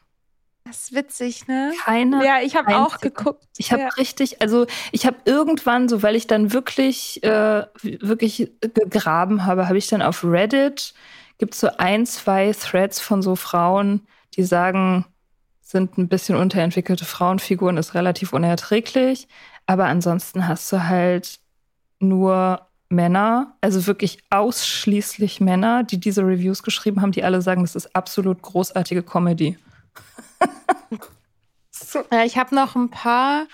Das 0.63 0.81
ist 0.81 0.93
witzig, 0.93 1.47
ne? 1.47 1.73
Keine. 1.83 2.23
Ja, 2.23 2.41
ich 2.43 2.55
habe 2.55 2.77
auch 2.77 2.99
geguckt. 2.99 3.47
Ich 3.57 3.71
habe 3.71 3.81
ja. 3.81 3.87
richtig, 3.97 4.43
also 4.43 4.67
ich 4.91 5.07
habe 5.07 5.17
irgendwann, 5.25 5.89
so 5.89 6.03
weil 6.03 6.15
ich 6.15 6.27
dann 6.27 6.53
wirklich, 6.53 7.23
äh, 7.23 7.65
wirklich 7.81 8.51
gegraben 8.61 9.47
habe, 9.47 9.67
habe 9.69 9.79
ich 9.79 9.87
dann 9.87 10.03
auf 10.03 10.23
Reddit 10.23 10.93
gibt 11.39 11.55
so 11.55 11.69
ein, 11.79 12.05
zwei 12.05 12.51
Threads 12.53 13.01
von 13.01 13.23
so 13.23 13.35
Frauen, 13.35 14.05
die 14.35 14.43
sagen, 14.43 15.07
sind 15.63 15.97
ein 15.97 16.09
bisschen 16.09 16.35
unterentwickelte 16.35 17.05
Frauenfiguren, 17.05 17.77
ist 17.77 17.95
relativ 17.95 18.33
unerträglich. 18.33 19.27
Aber 19.65 19.85
ansonsten 19.85 20.47
hast 20.47 20.71
du 20.71 20.87
halt 20.87 21.39
nur 21.97 22.67
Männer, 22.91 23.55
also 23.61 23.87
wirklich 23.87 24.19
ausschließlich 24.29 25.39
Männer, 25.41 25.83
die 25.83 25.99
diese 25.99 26.21
Reviews 26.21 26.63
geschrieben 26.63 27.01
haben, 27.01 27.11
die 27.11 27.23
alle 27.23 27.41
sagen, 27.41 27.61
das 27.61 27.75
ist 27.75 27.95
absolut 27.95 28.41
großartige 28.41 29.03
Comedy. 29.03 29.57
ja, 32.11 32.23
ich 32.23 32.37
habe 32.37 32.53
noch 32.55 32.75
ein 32.75 32.89
paar 32.89 33.47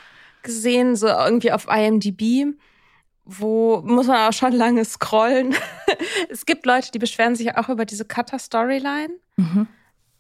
gesehen, 0.44 0.96
so 0.96 1.08
irgendwie 1.08 1.52
auf 1.52 1.68
IMDb, 1.68 2.54
wo 3.26 3.82
muss 3.82 4.08
man 4.08 4.30
auch 4.30 4.34
schon 4.34 4.54
lange 4.54 4.86
scrollen. 4.86 5.54
es 6.30 6.46
gibt 6.46 6.66
Leute, 6.66 6.92
die 6.92 7.00
beschweren 7.00 7.36
sich 7.36 7.56
auch 7.56 7.70
über 7.70 7.86
diese 7.86 8.06
Cutter-Storyline, 8.06 9.14
mhm. 9.36 9.68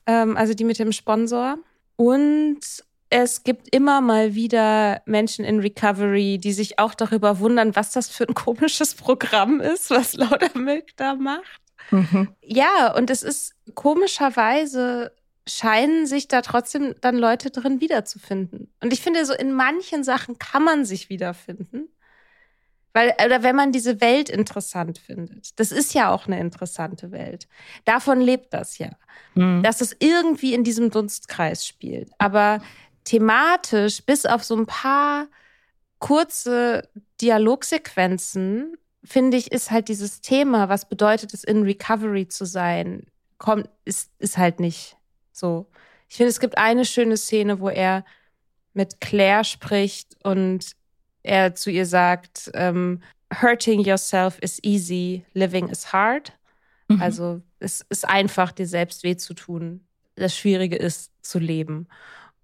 ähm, 0.05 0.37
also 0.37 0.53
die 0.53 0.65
mit 0.65 0.79
dem 0.79 0.91
Sponsor. 0.91 1.57
Und 1.95 2.59
es 3.09 3.43
gibt 3.43 3.73
immer 3.73 4.01
mal 4.01 4.35
wieder 4.35 5.01
Menschen 5.05 5.45
in 5.45 5.59
Recovery, 5.59 6.37
die 6.37 6.51
sich 6.51 6.79
auch 6.79 6.93
darüber 6.93 7.39
wundern, 7.39 7.75
was 7.75 7.91
das 7.91 8.09
für 8.09 8.27
ein 8.27 8.33
komisches 8.33 8.95
Programm 8.95 9.61
ist, 9.61 9.89
was 9.89 10.13
Laudermilk 10.13 10.95
da 10.97 11.15
macht. 11.15 11.61
Mhm. 11.91 12.29
Ja, 12.41 12.93
und 12.95 13.09
es 13.09 13.23
ist 13.23 13.55
komischerweise 13.75 15.13
scheinen 15.47 16.05
sich 16.05 16.27
da 16.27 16.41
trotzdem 16.41 16.95
dann 16.99 17.17
Leute 17.17 17.49
drin 17.49 17.79
wiederzufinden. 17.79 18.69
Und 18.81 18.91
ich 18.91 19.01
finde, 19.01 19.25
so 19.25 19.33
in 19.33 19.53
manchen 19.53 20.03
Sachen 20.03 20.37
kann 20.37 20.63
man 20.63 20.83
sich 20.83 21.09
wiederfinden. 21.09 21.87
Weil, 22.93 23.13
oder 23.23 23.43
wenn 23.43 23.55
man 23.55 23.71
diese 23.71 24.01
Welt 24.01 24.27
interessant 24.27 24.97
findet. 24.97 25.59
Das 25.59 25.71
ist 25.71 25.93
ja 25.93 26.11
auch 26.11 26.25
eine 26.25 26.39
interessante 26.39 27.11
Welt. 27.11 27.47
Davon 27.85 28.19
lebt 28.19 28.53
das 28.53 28.79
ja. 28.79 28.89
Mhm. 29.35 29.61
Dass 29.61 29.81
es 29.81 29.95
irgendwie 29.99 30.53
in 30.53 30.63
diesem 30.63 30.89
Dunstkreis 30.89 31.65
spielt. 31.65 32.09
Aber 32.17 32.59
thematisch 33.07 34.03
bis 34.03 34.25
auf 34.25 34.43
so 34.43 34.55
ein 34.55 34.65
paar 34.65 35.27
kurze 35.99 36.87
Dialogsequenzen, 37.21 38.77
finde 39.03 39.37
ich, 39.37 39.51
ist 39.51 39.71
halt 39.71 39.87
dieses 39.87 40.21
Thema, 40.21 40.69
was 40.69 40.87
bedeutet 40.87 41.33
es, 41.33 41.43
in 41.43 41.63
Recovery 41.63 42.27
zu 42.27 42.45
sein, 42.45 43.07
kommt, 43.37 43.69
ist, 43.85 44.11
ist 44.19 44.37
halt 44.37 44.59
nicht 44.59 44.97
so. 45.31 45.67
Ich 46.09 46.17
finde, 46.17 46.29
es 46.29 46.39
gibt 46.39 46.57
eine 46.57 46.85
schöne 46.85 47.17
Szene, 47.17 47.59
wo 47.59 47.69
er 47.69 48.03
mit 48.73 48.99
Claire 48.99 49.43
spricht 49.43 50.15
und 50.23 50.71
er 51.23 51.55
zu 51.55 51.71
ihr 51.71 51.85
sagt, 51.85 52.51
ähm, 52.53 53.01
hurting 53.41 53.81
yourself 53.81 54.37
is 54.41 54.59
easy, 54.63 55.25
living 55.33 55.69
is 55.69 55.93
hard. 55.93 56.33
Mhm. 56.87 57.01
Also 57.01 57.41
es 57.59 57.85
ist 57.89 58.07
einfach, 58.07 58.51
dir 58.51 58.67
selbst 58.67 59.03
weh 59.03 59.15
zu 59.15 59.33
tun. 59.33 59.85
Das 60.15 60.35
Schwierige 60.35 60.75
ist 60.75 61.11
zu 61.21 61.39
leben. 61.39 61.87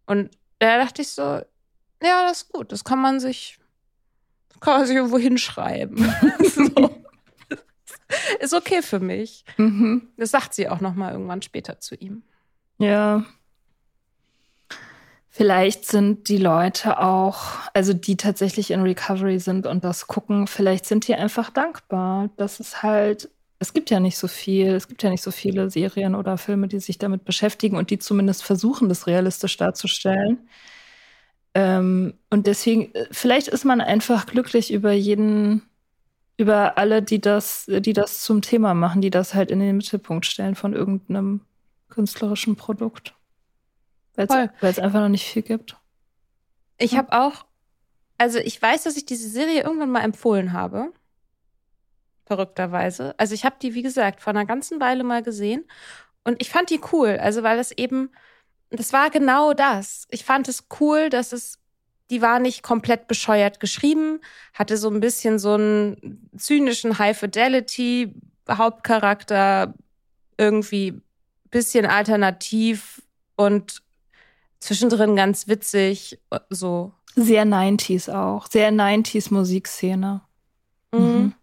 Und 0.05 0.29
da 0.63 0.77
dachte 0.77 1.01
ich 1.01 1.09
so, 1.09 1.21
ja, 1.21 2.27
das 2.27 2.43
ist 2.43 2.51
gut, 2.51 2.71
das 2.71 2.83
kann 2.83 2.99
man 2.99 3.19
sich, 3.19 3.59
kann 4.59 4.79
man 4.79 4.87
sich 4.87 4.95
irgendwo 4.95 5.17
hinschreiben. 5.17 5.97
so. 6.39 7.03
Ist 8.39 8.53
okay 8.53 8.81
für 8.81 8.99
mich. 8.99 9.43
Mhm. 9.57 10.09
Das 10.17 10.31
sagt 10.31 10.53
sie 10.53 10.69
auch 10.69 10.79
noch 10.79 10.93
mal 10.93 11.11
irgendwann 11.11 11.41
später 11.41 11.79
zu 11.79 11.95
ihm. 11.95 12.23
Ja. 12.77 13.25
Vielleicht 15.29 15.85
sind 15.85 16.29
die 16.29 16.37
Leute 16.37 16.99
auch, 16.99 17.59
also 17.73 17.93
die 17.93 18.17
tatsächlich 18.17 18.69
in 18.69 18.83
Recovery 18.83 19.39
sind 19.39 19.65
und 19.65 19.83
das 19.83 20.05
gucken, 20.05 20.45
vielleicht 20.45 20.85
sind 20.85 21.07
die 21.07 21.15
einfach 21.15 21.49
dankbar, 21.49 22.29
dass 22.37 22.59
es 22.59 22.83
halt 22.83 23.29
es 23.63 23.71
gibt 23.71 23.89
ja 23.89 24.01
nicht 24.01 24.17
so 24.17 24.27
viel, 24.27 24.73
es 24.73 24.89
gibt 24.89 25.03
ja 25.03 25.09
nicht 25.09 25.23
so 25.23 25.31
viele 25.31 25.69
Serien 25.69 26.15
oder 26.15 26.37
Filme, 26.37 26.67
die 26.67 26.81
sich 26.81 26.97
damit 26.97 27.23
beschäftigen 27.23 27.77
und 27.77 27.91
die 27.91 27.97
zumindest 27.97 28.43
versuchen, 28.43 28.89
das 28.89 29.07
realistisch 29.07 29.55
darzustellen. 29.55 30.49
Ähm, 31.53 32.13
und 32.29 32.45
deswegen, 32.45 32.93
äh, 32.93 33.07
vielleicht 33.11 33.47
ist 33.47 33.63
man 33.63 33.79
einfach 33.79 34.25
glücklich 34.25 34.73
über 34.73 34.91
jeden, 34.91 35.61
über 36.35 36.77
alle, 36.77 37.01
die 37.01 37.21
das, 37.21 37.65
die 37.69 37.93
das 37.93 38.21
zum 38.21 38.41
Thema 38.41 38.73
machen, 38.73 39.01
die 39.01 39.11
das 39.11 39.33
halt 39.33 39.49
in 39.49 39.59
den 39.59 39.77
Mittelpunkt 39.77 40.25
stellen 40.25 40.55
von 40.55 40.73
irgendeinem 40.73 41.39
künstlerischen 41.87 42.57
Produkt. 42.57 43.15
Weil 44.59 44.71
es 44.71 44.79
einfach 44.79 44.99
noch 44.99 45.09
nicht 45.09 45.25
viel 45.25 45.41
gibt. 45.41 45.77
Ich 46.77 46.97
habe 46.97 47.13
auch, 47.13 47.45
also 48.17 48.39
ich 48.39 48.61
weiß, 48.61 48.83
dass 48.83 48.97
ich 48.97 49.05
diese 49.05 49.29
Serie 49.29 49.63
irgendwann 49.63 49.91
mal 49.91 50.03
empfohlen 50.03 50.51
habe. 50.51 50.91
Verrückterweise. 52.25 53.13
Also 53.17 53.33
ich 53.33 53.43
habe 53.45 53.55
die, 53.61 53.73
wie 53.73 53.81
gesagt, 53.81 54.21
vor 54.21 54.31
einer 54.31 54.45
ganzen 54.45 54.79
Weile 54.79 55.03
mal 55.03 55.23
gesehen 55.23 55.65
und 56.23 56.41
ich 56.41 56.49
fand 56.49 56.69
die 56.69 56.79
cool. 56.91 57.17
Also 57.21 57.43
weil 57.43 57.59
es 57.59 57.71
eben, 57.71 58.09
das 58.69 58.93
war 58.93 59.09
genau 59.09 59.53
das. 59.53 60.07
Ich 60.09 60.23
fand 60.23 60.47
es 60.47 60.67
cool, 60.79 61.09
dass 61.09 61.33
es, 61.33 61.59
die 62.09 62.21
war 62.21 62.39
nicht 62.39 62.63
komplett 62.63 63.07
bescheuert 63.07 63.59
geschrieben, 63.59 64.19
hatte 64.53 64.77
so 64.77 64.89
ein 64.89 64.99
bisschen 64.99 65.37
so 65.37 65.53
einen 65.53 66.29
zynischen 66.37 66.97
High 66.97 67.17
Fidelity 67.17 68.13
Hauptcharakter, 68.49 69.73
irgendwie 70.37 71.01
bisschen 71.49 71.85
alternativ 71.85 73.01
und 73.35 73.81
zwischendrin 74.59 75.15
ganz 75.15 75.47
witzig, 75.47 76.19
so. 76.49 76.93
Sehr 77.15 77.45
90s 77.45 78.11
auch. 78.11 78.47
Sehr 78.49 78.71
90s 78.71 79.31
Musikszene. 79.31 80.21
Mhm. 80.91 81.33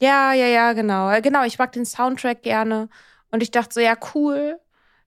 Ja, 0.00 0.32
ja, 0.32 0.46
ja, 0.46 0.72
genau. 0.72 1.10
Äh, 1.10 1.20
Genau, 1.22 1.44
ich 1.44 1.58
mag 1.58 1.72
den 1.72 1.84
Soundtrack 1.86 2.42
gerne. 2.42 2.88
Und 3.30 3.42
ich 3.42 3.50
dachte 3.50 3.74
so, 3.74 3.80
ja, 3.80 3.96
cool. 4.14 4.58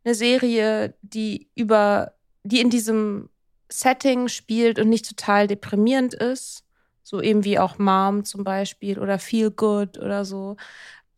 Eine 0.03 0.15
Serie, 0.15 0.95
die 1.01 1.49
über, 1.55 2.13
die 2.43 2.59
in 2.61 2.69
diesem 2.69 3.29
Setting 3.71 4.27
spielt 4.27 4.79
und 4.79 4.89
nicht 4.89 5.07
total 5.07 5.47
deprimierend 5.47 6.13
ist. 6.13 6.63
So 7.03 7.21
eben 7.21 7.43
wie 7.43 7.59
auch 7.59 7.77
Mom 7.77 8.25
zum 8.25 8.43
Beispiel 8.43 8.99
oder 8.99 9.19
Feel 9.19 9.51
Good 9.51 9.97
oder 9.97 10.25
so. 10.25 10.57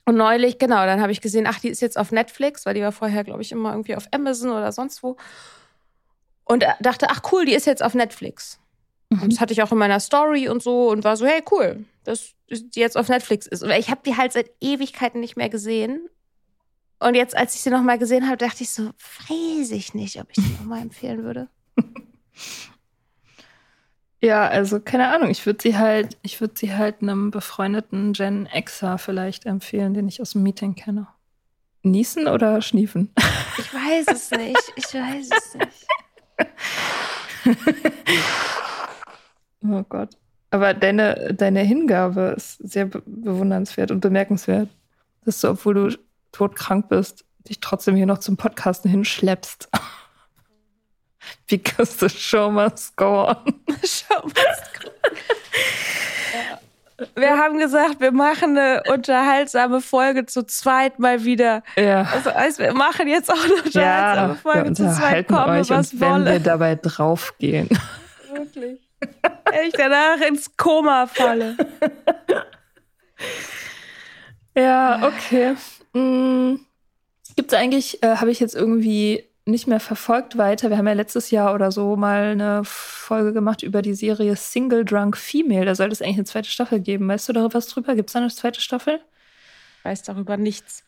Und 0.05 0.17
neulich, 0.17 0.59
genau, 0.59 0.85
dann 0.85 1.01
habe 1.01 1.11
ich 1.13 1.21
gesehen, 1.21 1.47
ach, 1.47 1.59
die 1.59 1.69
ist 1.69 1.81
jetzt 1.81 1.97
auf 1.97 2.11
Netflix, 2.11 2.65
weil 2.65 2.73
die 2.75 2.81
war 2.81 2.91
vorher, 2.91 3.23
glaube 3.23 3.41
ich, 3.41 3.51
immer 3.51 3.71
irgendwie 3.71 3.95
auf 3.95 4.07
Amazon 4.11 4.51
oder 4.51 4.71
sonst 4.71 5.01
wo. 5.03 5.17
Und 6.45 6.63
dachte, 6.81 7.07
ach 7.09 7.21
cool, 7.31 7.45
die 7.45 7.53
ist 7.53 7.65
jetzt 7.65 7.83
auf 7.83 7.93
Netflix. 7.93 8.59
Und 9.21 9.33
das 9.33 9.39
hatte 9.39 9.53
ich 9.53 9.61
auch 9.61 9.71
in 9.71 9.77
meiner 9.77 9.99
Story 9.99 10.47
und 10.49 10.61
so 10.61 10.89
und 10.89 11.03
war 11.03 11.17
so, 11.17 11.25
hey, 11.25 11.41
cool, 11.51 11.85
dass 12.03 12.33
die 12.49 12.79
jetzt 12.79 12.97
auf 12.97 13.09
Netflix 13.09 13.47
ist. 13.47 13.63
Und 13.63 13.71
ich 13.71 13.89
habe 13.89 14.01
die 14.05 14.17
halt 14.17 14.33
seit 14.33 14.51
Ewigkeiten 14.61 15.19
nicht 15.19 15.37
mehr 15.37 15.49
gesehen. 15.49 16.07
Und 16.99 17.15
jetzt, 17.15 17.35
als 17.35 17.55
ich 17.55 17.61
sie 17.61 17.69
nochmal 17.69 17.97
gesehen 17.97 18.27
habe, 18.27 18.37
dachte 18.37 18.63
ich 18.63 18.69
so, 18.69 18.91
weiß 19.29 19.71
ich 19.71 19.93
nicht, 19.93 20.19
ob 20.21 20.27
ich 20.29 20.43
die 20.43 20.53
nochmal 20.59 20.81
empfehlen 20.81 21.23
würde. 21.23 21.49
Ja, 24.23 24.47
also 24.47 24.79
keine 24.79 25.09
Ahnung. 25.09 25.29
Ich 25.29 25.45
würde 25.45 25.59
sie 25.61 25.77
halt, 25.77 26.17
ich 26.21 26.39
würde 26.39 26.53
sie 26.57 26.73
halt 26.73 27.01
einem 27.01 27.29
befreundeten 27.29 28.13
Gen 28.13 28.47
Xer 28.47 28.97
vielleicht 28.97 29.45
empfehlen, 29.45 29.93
den 29.93 30.07
ich 30.07 30.21
aus 30.21 30.31
dem 30.31 30.43
Meeting 30.43 30.75
kenne. 30.75 31.07
Niesen 31.81 32.29
oder 32.29 32.61
schniefen? 32.61 33.13
Ich 33.57 33.73
weiß 33.73 34.07
es 34.07 34.31
nicht. 34.31 34.73
Ich 34.77 34.85
weiß 34.93 35.29
es 35.29 35.55
nicht. 35.55 35.87
Oh 39.65 39.83
Gott. 39.87 40.09
Aber 40.51 40.73
deine, 40.73 41.33
deine 41.33 41.61
Hingabe 41.61 42.33
ist 42.37 42.57
sehr 42.57 42.85
be 42.85 43.01
bewundernswert 43.05 43.91
und 43.91 44.01
bemerkenswert. 44.01 44.69
Dass 45.25 45.41
du, 45.41 45.49
obwohl 45.49 45.73
du 45.73 45.97
todkrank 46.31 46.89
bist, 46.89 47.25
dich 47.47 47.59
trotzdem 47.59 47.95
hier 47.95 48.05
noch 48.05 48.19
zum 48.19 48.37
Podcasten 48.37 48.89
hinschleppst. 48.91 49.69
Because 51.47 51.97
the 51.99 52.09
show 52.09 52.51
must 52.51 52.95
go 52.97 53.27
on. 53.29 53.37
Schau 53.83 54.21
mal. 54.21 54.33
Wir 57.15 57.31
haben 57.37 57.57
gesagt, 57.57 57.99
wir 57.99 58.11
machen 58.11 58.57
eine 58.57 58.83
unterhaltsame 58.91 59.81
Folge 59.81 60.25
zu 60.25 60.43
zweit 60.43 60.99
mal 60.99 61.23
wieder. 61.23 61.63
Ja. 61.75 62.03
Also, 62.13 62.29
also 62.29 62.63
wir 62.63 62.73
machen 62.73 63.07
jetzt 63.07 63.31
auch 63.31 63.43
eine 63.43 63.55
unterhaltsame 63.55 64.33
Ja, 64.33 64.35
Folge 64.35 64.73
zu 64.73 64.93
zweit, 64.93 65.27
komme 65.27 65.59
euch 65.59 65.69
was 65.69 65.93
und 65.93 66.01
wenn 66.01 66.11
wolle. 66.11 66.31
wir 66.33 66.39
dabei 66.39 66.75
draufgehen. 66.75 67.69
Wirklich. 68.33 68.79
Wenn 69.51 69.67
ich 69.67 69.73
danach 69.73 70.19
ins 70.21 70.55
Koma 70.57 71.07
falle. 71.07 71.57
Ja, 74.55 75.07
okay. 75.07 75.55
Mm, 75.93 76.57
Gibt's 77.35 77.53
eigentlich, 77.53 78.03
äh, 78.03 78.17
habe 78.17 78.31
ich 78.31 78.39
jetzt 78.39 78.55
irgendwie 78.55 79.23
nicht 79.45 79.67
mehr 79.67 79.79
verfolgt 79.79 80.37
weiter. 80.37 80.69
Wir 80.69 80.77
haben 80.77 80.87
ja 80.87 80.93
letztes 80.93 81.31
Jahr 81.31 81.53
oder 81.53 81.71
so 81.71 81.95
mal 81.95 82.31
eine 82.31 82.61
Folge 82.63 83.33
gemacht 83.33 83.63
über 83.63 83.81
die 83.81 83.93
Serie 83.93 84.35
Single 84.35 84.85
Drunk 84.85 85.17
Female. 85.17 85.65
Da 85.65 85.75
sollte 85.75 85.93
es 85.93 86.01
eigentlich 86.01 86.17
eine 86.17 86.25
zweite 86.25 86.49
Staffel 86.49 86.79
geben. 86.79 87.07
Weißt 87.07 87.27
du 87.27 87.33
da 87.33 87.53
was 87.53 87.67
drüber? 87.67 87.95
Gibt's 87.95 88.13
da 88.13 88.19
eine 88.19 88.29
zweite 88.29 88.61
Staffel? 88.61 89.01
Weiß 89.83 90.03
darüber 90.03 90.37
nichts. 90.37 90.83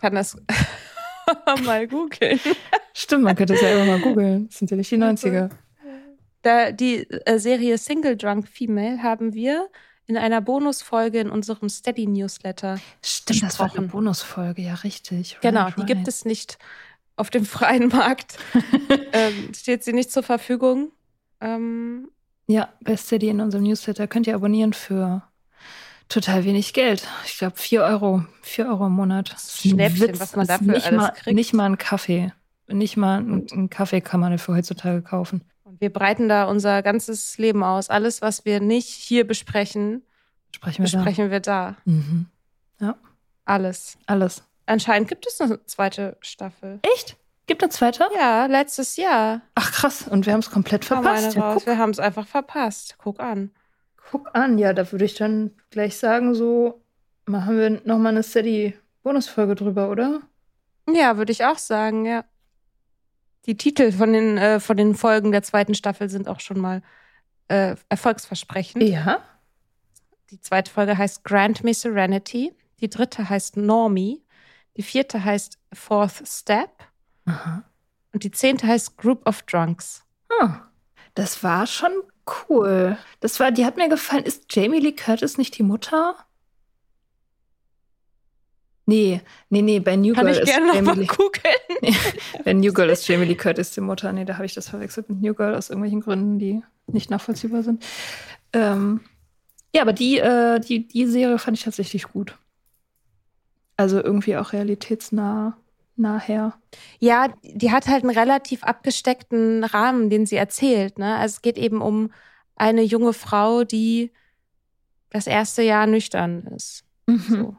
Kann 0.00 0.14
das 0.14 0.36
mal 1.64 1.86
googeln. 1.86 2.38
Stimmt, 2.92 3.24
man 3.24 3.34
könnte 3.36 3.54
es 3.54 3.62
ja 3.62 3.70
immer 3.70 3.86
mal 3.86 4.00
googeln. 4.00 4.48
Das 4.48 4.58
sind 4.58 4.70
ja 4.70 4.76
nicht 4.76 4.90
die 4.90 4.98
90er. 4.98 5.50
Da, 6.46 6.70
die 6.70 7.10
äh, 7.10 7.40
Serie 7.40 7.76
Single 7.76 8.16
Drunk 8.16 8.46
Female 8.46 9.02
haben 9.02 9.34
wir 9.34 9.68
in 10.06 10.16
einer 10.16 10.40
Bonusfolge 10.40 11.18
in 11.18 11.28
unserem 11.28 11.68
Steady 11.68 12.06
Newsletter. 12.06 12.78
Stimmt, 13.02 13.42
das 13.42 13.58
war 13.58 13.76
eine. 13.76 13.88
Bonusfolge, 13.88 14.62
ja, 14.62 14.74
richtig. 14.74 15.38
Genau, 15.42 15.62
Right, 15.64 15.74
die 15.76 15.80
right. 15.80 15.88
gibt 15.88 16.06
es 16.06 16.24
nicht 16.24 16.58
auf 17.16 17.30
dem 17.30 17.44
freien 17.44 17.88
Markt. 17.88 18.38
ähm, 19.12 19.52
steht 19.56 19.82
sie 19.82 19.92
nicht 19.92 20.12
zur 20.12 20.22
Verfügung. 20.22 20.92
Ähm, 21.40 22.10
Ja, 22.46 22.72
bei 22.80 22.96
Steady 22.96 23.28
in 23.28 23.40
unserem 23.40 23.64
Newsletter 23.64 24.06
könnt 24.06 24.28
ihr 24.28 24.36
abonnieren 24.36 24.72
für 24.72 25.24
total 26.08 26.44
wenig 26.44 26.74
Geld. 26.74 27.08
Ich 27.24 27.38
glaube, 27.38 27.56
4 27.56 27.82
Euro. 27.82 28.24
4 28.42 28.68
Euro 28.68 28.86
im 28.86 28.92
Monat. 28.92 29.34
Schnäppchen, 29.36 30.20
was 30.20 30.36
man 30.36 30.46
dafür 30.46 30.74
nicht 30.74 30.86
alles 30.86 30.96
mal, 30.96 31.10
kriegt. 31.10 31.34
Nicht 31.34 31.54
mal 31.54 31.64
ein 31.64 31.78
Kaffee. 31.78 32.32
Nicht 32.68 32.96
mal 32.96 33.18
ein, 33.18 33.46
ein 33.50 33.68
Kaffee 33.68 34.00
kann 34.00 34.20
man 34.20 34.30
dafür 34.30 34.54
heutzutage 34.54 35.02
kaufen. 35.02 35.42
Wir 35.78 35.92
breiten 35.92 36.28
da 36.28 36.44
unser 36.44 36.82
ganzes 36.82 37.38
Leben 37.38 37.62
aus. 37.62 37.90
Alles, 37.90 38.22
was 38.22 38.44
wir 38.44 38.60
nicht 38.60 38.88
hier 38.88 39.26
besprechen, 39.26 40.02
Sprechen 40.54 40.78
wir 40.78 40.82
besprechen 40.90 41.30
wir 41.30 41.40
da. 41.40 41.76
da. 41.84 41.90
Mhm. 41.90 42.26
Alles. 43.44 43.96
Alles. 44.06 44.42
Anscheinend 44.66 45.08
gibt 45.08 45.26
es 45.26 45.40
eine 45.40 45.64
zweite 45.66 46.16
Staffel. 46.20 46.80
Echt? 46.82 47.16
Gibt 47.46 47.62
eine 47.62 47.70
zweite? 47.70 48.08
Ja, 48.16 48.46
letztes 48.46 48.96
Jahr 48.96 49.40
Ach 49.54 49.70
krass, 49.70 50.08
und 50.08 50.26
wir 50.26 50.32
haben 50.32 50.40
es 50.40 50.50
komplett 50.50 50.84
verpasst. 50.84 51.36
Ja, 51.36 51.64
Wir 51.64 51.78
haben 51.78 51.90
es 51.90 52.00
einfach 52.00 52.26
verpasst. 52.26 52.96
Guck 52.98 53.20
an. 53.20 53.52
guck 54.10 54.34
an, 54.34 54.58
ja, 54.58 54.72
da 54.72 54.90
würde 54.90 55.04
ich 55.04 55.14
dann 55.14 55.52
gleich 55.70 55.96
sagen, 55.96 56.34
so 56.34 56.82
machen 57.26 57.56
wir 57.56 57.70
nochmal 57.84 58.12
eine 58.12 58.24
Steady-Bonusfolge 58.24 59.54
drüber, 59.54 59.90
oder? 59.90 60.22
Ja, 60.92 61.16
würde 61.18 61.30
ich 61.30 61.44
auch 61.44 61.58
sagen, 61.58 62.04
ja. 62.04 62.24
Die 63.46 63.56
Titel 63.56 63.92
von 63.92 64.12
den, 64.12 64.38
äh, 64.38 64.60
von 64.60 64.76
den 64.76 64.94
Folgen 64.94 65.32
der 65.32 65.42
zweiten 65.42 65.74
Staffel 65.74 66.08
sind 66.08 66.28
auch 66.28 66.40
schon 66.40 66.60
mal 66.60 66.82
äh, 67.48 67.76
erfolgsversprechend. 67.88 68.82
Ja. 68.82 69.22
Die 70.30 70.40
zweite 70.40 70.70
Folge 70.70 70.98
heißt 70.98 71.22
Grant 71.24 71.62
Me 71.62 71.72
Serenity. 71.72 72.52
Die 72.80 72.90
dritte 72.90 73.28
heißt 73.28 73.56
Normie. 73.56 74.22
Die 74.76 74.82
vierte 74.82 75.24
heißt 75.24 75.58
Fourth 75.72 76.22
Step. 76.26 76.70
Aha. 77.24 77.62
Und 78.12 78.24
die 78.24 78.30
zehnte 78.30 78.66
heißt 78.66 78.96
Group 78.96 79.26
of 79.28 79.42
Drunks. 79.42 80.04
Ah, 80.40 80.62
das 81.14 81.42
war 81.42 81.66
schon 81.66 81.92
cool. 82.48 82.98
Das 83.20 83.38
war, 83.38 83.52
die 83.52 83.64
hat 83.64 83.76
mir 83.76 83.88
gefallen. 83.88 84.24
Ist 84.24 84.46
Jamie 84.54 84.80
Lee 84.80 84.92
Curtis 84.92 85.38
nicht 85.38 85.56
die 85.56 85.62
Mutter? 85.62 86.16
Nee, 88.88 89.20
nee, 89.50 89.62
nee, 89.62 89.80
bei 89.80 89.96
New 89.96 90.14
Kann 90.14 90.26
Girl 90.26 90.36
ich 90.36 90.42
ist 90.42 90.48
gerne 90.48 90.72
Jamie 90.74 91.00
Lee, 91.00 91.06
googeln. 91.06 91.96
bei 92.44 92.52
New 92.52 92.72
Girl 92.72 92.88
ist 92.88 93.06
Jamie 93.08 93.24
Lee 93.24 93.34
Curtis 93.34 93.72
die 93.72 93.80
Mutter. 93.80 94.12
Nee, 94.12 94.24
da 94.24 94.34
habe 94.34 94.46
ich 94.46 94.54
das 94.54 94.68
verwechselt 94.68 95.08
mit 95.10 95.20
New 95.20 95.34
Girl 95.34 95.56
aus 95.56 95.70
irgendwelchen 95.70 96.00
Gründen, 96.00 96.38
die 96.38 96.62
nicht 96.86 97.10
nachvollziehbar 97.10 97.64
sind. 97.64 97.84
Ähm, 98.52 99.00
ja, 99.74 99.82
aber 99.82 99.92
die, 99.92 100.18
äh, 100.18 100.60
die, 100.60 100.86
die 100.86 101.06
Serie 101.06 101.38
fand 101.38 101.58
ich 101.58 101.64
tatsächlich 101.64 102.04
gut. 102.04 102.38
Also 103.76 104.02
irgendwie 104.02 104.36
auch 104.36 104.52
realitätsnah 104.52 105.56
nachher. 105.96 106.54
Ja, 107.00 107.34
die 107.42 107.72
hat 107.72 107.88
halt 107.88 108.04
einen 108.04 108.16
relativ 108.16 108.62
abgesteckten 108.62 109.64
Rahmen, 109.64 110.10
den 110.10 110.26
sie 110.26 110.36
erzählt. 110.36 110.98
Ne? 110.98 111.16
Also 111.16 111.34
es 111.34 111.42
geht 111.42 111.58
eben 111.58 111.82
um 111.82 112.12
eine 112.54 112.82
junge 112.82 113.12
Frau, 113.12 113.64
die 113.64 114.12
das 115.10 115.26
erste 115.26 115.62
Jahr 115.62 115.86
nüchtern 115.86 116.46
ist. 116.54 116.84
Mhm. 117.06 117.18
So. 117.18 117.56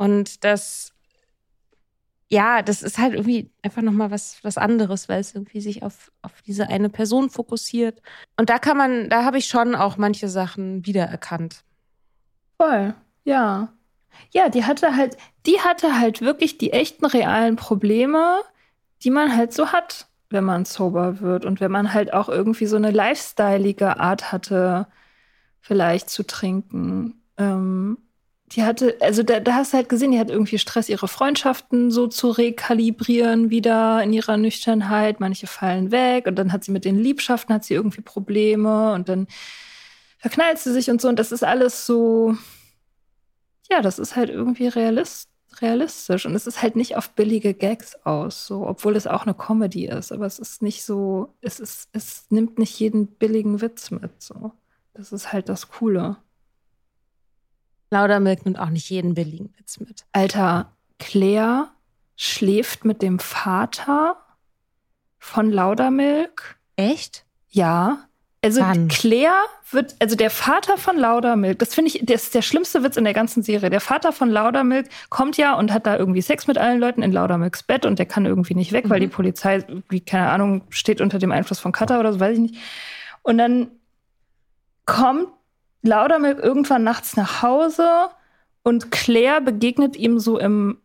Und 0.00 0.44
das, 0.44 0.94
ja, 2.30 2.62
das 2.62 2.80
ist 2.80 2.96
halt 2.96 3.12
irgendwie 3.12 3.50
einfach 3.60 3.82
nochmal 3.82 4.10
was, 4.10 4.42
was 4.42 4.56
anderes, 4.56 5.10
weil 5.10 5.20
es 5.20 5.34
irgendwie 5.34 5.60
sich 5.60 5.82
auf, 5.82 6.10
auf 6.22 6.40
diese 6.40 6.68
eine 6.68 6.88
Person 6.88 7.28
fokussiert. 7.28 8.00
Und 8.38 8.48
da 8.48 8.58
kann 8.58 8.78
man, 8.78 9.10
da 9.10 9.26
habe 9.26 9.36
ich 9.36 9.44
schon 9.44 9.74
auch 9.74 9.98
manche 9.98 10.30
Sachen 10.30 10.86
wiedererkannt. 10.86 11.64
Voll, 12.56 12.94
ja. 13.24 13.74
Ja, 14.30 14.48
die 14.48 14.64
hatte 14.64 14.96
halt, 14.96 15.18
die 15.44 15.60
hatte 15.60 16.00
halt 16.00 16.22
wirklich 16.22 16.56
die 16.56 16.72
echten 16.72 17.04
realen 17.04 17.56
Probleme, 17.56 18.40
die 19.02 19.10
man 19.10 19.36
halt 19.36 19.52
so 19.52 19.70
hat, 19.70 20.08
wenn 20.30 20.44
man 20.44 20.64
sober 20.64 21.20
wird 21.20 21.44
und 21.44 21.60
wenn 21.60 21.70
man 21.70 21.92
halt 21.92 22.14
auch 22.14 22.30
irgendwie 22.30 22.66
so 22.66 22.76
eine 22.76 22.90
lifestyleige 22.90 24.00
Art 24.00 24.32
hatte, 24.32 24.86
vielleicht 25.60 26.08
zu 26.08 26.26
trinken. 26.26 27.22
Ähm, 27.36 27.98
die 28.52 28.64
hatte, 28.64 28.96
also 29.00 29.22
da, 29.22 29.38
da 29.38 29.54
hast 29.54 29.72
du 29.72 29.76
halt 29.76 29.88
gesehen, 29.88 30.10
die 30.10 30.18
hat 30.18 30.30
irgendwie 30.30 30.58
Stress, 30.58 30.88
ihre 30.88 31.06
Freundschaften 31.06 31.90
so 31.90 32.08
zu 32.08 32.30
rekalibrieren 32.30 33.50
wieder 33.50 34.02
in 34.02 34.12
ihrer 34.12 34.36
Nüchternheit. 34.36 35.20
Manche 35.20 35.46
fallen 35.46 35.92
weg 35.92 36.26
und 36.26 36.36
dann 36.36 36.52
hat 36.52 36.64
sie 36.64 36.72
mit 36.72 36.84
den 36.84 36.98
Liebschaften 36.98 37.54
hat 37.54 37.64
sie 37.64 37.74
irgendwie 37.74 38.00
Probleme 38.00 38.92
und 38.92 39.08
dann 39.08 39.28
verknallt 40.18 40.58
sie 40.58 40.72
sich 40.72 40.90
und 40.90 41.00
so. 41.00 41.08
Und 41.08 41.18
das 41.18 41.30
ist 41.32 41.44
alles 41.44 41.86
so, 41.86 42.36
ja, 43.70 43.82
das 43.82 44.00
ist 44.00 44.16
halt 44.16 44.30
irgendwie 44.30 44.66
realist, 44.66 45.30
realistisch. 45.60 46.26
Und 46.26 46.34
es 46.34 46.48
ist 46.48 46.60
halt 46.60 46.74
nicht 46.74 46.96
auf 46.96 47.10
billige 47.10 47.54
Gags 47.54 47.94
aus, 48.04 48.46
so, 48.46 48.66
obwohl 48.66 48.96
es 48.96 49.06
auch 49.06 49.22
eine 49.22 49.34
Comedy 49.34 49.86
ist. 49.86 50.10
Aber 50.10 50.26
es 50.26 50.40
ist 50.40 50.60
nicht 50.60 50.84
so, 50.84 51.34
es 51.40 51.60
ist, 51.60 51.88
es 51.92 52.26
nimmt 52.30 52.58
nicht 52.58 52.78
jeden 52.80 53.06
billigen 53.06 53.60
Witz 53.60 53.92
mit, 53.92 54.22
so. 54.22 54.52
Das 54.92 55.12
ist 55.12 55.32
halt 55.32 55.48
das 55.48 55.68
Coole. 55.68 56.16
Laudermilk 57.90 58.44
nimmt 58.44 58.58
auch 58.58 58.70
nicht 58.70 58.88
jeden 58.88 59.14
billigen 59.14 59.52
Witz 59.58 59.80
mit. 59.80 60.04
Alter, 60.12 60.72
Claire 60.98 61.68
schläft 62.16 62.84
mit 62.84 63.02
dem 63.02 63.18
Vater 63.18 64.16
von 65.18 65.50
Laudermilk. 65.50 66.56
Echt? 66.76 67.24
Ja. 67.48 68.06
Also 68.42 68.62
Wann? 68.62 68.88
Claire 68.88 69.34
wird, 69.70 69.96
also 69.98 70.16
der 70.16 70.30
Vater 70.30 70.78
von 70.78 70.96
Laudermilk, 70.96 71.58
das 71.58 71.74
finde 71.74 71.90
ich, 71.90 72.00
das 72.04 72.24
ist 72.24 72.34
der 72.34 72.40
schlimmste 72.40 72.82
Witz 72.82 72.96
in 72.96 73.04
der 73.04 73.12
ganzen 73.12 73.42
Serie. 73.42 73.68
Der 73.68 73.82
Vater 73.82 74.12
von 74.12 74.30
Laudermilk 74.30 74.88
kommt 75.10 75.36
ja 75.36 75.54
und 75.54 75.72
hat 75.72 75.86
da 75.86 75.96
irgendwie 75.98 76.22
Sex 76.22 76.46
mit 76.46 76.56
allen 76.56 76.80
Leuten 76.80 77.02
in 77.02 77.12
Laudermilks 77.12 77.64
Bett 77.64 77.84
und 77.84 77.98
der 77.98 78.06
kann 78.06 78.24
irgendwie 78.24 78.54
nicht 78.54 78.72
weg, 78.72 78.88
weil 78.88 79.00
die 79.00 79.08
Polizei, 79.08 79.64
wie, 79.90 80.00
keine 80.00 80.30
Ahnung, 80.30 80.62
steht 80.70 81.02
unter 81.02 81.18
dem 81.18 81.32
Einfluss 81.32 81.58
von 81.58 81.72
Cutter 81.72 82.00
oder 82.00 82.14
so, 82.14 82.20
weiß 82.20 82.34
ich 82.34 82.40
nicht. 82.40 82.56
Und 83.22 83.36
dann 83.36 83.72
kommt 84.86 85.28
Laudermilk 85.82 86.38
irgendwann 86.38 86.84
nachts 86.84 87.16
nach 87.16 87.42
Hause 87.42 88.08
und 88.62 88.90
Claire 88.90 89.40
begegnet 89.40 89.96
ihm 89.96 90.18
so 90.18 90.38
im 90.38 90.78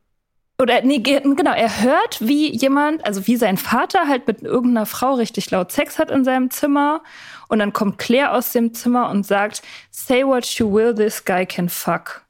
oder 0.57 0.81
nee, 0.83 0.99
ge- 0.99 1.21
genau, 1.35 1.51
er 1.51 1.81
hört, 1.81 2.25
wie 2.25 2.49
jemand, 2.55 3.05
also 3.05 3.27
wie 3.27 3.35
sein 3.35 3.57
Vater 3.57 4.07
halt 4.07 4.25
mit 4.25 4.41
irgendeiner 4.41 4.85
Frau 4.85 5.15
richtig 5.15 5.51
laut 5.51 5.73
Sex 5.73 5.99
hat 5.99 6.11
in 6.11 6.23
seinem 6.23 6.49
Zimmer 6.49 7.03
und 7.49 7.59
dann 7.59 7.73
kommt 7.73 7.97
Claire 7.97 8.31
aus 8.31 8.53
dem 8.53 8.73
Zimmer 8.73 9.09
und 9.09 9.25
sagt, 9.25 9.61
say 9.91 10.25
what 10.25 10.45
you 10.45 10.71
will, 10.71 10.95
this 10.95 11.25
guy 11.25 11.45
can 11.45 11.67
fuck. 11.67 12.25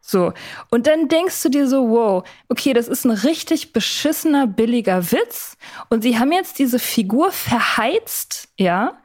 So. 0.00 0.32
Und 0.70 0.86
dann 0.86 1.08
denkst 1.08 1.42
du 1.42 1.48
dir 1.48 1.66
so, 1.66 1.88
wow, 1.88 2.22
okay, 2.48 2.74
das 2.74 2.86
ist 2.86 3.04
ein 3.04 3.10
richtig 3.10 3.72
beschissener, 3.72 4.46
billiger 4.46 5.10
Witz. 5.10 5.56
Und 5.88 6.02
sie 6.02 6.18
haben 6.18 6.30
jetzt 6.30 6.58
diese 6.58 6.78
Figur 6.78 7.32
verheizt, 7.32 8.48
ja, 8.56 8.98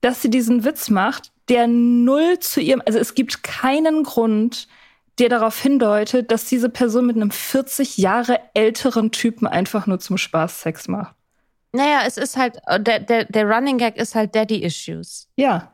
dass 0.00 0.22
sie 0.22 0.30
diesen 0.30 0.64
Witz 0.64 0.88
macht, 0.88 1.31
der 1.48 1.66
null 1.66 2.38
zu 2.38 2.60
ihrem, 2.60 2.82
also 2.86 2.98
es 2.98 3.14
gibt 3.14 3.42
keinen 3.42 4.04
Grund, 4.04 4.68
der 5.18 5.28
darauf 5.28 5.60
hindeutet, 5.60 6.30
dass 6.30 6.46
diese 6.46 6.68
Person 6.68 7.06
mit 7.06 7.16
einem 7.16 7.30
40 7.30 7.98
Jahre 7.98 8.40
älteren 8.54 9.10
Typen 9.10 9.46
einfach 9.46 9.86
nur 9.86 10.00
zum 10.00 10.16
Spaß 10.16 10.62
Sex 10.62 10.88
macht. 10.88 11.14
Naja, 11.72 12.00
es 12.06 12.16
ist 12.16 12.36
halt, 12.36 12.58
der, 12.78 13.00
der, 13.00 13.24
der 13.24 13.48
Running 13.48 13.78
Gag 13.78 13.96
ist 13.96 14.14
halt 14.14 14.34
Daddy 14.34 14.62
Issues. 14.62 15.28
Ja, 15.36 15.72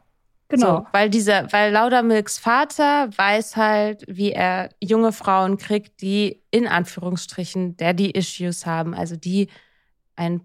genau. 0.49 0.79
So, 0.79 0.87
weil 0.93 1.11
dieser, 1.11 1.53
weil 1.53 1.73
Laudermilks 1.73 2.39
Vater 2.39 3.11
weiß 3.17 3.57
halt, 3.57 4.05
wie 4.09 4.33
er 4.33 4.71
junge 4.81 5.13
Frauen 5.13 5.57
kriegt, 5.57 6.01
die 6.01 6.43
in 6.51 6.67
Anführungsstrichen 6.67 7.77
Daddy 7.77 8.11
Issues 8.11 8.65
haben, 8.65 8.95
also 8.95 9.17
die 9.17 9.49
ein, 10.15 10.41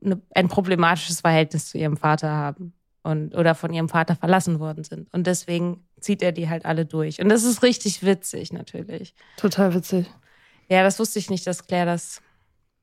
ne, 0.00 0.20
ein 0.34 0.48
problematisches 0.48 1.20
Verhältnis 1.20 1.70
zu 1.70 1.78
ihrem 1.78 1.96
Vater 1.96 2.30
haben 2.30 2.72
und 3.04 3.36
oder 3.36 3.54
von 3.54 3.72
ihrem 3.72 3.88
Vater 3.88 4.16
verlassen 4.16 4.58
worden 4.58 4.82
sind. 4.82 5.12
Und 5.12 5.26
deswegen 5.26 5.86
zieht 6.00 6.22
er 6.22 6.32
die 6.32 6.48
halt 6.48 6.64
alle 6.64 6.86
durch. 6.86 7.20
Und 7.20 7.28
das 7.28 7.44
ist 7.44 7.62
richtig 7.62 8.02
witzig, 8.02 8.52
natürlich. 8.52 9.14
Total 9.36 9.74
witzig. 9.74 10.06
Ja, 10.68 10.82
das 10.82 10.98
wusste 10.98 11.18
ich 11.18 11.30
nicht, 11.30 11.46
dass 11.46 11.66
Claire 11.66 11.86
das, 11.86 12.20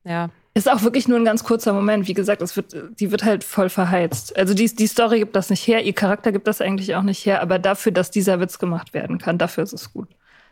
ja. 0.04 0.30
Ist 0.54 0.70
auch 0.70 0.82
wirklich 0.82 1.08
nur 1.08 1.18
ein 1.18 1.24
ganz 1.24 1.44
kurzer 1.44 1.72
Moment. 1.72 2.06
Wie 2.08 2.14
gesagt, 2.14 2.42
es 2.42 2.56
wird, 2.56 2.74
die 3.00 3.10
wird 3.10 3.24
halt 3.24 3.42
voll 3.42 3.68
verheizt. 3.68 4.36
Also 4.36 4.54
die, 4.54 4.66
die 4.66 4.86
Story 4.86 5.18
gibt 5.18 5.34
das 5.34 5.50
nicht 5.50 5.66
her, 5.66 5.82
ihr 5.82 5.94
Charakter 5.94 6.30
gibt 6.30 6.46
das 6.46 6.60
eigentlich 6.60 6.94
auch 6.94 7.02
nicht 7.02 7.24
her, 7.24 7.40
aber 7.40 7.58
dafür, 7.58 7.90
dass 7.90 8.10
dieser 8.10 8.38
Witz 8.38 8.58
gemacht 8.58 8.92
werden 8.94 9.18
kann, 9.18 9.38
dafür 9.38 9.64
ist 9.64 9.72
es 9.72 9.92
gut. 9.92 10.08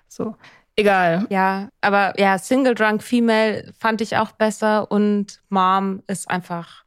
So. 0.09 0.37
Egal. 0.75 1.27
Ja, 1.29 1.69
aber 1.83 2.19
ja, 2.19 2.39
Single 2.39 2.75
Drunk 2.75 3.03
Female 3.03 3.73
fand 3.79 4.01
ich 4.01 4.17
auch 4.17 4.33
besser 4.33 4.91
und 4.91 5.43
Mom 5.51 6.03
ist 6.07 6.31
einfach, 6.31 6.85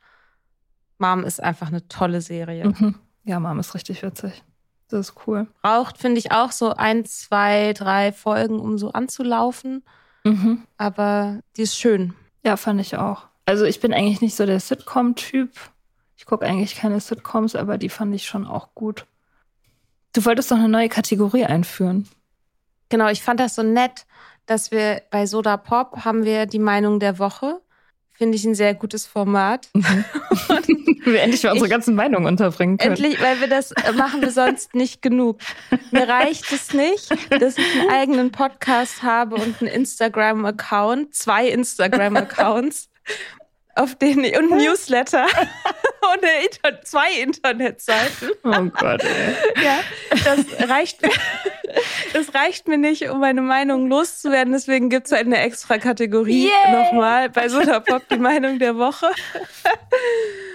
Mom 1.03 1.25
ist 1.25 1.43
einfach 1.43 1.67
eine 1.67 1.85
tolle 1.89 2.21
Serie. 2.21 2.69
Mhm. 2.69 2.95
Ja, 3.25 3.39
Mom 3.39 3.59
ist 3.59 3.75
richtig 3.75 4.03
witzig. 4.03 4.41
Das 4.87 5.09
ist 5.09 5.15
cool. 5.27 5.47
Braucht, 5.61 5.97
finde 5.97 6.19
ich, 6.19 6.31
auch 6.31 6.51
so 6.51 6.73
ein, 6.73 7.03
zwei, 7.05 7.73
drei 7.73 8.13
Folgen, 8.13 8.59
um 8.59 8.77
so 8.77 8.93
anzulaufen. 8.93 9.83
Mhm. 10.23 10.63
Aber 10.77 11.41
die 11.57 11.63
ist 11.63 11.77
schön. 11.77 12.13
Ja, 12.45 12.55
fand 12.55 12.79
ich 12.79 12.95
auch. 12.95 13.27
Also 13.45 13.65
ich 13.65 13.81
bin 13.81 13.93
eigentlich 13.93 14.21
nicht 14.21 14.35
so 14.35 14.45
der 14.45 14.61
Sitcom-Typ. 14.61 15.51
Ich 16.15 16.25
gucke 16.25 16.45
eigentlich 16.45 16.75
keine 16.75 17.01
Sitcoms, 17.01 17.55
aber 17.55 17.77
die 17.77 17.89
fand 17.89 18.15
ich 18.15 18.25
schon 18.25 18.47
auch 18.47 18.73
gut. 18.73 19.05
Du 20.13 20.23
wolltest 20.23 20.51
doch 20.51 20.57
eine 20.57 20.69
neue 20.69 20.87
Kategorie 20.87 21.43
einführen. 21.43 22.07
Genau, 22.87 23.09
ich 23.09 23.21
fand 23.21 23.41
das 23.41 23.55
so 23.55 23.63
nett, 23.63 24.05
dass 24.45 24.71
wir 24.71 25.01
bei 25.11 25.25
Soda 25.25 25.57
Pop 25.57 26.05
haben 26.05 26.23
wir 26.23 26.45
die 26.45 26.59
Meinung 26.59 27.01
der 27.01 27.19
Woche. 27.19 27.59
Finde 28.15 28.37
ich 28.37 28.45
ein 28.45 28.55
sehr 28.55 28.73
gutes 28.75 29.05
Format. 29.07 29.69
Wir 29.73 31.21
endlich 31.21 31.43
mal 31.43 31.51
unsere 31.51 31.65
Ich- 31.67 31.71
ganzen 31.71 31.95
Meinungen 31.95 32.25
unterbringen 32.27 32.77
können. 32.77 32.91
Endlich, 32.95 33.21
weil 33.21 33.41
wir 33.41 33.47
das 33.47 33.71
äh, 33.73 33.91
machen 33.91 34.21
wir 34.21 34.31
sonst 34.31 34.73
nicht 34.73 35.01
genug. 35.01 35.39
Mir 35.91 36.07
reicht 36.07 36.51
es 36.51 36.73
nicht, 36.73 37.11
dass 37.29 37.57
ich 37.57 37.65
einen 37.81 37.89
eigenen 37.89 38.31
Podcast 38.31 39.03
habe 39.03 39.35
und 39.35 39.61
einen 39.61 39.69
Instagram-Account, 39.69 41.13
zwei 41.13 41.47
Instagram-Accounts, 41.49 42.89
auf 43.75 43.95
denen 43.95 44.23
und 44.37 44.51
ein 44.53 44.57
Newsletter 44.63 45.25
und 46.13 46.23
eine 46.23 46.45
Inter 46.45 46.81
zwei 46.83 47.11
Internetseiten. 47.21 48.31
Oh 48.43 48.69
Gott, 48.77 49.03
ey. 49.03 49.35
Ja, 49.63 49.79
das 50.23 50.69
reicht 50.69 51.01
mir. 51.01 51.11
Das 52.13 52.33
reicht 52.33 52.67
mir 52.67 52.77
nicht, 52.77 53.09
um 53.09 53.19
meine 53.19 53.41
Meinung 53.41 53.87
loszuwerden. 53.87 54.53
Deswegen 54.53 54.89
gibt 54.89 55.07
es 55.07 55.13
eine 55.13 55.39
extra 55.39 55.77
Kategorie 55.77 56.47
Yay! 56.47 56.71
nochmal 56.71 57.29
bei 57.29 57.49
Soda 57.49 57.79
Pop 57.79 58.03
die 58.09 58.17
Meinung 58.17 58.59
der 58.59 58.77
Woche. 58.77 59.07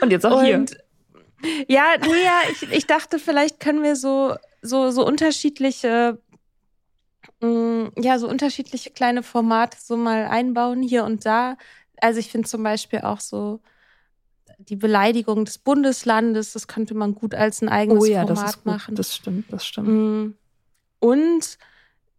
Und 0.00 0.10
jetzt 0.10 0.24
auch 0.24 0.42
hier. 0.42 0.56
Und 0.56 0.76
ja, 1.68 1.94
nee, 2.00 2.24
ja, 2.24 2.40
ich, 2.50 2.70
ich 2.70 2.86
dachte, 2.86 3.18
vielleicht 3.18 3.60
können 3.60 3.82
wir 3.82 3.96
so, 3.96 4.34
so, 4.62 4.90
so 4.90 5.06
unterschiedliche, 5.06 6.20
mh, 7.40 7.90
ja, 7.96 8.18
so 8.18 8.28
unterschiedliche 8.28 8.90
kleine 8.90 9.22
Formate 9.22 9.78
so 9.80 9.96
mal 9.96 10.26
einbauen 10.26 10.82
hier 10.82 11.04
und 11.04 11.26
da. 11.26 11.56
Also 12.00 12.20
ich 12.20 12.30
finde 12.30 12.48
zum 12.48 12.62
Beispiel 12.62 13.00
auch 13.00 13.20
so 13.20 13.60
die 14.58 14.76
Beleidigung 14.76 15.44
des 15.44 15.58
Bundeslandes, 15.58 16.52
das 16.52 16.66
könnte 16.66 16.94
man 16.94 17.14
gut 17.14 17.34
als 17.34 17.62
ein 17.62 17.68
eigenes 17.68 18.02
Oh 18.02 18.06
ja, 18.06 18.24
das 18.24 18.38
Format 18.38 18.50
ist 18.50 18.56
gut. 18.56 18.64
machen. 18.66 18.94
Das 18.96 19.14
stimmt, 19.16 19.52
das 19.52 19.66
stimmt. 19.66 19.88
Mm. 19.88 20.34
Und 21.00 21.58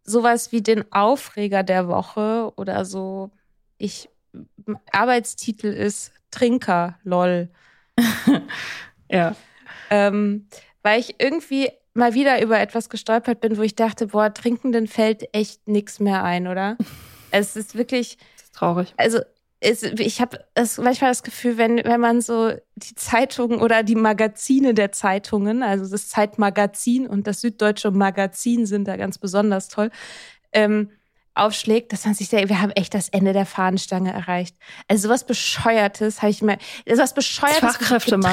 sowas 0.04 0.52
wie 0.52 0.62
den 0.62 0.90
Aufreger 0.92 1.64
der 1.64 1.88
Woche 1.88 2.52
oder 2.56 2.86
so. 2.86 3.32
Ich 3.78 4.10
Arbeitstitel 4.92 5.68
ist 5.68 6.12
Trinker, 6.32 6.98
lol. 7.04 7.50
Ja. 9.12 9.36
Ähm, 9.90 10.48
weil 10.84 11.00
ich 11.00 11.16
irgendwie 11.20 11.70
mal 11.96 12.14
wieder 12.14 12.42
über 12.44 12.60
etwas 12.60 12.90
gestolpert 12.90 13.42
bin, 13.42 13.58
wo 13.58 13.64
ich 13.64 13.76
dachte, 13.76 14.08
boah, 14.08 14.32
Trinkenden 14.32 14.86
fällt 14.88 15.34
echt 15.34 15.68
nichts 15.68 16.00
mehr 16.00 16.24
ein, 16.24 16.48
oder? 16.48 16.78
Es 17.32 17.56
ist 17.56 17.76
wirklich, 17.76 18.18
Das 18.36 18.44
ist 18.46 18.56
traurig. 18.56 18.94
also 18.98 19.20
es, 19.62 19.84
ich 19.84 20.22
habe 20.22 20.46
manchmal 20.78 21.12
das 21.12 21.24
Gefühl, 21.24 21.58
wenn, 21.58 21.78
wenn 21.84 22.00
man 22.00 22.22
so 22.22 22.54
die 22.76 22.96
Zeitungen 22.96 23.60
oder 23.60 23.84
die 23.84 23.96
Magazine 23.96 24.74
der 24.74 24.92
Zeitungen, 24.92 25.64
also 25.64 25.90
das 25.90 26.08
Zeitmagazin 26.08 27.08
und 27.08 27.28
das 27.28 27.42
Süddeutsche 27.42 27.92
Magazin 27.92 28.66
sind 28.66 28.88
da 28.88 28.96
ganz 28.96 29.18
besonders 29.18 29.68
toll, 29.68 29.92
ähm, 30.54 30.92
aufschlägt, 31.36 31.94
dass 31.94 32.06
man 32.06 32.14
sich 32.16 32.30
denkt, 32.30 32.50
wir 32.50 32.62
haben 32.62 32.72
echt 32.72 32.94
das 32.94 33.10
Ende 33.10 33.34
der 33.34 33.46
Fahnenstange 33.46 34.12
erreicht. 34.12 34.56
Also 34.88 35.08
sowas 35.08 35.26
Bescheuertes 35.26 36.22
habe 36.22 36.32
ich 36.32 36.42
mir, 36.42 36.58
sowas 36.88 37.14
Bescheuertes. 37.14 37.78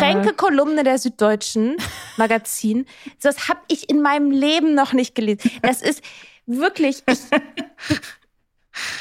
Getränkekolumne 0.00 0.84
der 0.84 0.98
Süddeutschen 0.98 1.76
Magazin, 2.16 2.86
sowas 3.18 3.48
habe 3.48 3.60
ich 3.68 3.90
in 3.90 4.00
meinem 4.00 4.30
Leben 4.30 4.74
noch 4.74 4.92
nicht 4.92 5.14
gelesen. 5.14 5.50
Das 5.62 5.82
ist 5.82 6.02
wirklich, 6.46 7.02
ich, 7.06 7.18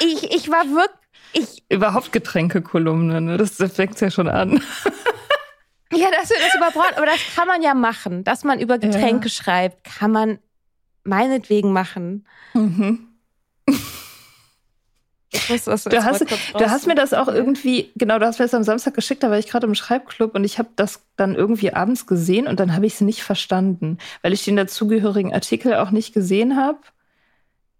ich, 0.00 0.34
ich 0.34 0.50
war 0.50 0.64
wirklich, 0.66 1.05
ich, 1.36 1.64
Überhaupt 1.68 2.12
Getränkekolumne, 2.12 3.20
ne? 3.20 3.36
Das, 3.36 3.56
fängt 3.72 4.00
ja 4.00 4.10
schon 4.10 4.28
an. 4.28 4.62
Ja, 5.92 6.08
dass 6.10 6.30
wir 6.30 6.36
das 6.38 6.54
überbrauchen, 6.56 6.96
aber 6.96 7.06
das 7.06 7.20
kann 7.36 7.46
man 7.46 7.62
ja 7.62 7.72
machen. 7.72 8.24
Dass 8.24 8.42
man 8.42 8.58
über 8.58 8.76
Getränke 8.76 9.28
schreibt, 9.28 9.84
kann 9.84 10.10
man 10.10 10.40
meinetwegen 11.04 11.72
machen. 11.72 12.26
Mhm. 12.54 13.06
Muss 15.48 15.64
Du 15.64 16.04
hast, 16.04 16.22
du 16.22 16.70
hast 16.70 16.86
mir 16.86 16.94
das 16.94 17.12
auch 17.12 17.28
irgendwie, 17.28 17.92
genau, 17.94 18.18
du 18.18 18.26
hast 18.26 18.38
mir 18.38 18.46
das 18.46 18.54
am 18.54 18.62
Samstag 18.62 18.94
geschickt, 18.94 19.22
da 19.22 19.30
war 19.30 19.38
ich 19.38 19.48
gerade 19.48 19.66
im 19.66 19.74
Schreibclub 19.74 20.34
und 20.34 20.44
ich 20.44 20.58
habe 20.58 20.70
das 20.76 21.02
dann 21.16 21.34
irgendwie 21.34 21.72
abends 21.72 22.06
gesehen 22.06 22.46
und 22.48 22.58
dann 22.58 22.74
habe 22.74 22.86
ich 22.86 22.94
es 22.94 23.00
nicht 23.00 23.22
verstanden, 23.22 23.98
weil 24.22 24.32
ich 24.32 24.44
den 24.44 24.56
dazugehörigen 24.56 25.34
Artikel 25.34 25.74
auch 25.74 25.90
nicht 25.90 26.14
gesehen 26.14 26.56
habe. 26.56 26.78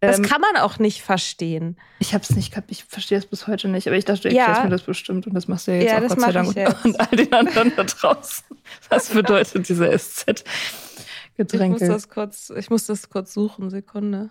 Das 0.00 0.18
Ähm, 0.18 0.24
kann 0.24 0.40
man 0.42 0.56
auch 0.58 0.78
nicht 0.78 1.02
verstehen. 1.02 1.78
Ich 2.00 2.12
habe 2.12 2.22
es 2.22 2.30
nicht 2.36 2.50
gehabt, 2.50 2.70
ich 2.70 2.84
verstehe 2.84 3.16
es 3.18 3.26
bis 3.26 3.46
heute 3.46 3.68
nicht, 3.68 3.86
aber 3.86 3.96
ich 3.96 4.04
dachte, 4.04 4.28
du 4.28 4.34
Ja. 4.34 4.42
erklärst 4.42 4.64
mir 4.64 4.70
das 4.70 4.82
bestimmt 4.82 5.26
und 5.26 5.34
das 5.34 5.48
machst 5.48 5.66
du 5.66 5.72
ja 5.72 5.78
jetzt 5.78 5.90
Ja, 5.90 5.96
auch 5.96 6.00
das 6.02 6.10
Gott 6.10 6.20
sei 6.20 6.32
Dank 6.32 6.48
und, 6.48 6.84
und 6.84 7.00
all 7.00 7.16
den 7.16 7.32
anderen 7.32 7.72
da 7.76 7.84
draußen. 7.84 8.44
Was 8.90 9.08
bedeutet 9.08 9.68
diese 9.68 9.86
Ich 9.88 11.60
muss 11.68 11.80
das 11.80 12.08
kurz, 12.08 12.50
ich 12.50 12.68
muss 12.70 12.86
das 12.86 13.08
kurz 13.08 13.32
suchen, 13.32 13.70
Sekunde. 13.70 14.30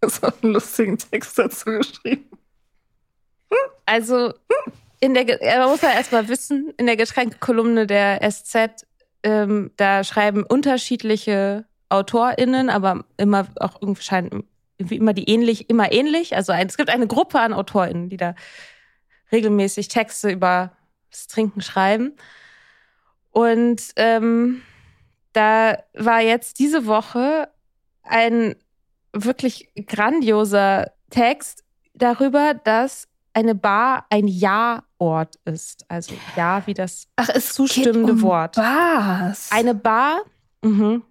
Du 0.00 0.06
hast 0.08 0.22
auch 0.24 0.32
einen 0.42 0.52
lustigen 0.54 0.98
Text 0.98 1.38
dazu 1.38 1.66
geschrieben. 1.66 2.28
Also, 3.86 4.34
in 5.00 5.14
der, 5.14 5.24
man 5.60 5.70
muss 5.70 5.80
ja 5.80 5.90
erstmal 5.90 6.28
wissen, 6.28 6.72
in 6.76 6.86
der 6.86 6.96
Getränkekolumne 6.96 7.86
der 7.86 8.20
SZ, 8.30 8.84
ähm, 9.22 9.70
da 9.76 10.04
schreiben 10.04 10.44
unterschiedliche 10.44 11.64
AutorInnen, 11.88 12.68
aber 12.70 13.04
immer 13.16 13.48
auch 13.60 13.80
irgendwie 13.80 14.02
scheinen 14.02 14.44
irgendwie 14.78 14.96
immer 14.96 15.12
die 15.12 15.28
ähnlich, 15.28 15.68
immer 15.68 15.92
ähnlich. 15.92 16.36
Also 16.36 16.52
ein, 16.52 16.68
es 16.68 16.76
gibt 16.76 16.90
eine 16.90 17.06
Gruppe 17.06 17.40
an 17.40 17.52
AutorInnen, 17.52 18.08
die 18.08 18.16
da 18.16 18.34
regelmäßig 19.30 19.88
Texte 19.88 20.30
über 20.30 20.72
das 21.10 21.26
Trinken 21.26 21.60
schreiben. 21.60 22.16
Und 23.30 23.82
ähm, 23.96 24.62
da 25.32 25.78
war 25.94 26.20
jetzt 26.20 26.58
diese 26.58 26.86
Woche 26.86 27.48
ein 28.02 28.54
wirklich 29.12 29.68
grandioser 29.86 30.92
Text 31.10 31.64
darüber, 31.94 32.54
dass 32.54 33.08
eine 33.34 33.54
Bar 33.54 34.06
ein 34.10 34.26
Ja-Ort 34.26 35.36
ist. 35.44 35.84
Also 35.88 36.14
Ja 36.36 36.66
wie 36.66 36.74
das 36.74 37.06
Ach, 37.16 37.28
es 37.28 37.52
zustimmende 37.52 38.12
um 38.12 38.22
Wort. 38.22 38.56
Bars. 38.56 39.50
Eine 39.52 39.74
Bar, 39.74 40.22
mhm. 40.62 41.02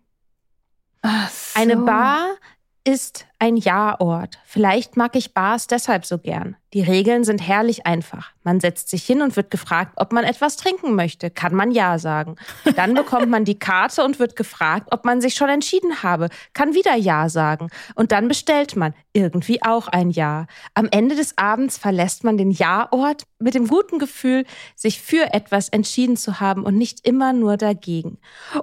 So. 1.03 1.59
eine 1.59 1.77
Bar 1.77 2.35
ist 2.83 3.25
ein 3.39 3.57
Ja-Ort. 3.57 4.39
Vielleicht 4.45 4.97
mag 4.97 5.15
ich 5.15 5.33
Bars 5.33 5.67
deshalb 5.67 6.05
so 6.05 6.17
gern. 6.17 6.55
Die 6.73 6.81
Regeln 6.81 7.23
sind 7.23 7.39
herrlich 7.39 7.85
einfach. 7.85 8.31
Man 8.43 8.59
setzt 8.59 8.89
sich 8.89 9.05
hin 9.05 9.21
und 9.21 9.37
wird 9.37 9.51
gefragt, 9.51 9.93
ob 9.95 10.11
man 10.11 10.25
etwas 10.25 10.57
trinken 10.57 10.95
möchte. 10.95 11.29
Kann 11.29 11.55
man 11.55 11.71
Ja 11.71 11.97
sagen. 11.97 12.35
Dann 12.75 12.93
bekommt 12.93 13.29
man 13.29 13.45
die 13.45 13.57
Karte 13.57 14.03
und 14.03 14.19
wird 14.19 14.35
gefragt, 14.35 14.89
ob 14.91 15.05
man 15.05 15.21
sich 15.21 15.35
schon 15.35 15.49
entschieden 15.49 16.03
habe. 16.03 16.27
Kann 16.53 16.73
wieder 16.73 16.95
Ja 16.95 17.29
sagen. 17.29 17.69
Und 17.95 18.11
dann 18.11 18.27
bestellt 18.27 18.75
man 18.75 18.93
irgendwie 19.13 19.63
auch 19.63 19.87
ein 19.87 20.09
Ja. 20.09 20.45
Am 20.73 20.89
Ende 20.91 21.15
des 21.15 21.37
Abends 21.37 21.77
verlässt 21.77 22.25
man 22.25 22.37
den 22.37 22.51
Ja-Ort 22.51 23.23
mit 23.39 23.53
dem 23.53 23.67
guten 23.67 23.97
Gefühl, 23.97 24.45
sich 24.75 25.01
für 25.01 25.33
etwas 25.33 25.69
entschieden 25.69 26.17
zu 26.17 26.39
haben 26.39 26.63
und 26.63 26.77
nicht 26.77 27.07
immer 27.07 27.33
nur 27.33 27.55
dagegen. 27.55 28.17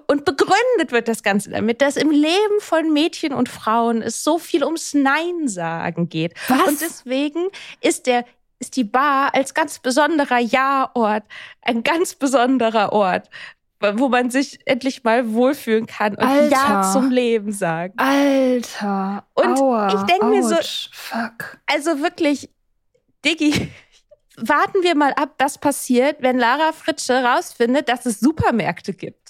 Und 0.08 0.24
begründet 0.24 0.90
wird 0.90 1.08
das 1.08 1.22
Ganze 1.22 1.50
damit, 1.50 1.80
dass 1.80 1.96
im 1.96 2.10
Leben 2.10 2.60
von 2.60 2.92
Mädchen 2.92 3.32
und 3.32 3.48
Frauen 3.48 4.02
es 4.02 4.22
so 4.24 4.38
viel 4.38 4.63
ums 4.64 4.94
Nein 4.94 5.46
sagen 5.48 6.08
geht. 6.08 6.34
Was? 6.48 6.66
Und 6.68 6.80
deswegen 6.80 7.48
ist 7.80 8.06
der 8.06 8.24
ist 8.60 8.76
die 8.76 8.84
Bar 8.84 9.34
als 9.34 9.52
ganz 9.52 9.78
besonderer 9.78 10.38
Ja-Ort 10.38 11.24
ein 11.62 11.82
ganz 11.82 12.14
besonderer 12.14 12.92
Ort, 12.92 13.28
wo 13.80 14.08
man 14.08 14.30
sich 14.30 14.58
endlich 14.64 15.02
mal 15.04 15.32
wohlfühlen 15.34 15.86
kann 15.86 16.14
und 16.14 16.22
Alter. 16.24 16.48
Ja 16.50 16.90
zum 16.92 17.10
Leben 17.10 17.52
sagt. 17.52 17.94
Alter. 17.98 19.26
Und 19.34 19.58
Aua, 19.58 19.88
ich 19.94 20.02
denk 20.02 20.22
mir 20.24 20.42
so- 20.42 20.56
Fuck. 20.92 21.58
Also 21.66 22.00
wirklich, 22.00 22.48
Diggi, 23.24 23.70
warten 24.36 24.82
wir 24.82 24.94
mal 24.94 25.12
ab, 25.14 25.34
was 25.38 25.58
passiert, 25.58 26.16
wenn 26.20 26.38
Lara 26.38 26.72
Fritsche 26.72 27.22
rausfindet, 27.24 27.88
dass 27.88 28.06
es 28.06 28.20
Supermärkte 28.20 28.94
gibt. 28.94 29.23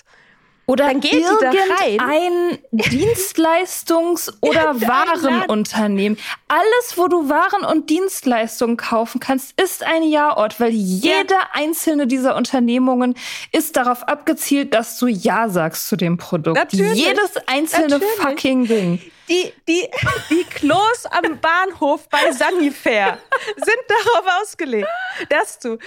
Oder 0.67 0.87
Dann 0.87 1.01
geht 1.01 1.13
die 1.13 1.23
da 1.41 1.51
rein. 1.51 2.01
ein 2.01 2.59
Dienstleistungs- 2.73 4.33
oder 4.41 4.69
Irgendein 4.73 4.89
Warenunternehmen. 4.89 6.19
Alles, 6.49 6.97
wo 6.97 7.09
du 7.09 7.29
Waren 7.29 7.65
und 7.65 7.91
Dienstleistungen 7.91 8.77
kaufen 8.77 9.21
kannst, 9.21 9.61
ist 9.61 9.83
ein 9.83 10.03
Ja-Ort, 10.03 10.61
weil 10.61 10.71
jede 10.71 11.35
einzelne 11.53 12.07
dieser 12.07 12.37
Unternehmungen 12.37 13.15
ist 13.53 13.77
darauf 13.77 14.05
abgezielt, 14.09 14.73
dass 14.75 14.99
du 14.99 15.07
Ja 15.07 15.49
sagst 15.49 15.89
zu 15.89 15.97
dem 15.97 16.17
Produkt. 16.17 16.57
Natürlich. 16.57 17.05
Jedes 17.05 17.37
einzelne 17.47 17.89
Natürlich. 17.89 18.15
fucking 18.17 18.67
Ding. 18.67 19.01
Die, 19.29 19.53
die, 19.69 19.89
die 20.31 20.45
Klos 20.45 21.07
am 21.11 21.39
Bahnhof 21.41 22.09
bei 22.11 22.31
Sanifair 22.33 23.19
sind 23.57 23.79
darauf 23.89 24.43
ausgelegt, 24.43 24.89
dass 25.31 25.59
du 25.59 25.79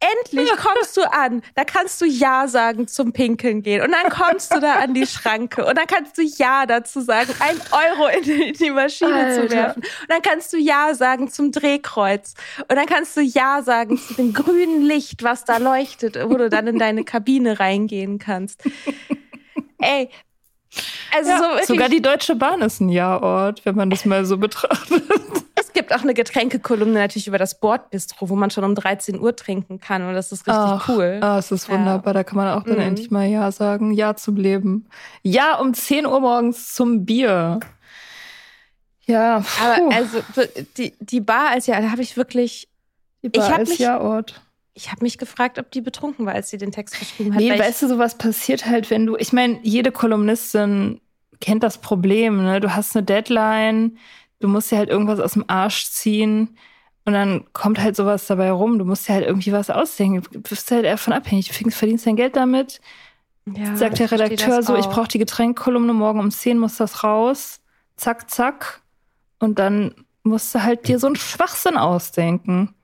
endlich 0.00 0.50
kommst 0.56 0.96
du 0.96 1.02
an, 1.10 1.42
da 1.54 1.64
kannst 1.64 2.00
du 2.00 2.04
Ja 2.06 2.48
sagen 2.48 2.86
zum 2.88 3.12
Pinkeln 3.12 3.62
gehen 3.62 3.82
und 3.82 3.92
dann 3.92 4.10
kommst 4.10 4.54
du 4.54 4.60
da 4.60 4.74
an 4.74 4.94
die 4.94 5.06
Schranke 5.06 5.64
und 5.66 5.76
dann 5.76 5.86
kannst 5.86 6.16
du 6.18 6.22
Ja 6.22 6.66
dazu 6.66 7.00
sagen, 7.00 7.32
ein 7.40 7.56
Euro 7.72 8.08
in 8.08 8.22
die, 8.22 8.42
in 8.48 8.54
die 8.54 8.70
Maschine 8.70 9.34
zu 9.34 9.40
Alter. 9.42 9.50
werfen 9.50 9.82
und 9.82 10.10
dann 10.10 10.22
kannst 10.22 10.52
du 10.52 10.56
Ja 10.56 10.94
sagen 10.94 11.28
zum 11.30 11.52
Drehkreuz 11.52 12.34
und 12.68 12.76
dann 12.76 12.86
kannst 12.86 13.16
du 13.16 13.20
Ja 13.20 13.62
sagen 13.62 13.98
zu 13.98 14.14
dem 14.14 14.32
grünen 14.32 14.82
Licht, 14.82 15.22
was 15.22 15.44
da 15.44 15.58
leuchtet, 15.58 16.18
wo 16.28 16.36
du 16.36 16.48
dann 16.48 16.66
in 16.66 16.78
deine 16.78 17.04
Kabine 17.04 17.58
reingehen 17.60 18.18
kannst. 18.18 18.62
Ey, 19.78 20.10
also 21.16 21.30
so 21.30 21.42
wirklich, 21.42 21.66
Sogar 21.66 21.88
die 21.88 22.02
Deutsche 22.02 22.34
Bahn 22.34 22.60
ist 22.62 22.80
ein 22.80 22.88
Ja-Ort, 22.88 23.64
wenn 23.64 23.74
man 23.74 23.90
das 23.90 24.04
mal 24.04 24.24
so 24.24 24.36
betrachtet. 24.36 25.02
Es 25.78 25.82
gibt 25.86 25.94
auch 25.94 26.02
eine 26.02 26.12
Getränkekolumne 26.14 26.94
natürlich 26.98 27.28
über 27.28 27.38
das 27.38 27.60
Bordbistro, 27.60 28.28
wo 28.28 28.34
man 28.34 28.50
schon 28.50 28.64
um 28.64 28.74
13 28.74 29.20
Uhr 29.20 29.36
trinken 29.36 29.78
kann 29.78 30.02
und 30.08 30.12
das 30.14 30.32
ist 30.32 30.40
richtig 30.40 30.54
Ach, 30.56 30.88
cool. 30.88 31.20
Ah, 31.22 31.38
es 31.38 31.52
ist 31.52 31.68
wunderbar. 31.68 32.14
Da 32.14 32.24
kann 32.24 32.36
man 32.36 32.48
auch 32.48 32.64
dann 32.64 32.74
Mhm. 32.78 32.80
endlich 32.80 33.12
mal 33.12 33.26
Ja 33.28 33.52
sagen. 33.52 33.92
Ja 33.92 34.16
zum 34.16 34.34
Leben. 34.34 34.88
Ja 35.22 35.56
um 35.60 35.72
10 35.74 36.04
Uhr 36.04 36.18
morgens 36.18 36.74
zum 36.74 37.04
Bier. 37.04 37.60
Ja, 39.06 39.38
puh, 39.40 39.64
Aber 39.64 39.94
also 39.94 40.18
die, 40.76 40.94
die 41.00 41.20
Bar 41.20 41.50
als 41.50 41.66
ja, 41.66 41.80
da 41.80 41.90
habe 41.92 42.02
ich 42.02 42.16
wirklich, 42.16 42.68
die 43.22 43.28
Bar 43.28 43.48
ich 43.48 43.54
als 43.54 43.68
mich- 43.70 43.78
Ja-Ort. 43.78 44.40
ich 44.74 44.90
habe 44.90 45.04
mich 45.04 45.16
gefragt, 45.16 45.58
ob 45.60 45.70
die 45.70 45.80
betrunken 45.80 46.26
war, 46.26 46.34
als 46.34 46.50
sie 46.50 46.58
den 46.58 46.72
Text 46.72 46.98
geschrieben 46.98 47.34
hat. 47.34 47.40
Nee, 47.40 47.50
weil 47.52 47.60
weißt 47.60 47.82
du, 47.82 47.88
sowas 47.88 48.18
passiert 48.18 48.66
halt, 48.66 48.90
wenn 48.90 49.06
du, 49.06 49.16
ich 49.16 49.32
meine, 49.32 49.60
jede 49.62 49.92
Kolumnistin 49.92 51.00
kennt 51.40 51.62
das 51.62 51.78
Problem, 51.78 52.42
ne? 52.42 52.58
Du 52.60 52.74
hast 52.74 52.96
eine 52.96 53.04
Deadline, 53.06 53.96
du 54.40 54.48
musst 54.48 54.70
dir 54.70 54.78
halt 54.78 54.88
irgendwas 54.88 55.20
aus 55.20 55.32
dem 55.32 55.44
Arsch 55.48 55.86
ziehen 55.86 56.56
und 57.04 57.14
dann 57.14 57.44
kommt 57.52 57.80
halt 57.80 57.96
sowas 57.96 58.26
dabei 58.26 58.50
rum. 58.50 58.78
Du 58.78 58.84
musst 58.84 59.08
dir 59.08 59.14
halt 59.14 59.26
irgendwie 59.26 59.52
was 59.52 59.70
ausdenken. 59.70 60.22
Du 60.30 60.40
bist 60.40 60.70
halt 60.70 60.84
davon 60.84 61.12
abhängig. 61.14 61.48
Du 61.48 61.70
verdienst 61.70 62.06
dein 62.06 62.16
Geld 62.16 62.36
damit. 62.36 62.80
ja, 63.46 63.76
sagt 63.76 63.98
der 63.98 64.10
Redakteur 64.10 64.62
so, 64.62 64.76
ich 64.76 64.86
auch. 64.86 64.92
brauche 64.92 65.08
die 65.08 65.18
Getränkkolumne, 65.18 65.94
morgen 65.94 66.20
um 66.20 66.30
10 66.30 66.58
muss 66.58 66.76
das 66.76 67.04
raus. 67.04 67.60
Zack, 67.96 68.30
zack. 68.30 68.82
Und 69.38 69.58
dann 69.58 69.94
musst 70.22 70.54
du 70.54 70.62
halt 70.62 70.86
dir 70.86 70.98
so 70.98 71.06
einen 71.06 71.16
Schwachsinn 71.16 71.76
ausdenken. 71.76 72.74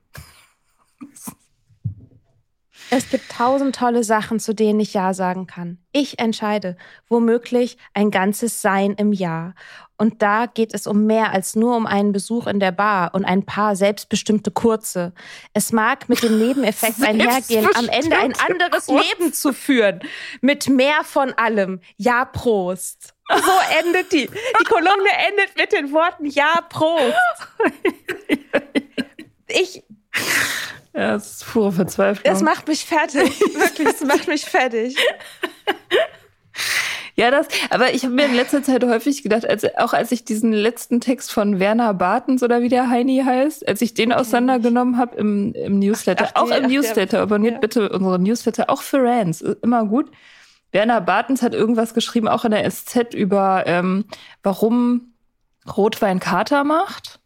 Es 2.90 3.10
gibt 3.10 3.30
tausend 3.30 3.76
tolle 3.76 4.04
Sachen, 4.04 4.38
zu 4.40 4.54
denen 4.54 4.80
ich 4.80 4.94
Ja 4.94 5.14
sagen 5.14 5.46
kann. 5.46 5.78
Ich 5.92 6.18
entscheide, 6.18 6.76
womöglich 7.08 7.76
ein 7.92 8.10
ganzes 8.10 8.62
Sein 8.62 8.94
im 8.94 9.12
Jahr. 9.12 9.54
Und 9.96 10.22
da 10.22 10.46
geht 10.46 10.74
es 10.74 10.86
um 10.86 11.06
mehr 11.06 11.30
als 11.32 11.54
nur 11.54 11.76
um 11.76 11.86
einen 11.86 12.12
Besuch 12.12 12.46
in 12.48 12.58
der 12.58 12.72
Bar 12.72 13.14
und 13.14 13.24
ein 13.24 13.44
paar 13.46 13.76
selbstbestimmte 13.76 14.50
kurze. 14.50 15.12
Es 15.52 15.70
mag 15.72 16.08
mit 16.08 16.22
dem 16.22 16.38
Nebeneffekt 16.38 17.00
einhergehen, 17.06 17.68
am 17.74 17.88
Ende 17.88 18.16
ein 18.16 18.34
anderes 18.38 18.86
Kurze. 18.86 19.04
Leben 19.18 19.32
zu 19.32 19.52
führen. 19.52 20.00
Mit 20.40 20.68
mehr 20.68 21.04
von 21.04 21.32
allem. 21.34 21.80
Ja, 21.96 22.24
Prost. 22.24 23.14
So 23.30 23.52
endet 23.86 24.12
die. 24.12 24.28
Die 24.28 24.64
Kolumne 24.64 25.10
endet 25.28 25.56
mit 25.56 25.72
den 25.72 25.92
Worten 25.92 26.26
Ja, 26.26 26.60
Prost. 26.68 27.14
Ich, 29.46 29.82
Ja, 30.94 31.12
das 31.12 31.32
ist 31.32 31.46
pure 31.52 31.70
Verzweiflung. 31.72 32.24
das 32.24 32.42
macht 32.42 32.66
mich 32.66 32.84
fertig. 32.84 33.38
Wirklich, 33.54 33.88
das 33.88 34.00
macht 34.00 34.26
mich 34.26 34.44
fertig. 34.44 34.96
Ja, 37.16 37.30
das, 37.30 37.46
aber 37.70 37.94
ich 37.94 38.04
habe 38.04 38.14
mir 38.14 38.26
in 38.26 38.34
letzter 38.34 38.62
Zeit 38.62 38.84
häufig 38.84 39.22
gedacht, 39.22 39.48
als, 39.48 39.64
auch 39.76 39.92
als 39.92 40.10
ich 40.12 40.24
diesen 40.24 40.52
letzten 40.52 41.00
Text 41.00 41.32
von 41.32 41.60
Werner 41.60 41.94
Bartens 41.94 42.42
oder 42.42 42.60
wie 42.62 42.68
der 42.68 42.88
Heini 42.90 43.22
heißt, 43.24 43.66
als 43.68 43.80
ich 43.82 43.94
den 43.94 44.12
auseinandergenommen 44.12 44.98
habe 44.98 45.16
im, 45.16 45.52
im 45.54 45.78
Newsletter, 45.78 46.26
Ach, 46.28 46.32
ach, 46.34 46.42
auch 46.42 46.50
die- 46.50 46.56
im 46.58 46.64
ach, 46.64 46.68
Newsletter, 46.68 47.20
abonniert 47.20 47.54
ja. 47.54 47.60
bitte 47.60 47.88
unsere 47.90 48.18
Newsletter, 48.18 48.68
auch 48.68 48.82
für 48.82 49.02
Rants, 49.02 49.40
ist 49.42 49.62
immer 49.62 49.84
gut. 49.86 50.10
Werner 50.72 51.00
Bartens 51.00 51.40
hat 51.42 51.54
irgendwas 51.54 51.94
geschrieben, 51.94 52.26
auch 52.26 52.44
in 52.44 52.50
der 52.50 52.68
SZ, 52.68 53.14
über 53.14 53.62
ähm, 53.66 54.06
warum 54.42 55.12
Rotwein 55.76 56.18
Kater 56.18 56.64
macht. 56.64 57.20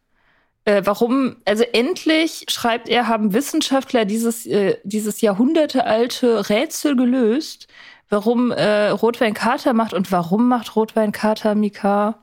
Äh, 0.66 0.82
warum, 0.84 1.36
also 1.47 1.64
endlich, 1.64 2.45
schreibt 2.51 2.91
er, 2.91 3.09
haben 3.09 3.32
Wissenschaftler 3.32 4.05
dieses, 4.05 4.45
äh, 4.45 4.76
dieses 4.84 5.22
jahrhundertealte 5.22 6.51
Rätsel 6.51 6.95
gelöst, 6.95 7.68
warum 8.09 8.50
äh, 8.50 8.88
Rotwein 8.88 9.34
Kater 9.34 9.72
macht 9.72 9.94
und 9.94 10.11
warum 10.12 10.48
macht 10.48 10.76
Rotwein 10.76 11.12
Kater, 11.12 11.54
Mika? 11.54 12.18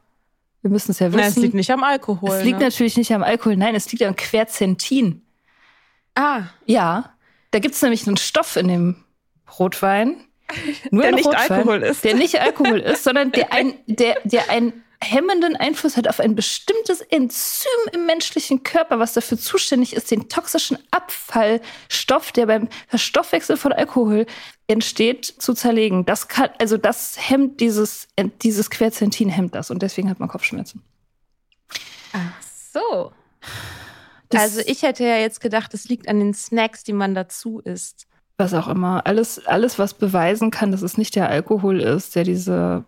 Wir 0.62 0.72
müssen 0.72 0.92
es 0.92 1.00
ja 1.00 1.08
wissen. 1.08 1.20
Nein, 1.20 1.30
es 1.30 1.36
liegt 1.36 1.54
nicht 1.54 1.72
am 1.72 1.84
Alkohol. 1.84 2.30
Es 2.30 2.44
liegt 2.44 2.60
ne? 2.60 2.66
natürlich 2.66 2.98
nicht 2.98 3.14
am 3.14 3.24
Alkohol, 3.24 3.56
nein, 3.56 3.76
es 3.76 3.92
liegt 3.92 4.04
am 4.04 4.16
Quercetin. 4.16 5.22
Ah, 6.16 6.44
Ja, 6.66 7.12
da 7.52 7.60
gibt's 7.60 7.82
nämlich 7.82 8.08
einen 8.08 8.18
Stoff 8.18 8.56
in 8.56 8.68
dem 8.68 8.96
Rotwein, 9.60 10.18
nur 10.92 11.04
Der 11.04 11.12
nicht 11.12 11.26
Rotwein, 11.28 11.52
Alkohol 11.52 11.84
ist. 11.84 12.04
der 12.04 12.16
nicht 12.16 12.40
Alkohol 12.42 12.80
ist, 12.80 13.04
sondern 13.04 13.32
der 13.32 13.54
ein, 13.54 13.74
der, 13.86 14.18
der 14.24 14.50
ein 14.50 14.74
hemmenden 15.02 15.56
Einfluss 15.56 15.98
hat 15.98 16.08
auf 16.08 16.20
ein 16.20 16.36
bestimmtes 16.36 17.02
Enzym 17.02 17.70
im 17.94 18.06
menschlichen 18.06 18.64
Körper, 18.64 19.00
was 19.00 19.14
dafür 19.14 19.38
zuständig 19.38 19.96
ist, 19.96 20.12
den 20.12 20.30
toxischen 20.30 20.78
Abfallstoff, 20.92 22.32
der 22.32 22.46
beim 22.46 22.70
Verstoffwechsel 22.88 23.58
von 23.58 23.74
Alkohol 23.74 24.26
entsteht, 24.68 25.26
zu 25.26 25.54
zerlegen. 25.54 26.06
Das 26.06 26.28
kann, 26.28 26.50
also 26.60 26.78
das 26.78 27.18
hemmt 27.30 27.60
dieses, 27.60 28.08
dieses 28.42 28.70
Quercetin 28.70 29.30
hemmt 29.30 29.56
das 29.56 29.72
und 29.72 29.82
deswegen 29.82 30.10
hat 30.10 30.20
man 30.20 30.30
Kopfschmerzen. 30.30 30.82
Ach 32.14 32.42
so. 32.74 33.12
Das 34.30 34.42
also 34.42 34.62
ich 34.66 34.82
hätte 34.82 35.04
ja 35.04 35.18
jetzt 35.18 35.42
gedacht, 35.42 35.74
es 35.74 35.88
liegt 35.88 36.08
an 36.08 36.20
den 36.20 36.34
Snacks, 36.34 36.84
die 36.84 36.94
man 36.94 37.14
dazu 37.14 37.60
isst. 37.60 38.08
Was 38.38 38.54
auch 38.54 38.68
immer. 38.68 39.06
Alles, 39.06 39.46
alles, 39.46 39.80
was 39.80 39.94
beweisen 39.94 40.52
kann, 40.52 40.72
dass 40.72 40.82
es 40.82 40.98
nicht 40.98 41.16
der 41.16 41.30
Alkohol 41.30 41.80
ist, 41.80 42.16
der 42.16 42.24
diese, 42.24 42.84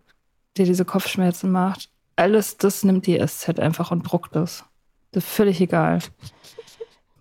der 0.58 0.66
diese 0.66 0.84
Kopfschmerzen 0.84 1.52
macht. 1.52 1.90
Alles, 2.18 2.58
das 2.58 2.84
nimmt 2.84 3.08
die 3.08 3.26
SZ 3.26 3.60
einfach 3.60 3.92
und 3.92 4.04
druckt 4.04 4.36
das. 4.36 4.66
Das 5.12 5.24
ist 5.24 5.30
völlig 5.30 5.62
egal. 5.62 6.00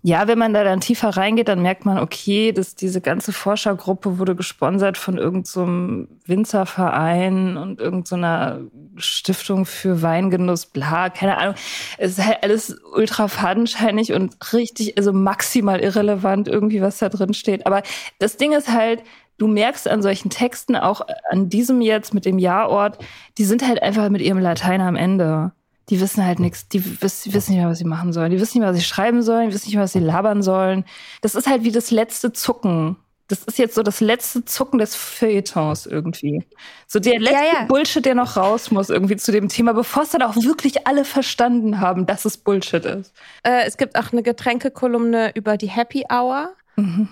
Ja, 0.03 0.29
wenn 0.29 0.39
man 0.39 0.55
da 0.55 0.63
dann 0.63 0.81
tiefer 0.81 1.09
reingeht, 1.09 1.49
dann 1.49 1.63
merkt 1.63 1.85
man, 1.85 1.99
okay, 1.99 2.53
dass 2.53 2.77
diese 2.77 3.01
ganze 3.01 3.33
Forschergruppe 3.33 4.21
wurde 4.21 4.37
gesponsert 4.37 4.97
von 4.97 5.19
irgendeinem 5.19 6.07
so 6.07 6.29
Winzerverein 6.29 7.57
und 7.57 7.81
irgendeiner 7.81 8.61
so 8.61 8.71
Stiftung 8.99 9.67
für 9.67 10.03
Weingenuss, 10.03 10.67
bla, 10.67 11.11
keine 11.11 11.39
Ahnung. 11.39 11.57
Es 11.99 12.19
ist 12.19 12.25
halt 12.25 12.39
alles 12.45 12.81
ultra 12.95 13.27
fadenscheinig 13.27 14.13
und 14.13 14.37
richtig, 14.53 14.97
also 14.97 15.13
maximal 15.13 15.81
irrelevant 15.81 16.47
irgendwie, 16.47 16.83
was 16.83 16.99
da 16.99 17.09
drin 17.09 17.35
steht. 17.35 17.67
Aber 17.67 17.83
das 18.21 18.37
Ding 18.37 18.53
ist 18.53 18.69
halt, 18.69 19.03
du 19.39 19.47
merkst 19.47 19.89
an 19.89 20.03
solchen 20.03 20.31
Texten, 20.31 20.77
auch 20.77 21.03
an 21.31 21.49
diesem 21.49 21.81
jetzt 21.81 22.15
mit 22.15 22.25
dem 22.25 22.39
Jahrort, 22.39 22.99
die 23.39 23.45
sind 23.45 23.67
halt 23.67 23.83
einfach 23.83 24.09
mit 24.09 24.23
ihrem 24.23 24.39
Latein 24.39 24.81
am 24.81 24.97
Ende 24.97 25.53
die 25.89 26.01
wissen 26.01 26.25
halt 26.25 26.41
nichts, 26.41 26.69
die 26.69 27.01
wissen, 27.01 27.33
wissen 27.33 27.53
nicht 27.53 27.61
mehr, 27.61 27.71
was 27.71 27.79
sie 27.79 27.85
machen 27.85 28.13
sollen. 28.13 28.31
Die 28.31 28.41
wissen 28.41 28.59
nicht 28.59 28.65
mehr, 28.65 28.71
was 28.71 28.79
sie 28.79 28.85
schreiben 28.85 29.23
sollen, 29.23 29.49
die 29.49 29.55
wissen 29.55 29.67
nicht 29.67 29.77
mehr, 29.77 29.85
was 29.85 29.93
sie 29.93 30.01
labern 30.01 30.43
sollen. 30.43 30.85
Das 31.23 31.35
ist 31.35 31.47
halt 31.47 31.63
wie 31.63 31.71
das 31.71 31.91
letzte 31.91 32.33
Zucken. 32.33 32.97
Das 33.29 33.43
ist 33.43 33.59
jetzt 33.59 33.75
so 33.75 33.83
das 33.83 34.01
letzte 34.01 34.45
Zucken 34.45 34.79
des 34.79 34.95
Feuilletons 34.95 35.87
irgendwie. 35.87 36.45
So 36.87 37.01
der 37.01 37.19
letzte 37.19 37.45
ja, 37.45 37.61
ja. 37.61 37.65
Bullshit, 37.65 38.05
der 38.05 38.15
noch 38.15 38.37
raus 38.37 38.71
muss 38.71 38.89
irgendwie 38.89 39.17
zu 39.17 39.33
dem 39.33 39.49
Thema, 39.49 39.75
bevor 39.75 40.05
es 40.05 40.11
dann 40.11 40.23
auch 40.23 40.37
wirklich 40.37 40.87
alle 40.87 41.05
verstanden 41.05 41.81
haben, 41.81 42.07
dass 42.07 42.25
es 42.25 42.37
Bullshit 42.37 42.85
ist. 42.85 43.13
Äh, 43.43 43.65
es 43.67 43.77
gibt 43.77 43.97
auch 43.97 44.13
eine 44.13 44.23
Getränkekolumne 44.23 45.33
über 45.35 45.57
die 45.57 45.69
Happy 45.69 46.05
Hour. 46.09 46.53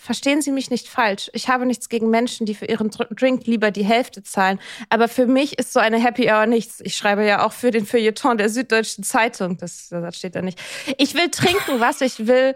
Verstehen 0.00 0.42
Sie 0.42 0.52
mich 0.52 0.70
nicht 0.70 0.88
falsch. 0.88 1.30
Ich 1.32 1.48
habe 1.48 1.64
nichts 1.64 1.88
gegen 1.88 2.10
Menschen, 2.10 2.44
die 2.44 2.54
für 2.54 2.66
ihren 2.66 2.90
Drink 2.90 3.46
lieber 3.46 3.70
die 3.70 3.84
Hälfte 3.84 4.22
zahlen. 4.22 4.60
Aber 4.90 5.08
für 5.08 5.26
mich 5.26 5.58
ist 5.58 5.72
so 5.72 5.80
eine 5.80 5.98
Happy 5.98 6.30
Hour 6.30 6.44
nichts. 6.46 6.80
Ich 6.82 6.96
schreibe 6.96 7.24
ja 7.24 7.46
auch 7.46 7.52
für 7.52 7.70
den 7.70 7.86
Feuilleton 7.86 8.36
der 8.36 8.50
Süddeutschen 8.50 9.04
Zeitung. 9.04 9.56
Das, 9.56 9.88
das 9.88 10.16
steht 10.16 10.34
da 10.34 10.42
nicht. 10.42 10.60
Ich 10.98 11.14
will 11.14 11.30
trinken, 11.30 11.80
was 11.80 12.02
ich 12.02 12.26
will 12.26 12.54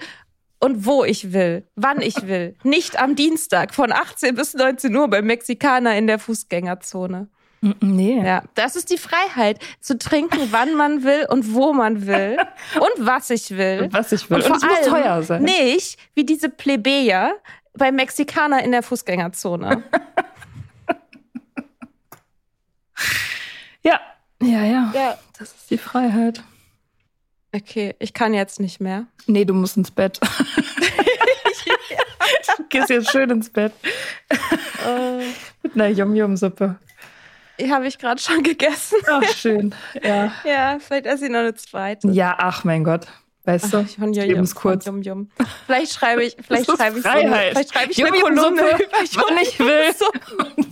und 0.61 0.85
wo 0.85 1.03
ich 1.05 1.33
will, 1.33 1.67
wann 1.77 2.03
ich 2.03 2.27
will. 2.27 2.57
Nicht 2.63 2.99
am 2.99 3.17
Dienstag 3.17 3.75
von 3.75 3.91
18 3.91 4.35
bis 4.35 4.53
19 4.55 4.95
Uhr 4.95 5.09
beim 5.09 5.25
Mexikaner 5.25 5.97
in 5.97 6.09
der 6.09 6.19
Fußgängerzone. 6.19 7.29
Nee. 7.61 8.23
Ja, 8.25 8.45
das 8.55 8.77
ist 8.77 8.89
die 8.91 8.99
Freiheit, 8.99 9.59
zu 9.81 9.99
trinken, 9.99 10.39
wann 10.53 10.75
man 10.75 11.03
will 11.03 11.27
und 11.29 11.55
wo 11.55 11.73
man 11.73 12.07
will 12.07 12.37
und 12.77 13.07
was 13.07 13.31
ich 13.31 13.51
will. 13.51 13.83
Und 13.83 13.93
was 13.99 14.13
ich 14.13 14.31
will. 14.31 14.43
Und, 14.43 14.51
und 14.51 14.61
vor 14.61 14.71
allem 14.71 14.85
teuer 14.85 15.23
sein. 15.23 15.43
Nicht 15.43 15.99
wie 16.15 16.25
diese 16.25 16.49
Plebejer 16.49 17.35
bei 17.75 17.91
Mexikaner 17.93 18.63
in 18.63 18.71
der 18.73 18.83
Fußgängerzone. 18.83 19.83
ja, 23.83 24.01
ja, 24.43 24.65
ja. 24.65 24.93
Ja, 24.95 25.19
das 25.39 25.53
ist 25.53 25.71
die 25.71 25.79
Freiheit. 25.79 26.43
Okay, 27.55 27.95
ich 27.99 28.13
kann 28.13 28.35
jetzt 28.35 28.61
nicht 28.61 28.81
mehr. 28.81 29.07
Nee, 29.27 29.45
du 29.45 29.55
musst 29.55 29.77
ins 29.77 29.91
Bett. 29.91 30.21
du 32.57 32.65
gehst 32.69 32.91
jetzt 32.91 33.11
schön 33.11 33.31
ins 33.31 33.49
Bett. 33.51 33.73
Uh. 34.87 35.23
Mit 35.63 35.75
einer 35.75 35.89
Yum-Yum-Suppe 35.89 36.77
habe 37.67 37.87
ich 37.87 37.99
gerade 37.99 38.21
schon 38.21 38.43
gegessen. 38.43 38.99
Ach, 39.09 39.25
schön. 39.25 39.75
Ja. 40.03 40.33
ja, 40.45 40.79
vielleicht 40.79 41.07
esse 41.07 41.27
ich 41.27 41.31
noch 41.31 41.41
eine 41.41 41.55
zweite. 41.55 42.09
Ja, 42.09 42.37
ach 42.39 42.65
mein 42.65 42.85
Gott. 42.85 43.07
Weißt 43.45 43.73
du, 43.73 43.79
ach, 43.79 44.07
Lebens 44.07 44.55
kurz. 44.55 44.85
Yum, 44.85 45.01
yum. 45.01 45.31
Vielleicht 45.65 45.95
schreibe 45.95 46.23
ich, 46.23 46.37
vielleicht 46.47 46.71
schreibe 46.71 46.99
ich 46.99 47.03
so 47.03 47.09
eine, 47.09 47.31
vielleicht 47.31 47.73
schreibe 47.73 47.93
ich 47.93 47.97
Yum, 47.97 48.09
eine 48.09 48.21
Kolumne 48.21 48.63
wann 48.83 49.39
ich 49.41 49.59
will, 49.59 49.95
so, 49.97 50.05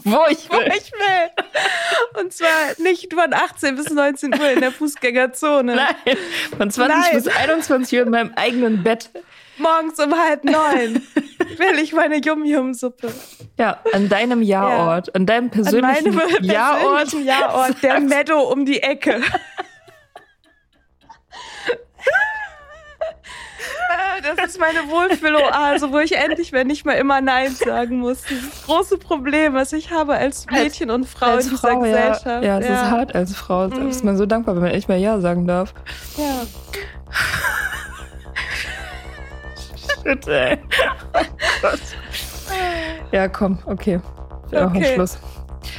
wo 0.04 0.18
ich 0.30 0.50
will. 0.50 0.58
Wo 0.58 0.76
ich 0.76 0.92
will. 0.92 2.20
Und 2.20 2.34
zwar 2.34 2.48
nicht 2.78 3.14
von 3.14 3.32
18 3.32 3.76
bis 3.76 3.88
19 3.88 4.34
Uhr 4.38 4.50
in 4.50 4.60
der 4.60 4.72
Fußgängerzone. 4.72 5.74
Nein, 5.74 6.16
von 6.54 6.70
20 6.70 6.88
Nein. 6.88 7.14
bis 7.14 7.28
21 7.28 7.98
Uhr 7.98 8.04
in 8.04 8.10
meinem 8.10 8.32
eigenen 8.36 8.82
Bett 8.82 9.08
morgens 9.56 9.98
um 9.98 10.14
halb 10.14 10.44
neun 10.44 11.02
will 11.58 11.78
ich 11.82 11.92
meine 11.92 12.16
Yum-Yum-Suppe. 12.16 13.12
Ja, 13.58 13.80
an 13.92 14.08
deinem 14.08 14.42
Jahrort, 14.42 15.08
ja. 15.08 15.14
an 15.14 15.26
deinem 15.26 15.50
persönlichen 15.50 16.18
an 16.18 16.28
Jahrort. 16.44 16.96
Persönlichen 16.96 17.26
Jahrort, 17.26 17.82
der 17.82 18.00
Meadow 18.00 18.52
um 18.52 18.64
die 18.64 18.82
Ecke. 18.82 19.20
Das 24.22 24.48
ist 24.48 24.58
meine 24.58 24.88
Wohlfühloase, 24.88 25.92
wo 25.92 25.98
ich 25.98 26.16
endlich, 26.16 26.50
wenn 26.50 26.66
nicht 26.66 26.84
mal 26.84 26.94
immer 26.94 27.20
Nein 27.20 27.54
sagen 27.54 27.98
muss. 27.98 28.22
Dieses 28.22 28.64
große 28.64 28.98
Problem, 28.98 29.54
was 29.54 29.72
ich 29.72 29.92
habe 29.92 30.14
als 30.14 30.46
Mädchen 30.46 30.90
und 30.90 31.06
Frau 31.06 31.26
als 31.26 31.44
in 31.44 31.50
dieser 31.50 31.68
Frau, 31.68 31.80
Gesellschaft. 31.80 32.24
Ja, 32.24 32.42
ja 32.42 32.58
es 32.58 32.66
ja. 32.66 32.74
ist 32.74 32.90
hart 32.90 33.14
als 33.14 33.36
Frau. 33.36 33.68
Da 33.68 33.76
ist 33.86 34.04
man 34.04 34.16
so 34.16 34.26
dankbar, 34.26 34.56
wenn 34.56 34.62
man 34.62 34.72
echt 34.72 34.88
mal 34.88 34.98
Ja 34.98 35.20
sagen 35.20 35.46
darf. 35.46 35.74
Ja. 36.16 36.42
Shit, 40.06 40.28
ey. 40.28 40.58
ja, 43.10 43.28
komm, 43.28 43.58
okay. 43.66 44.00
Wir 44.50 44.66
okay. 44.66 44.94
Schluss. 44.94 45.18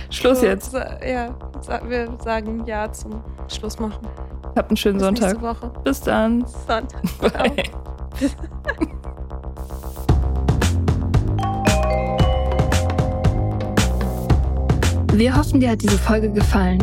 Schluss 0.10 0.42
so, 0.42 0.46
jetzt. 0.46 0.74
Ja, 0.74 1.34
wir 1.88 2.18
sagen 2.22 2.66
Ja 2.66 2.92
zum 2.92 3.24
Schluss 3.48 3.80
machen. 3.80 4.06
Habt 4.58 4.70
einen 4.70 4.78
schönen 4.78 4.98
Bis 4.98 5.06
Sonntag. 5.06 5.42
Nächste 5.42 5.42
Woche. 5.42 5.72
Bis 5.84 6.02
dann. 6.02 6.44
Bis 6.44 6.66
dann. 6.68 6.88
Bye. 7.22 7.64
Wir 15.14 15.36
hoffen, 15.36 15.62
dir 15.62 15.72
hat 15.72 15.82
diese 15.82 15.98
Folge 15.98 16.30
gefallen. 16.30 16.80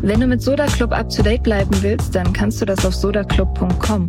Wenn 0.00 0.20
du 0.20 0.26
mit 0.26 0.40
Soda 0.42 0.66
Club 0.66 0.92
up 0.92 1.10
to 1.10 1.22
date 1.22 1.42
bleiben 1.42 1.70
willst, 1.82 2.14
dann 2.14 2.32
kannst 2.32 2.60
du 2.60 2.64
das 2.64 2.84
auf 2.86 2.94
sodaclub.com. 2.94 4.08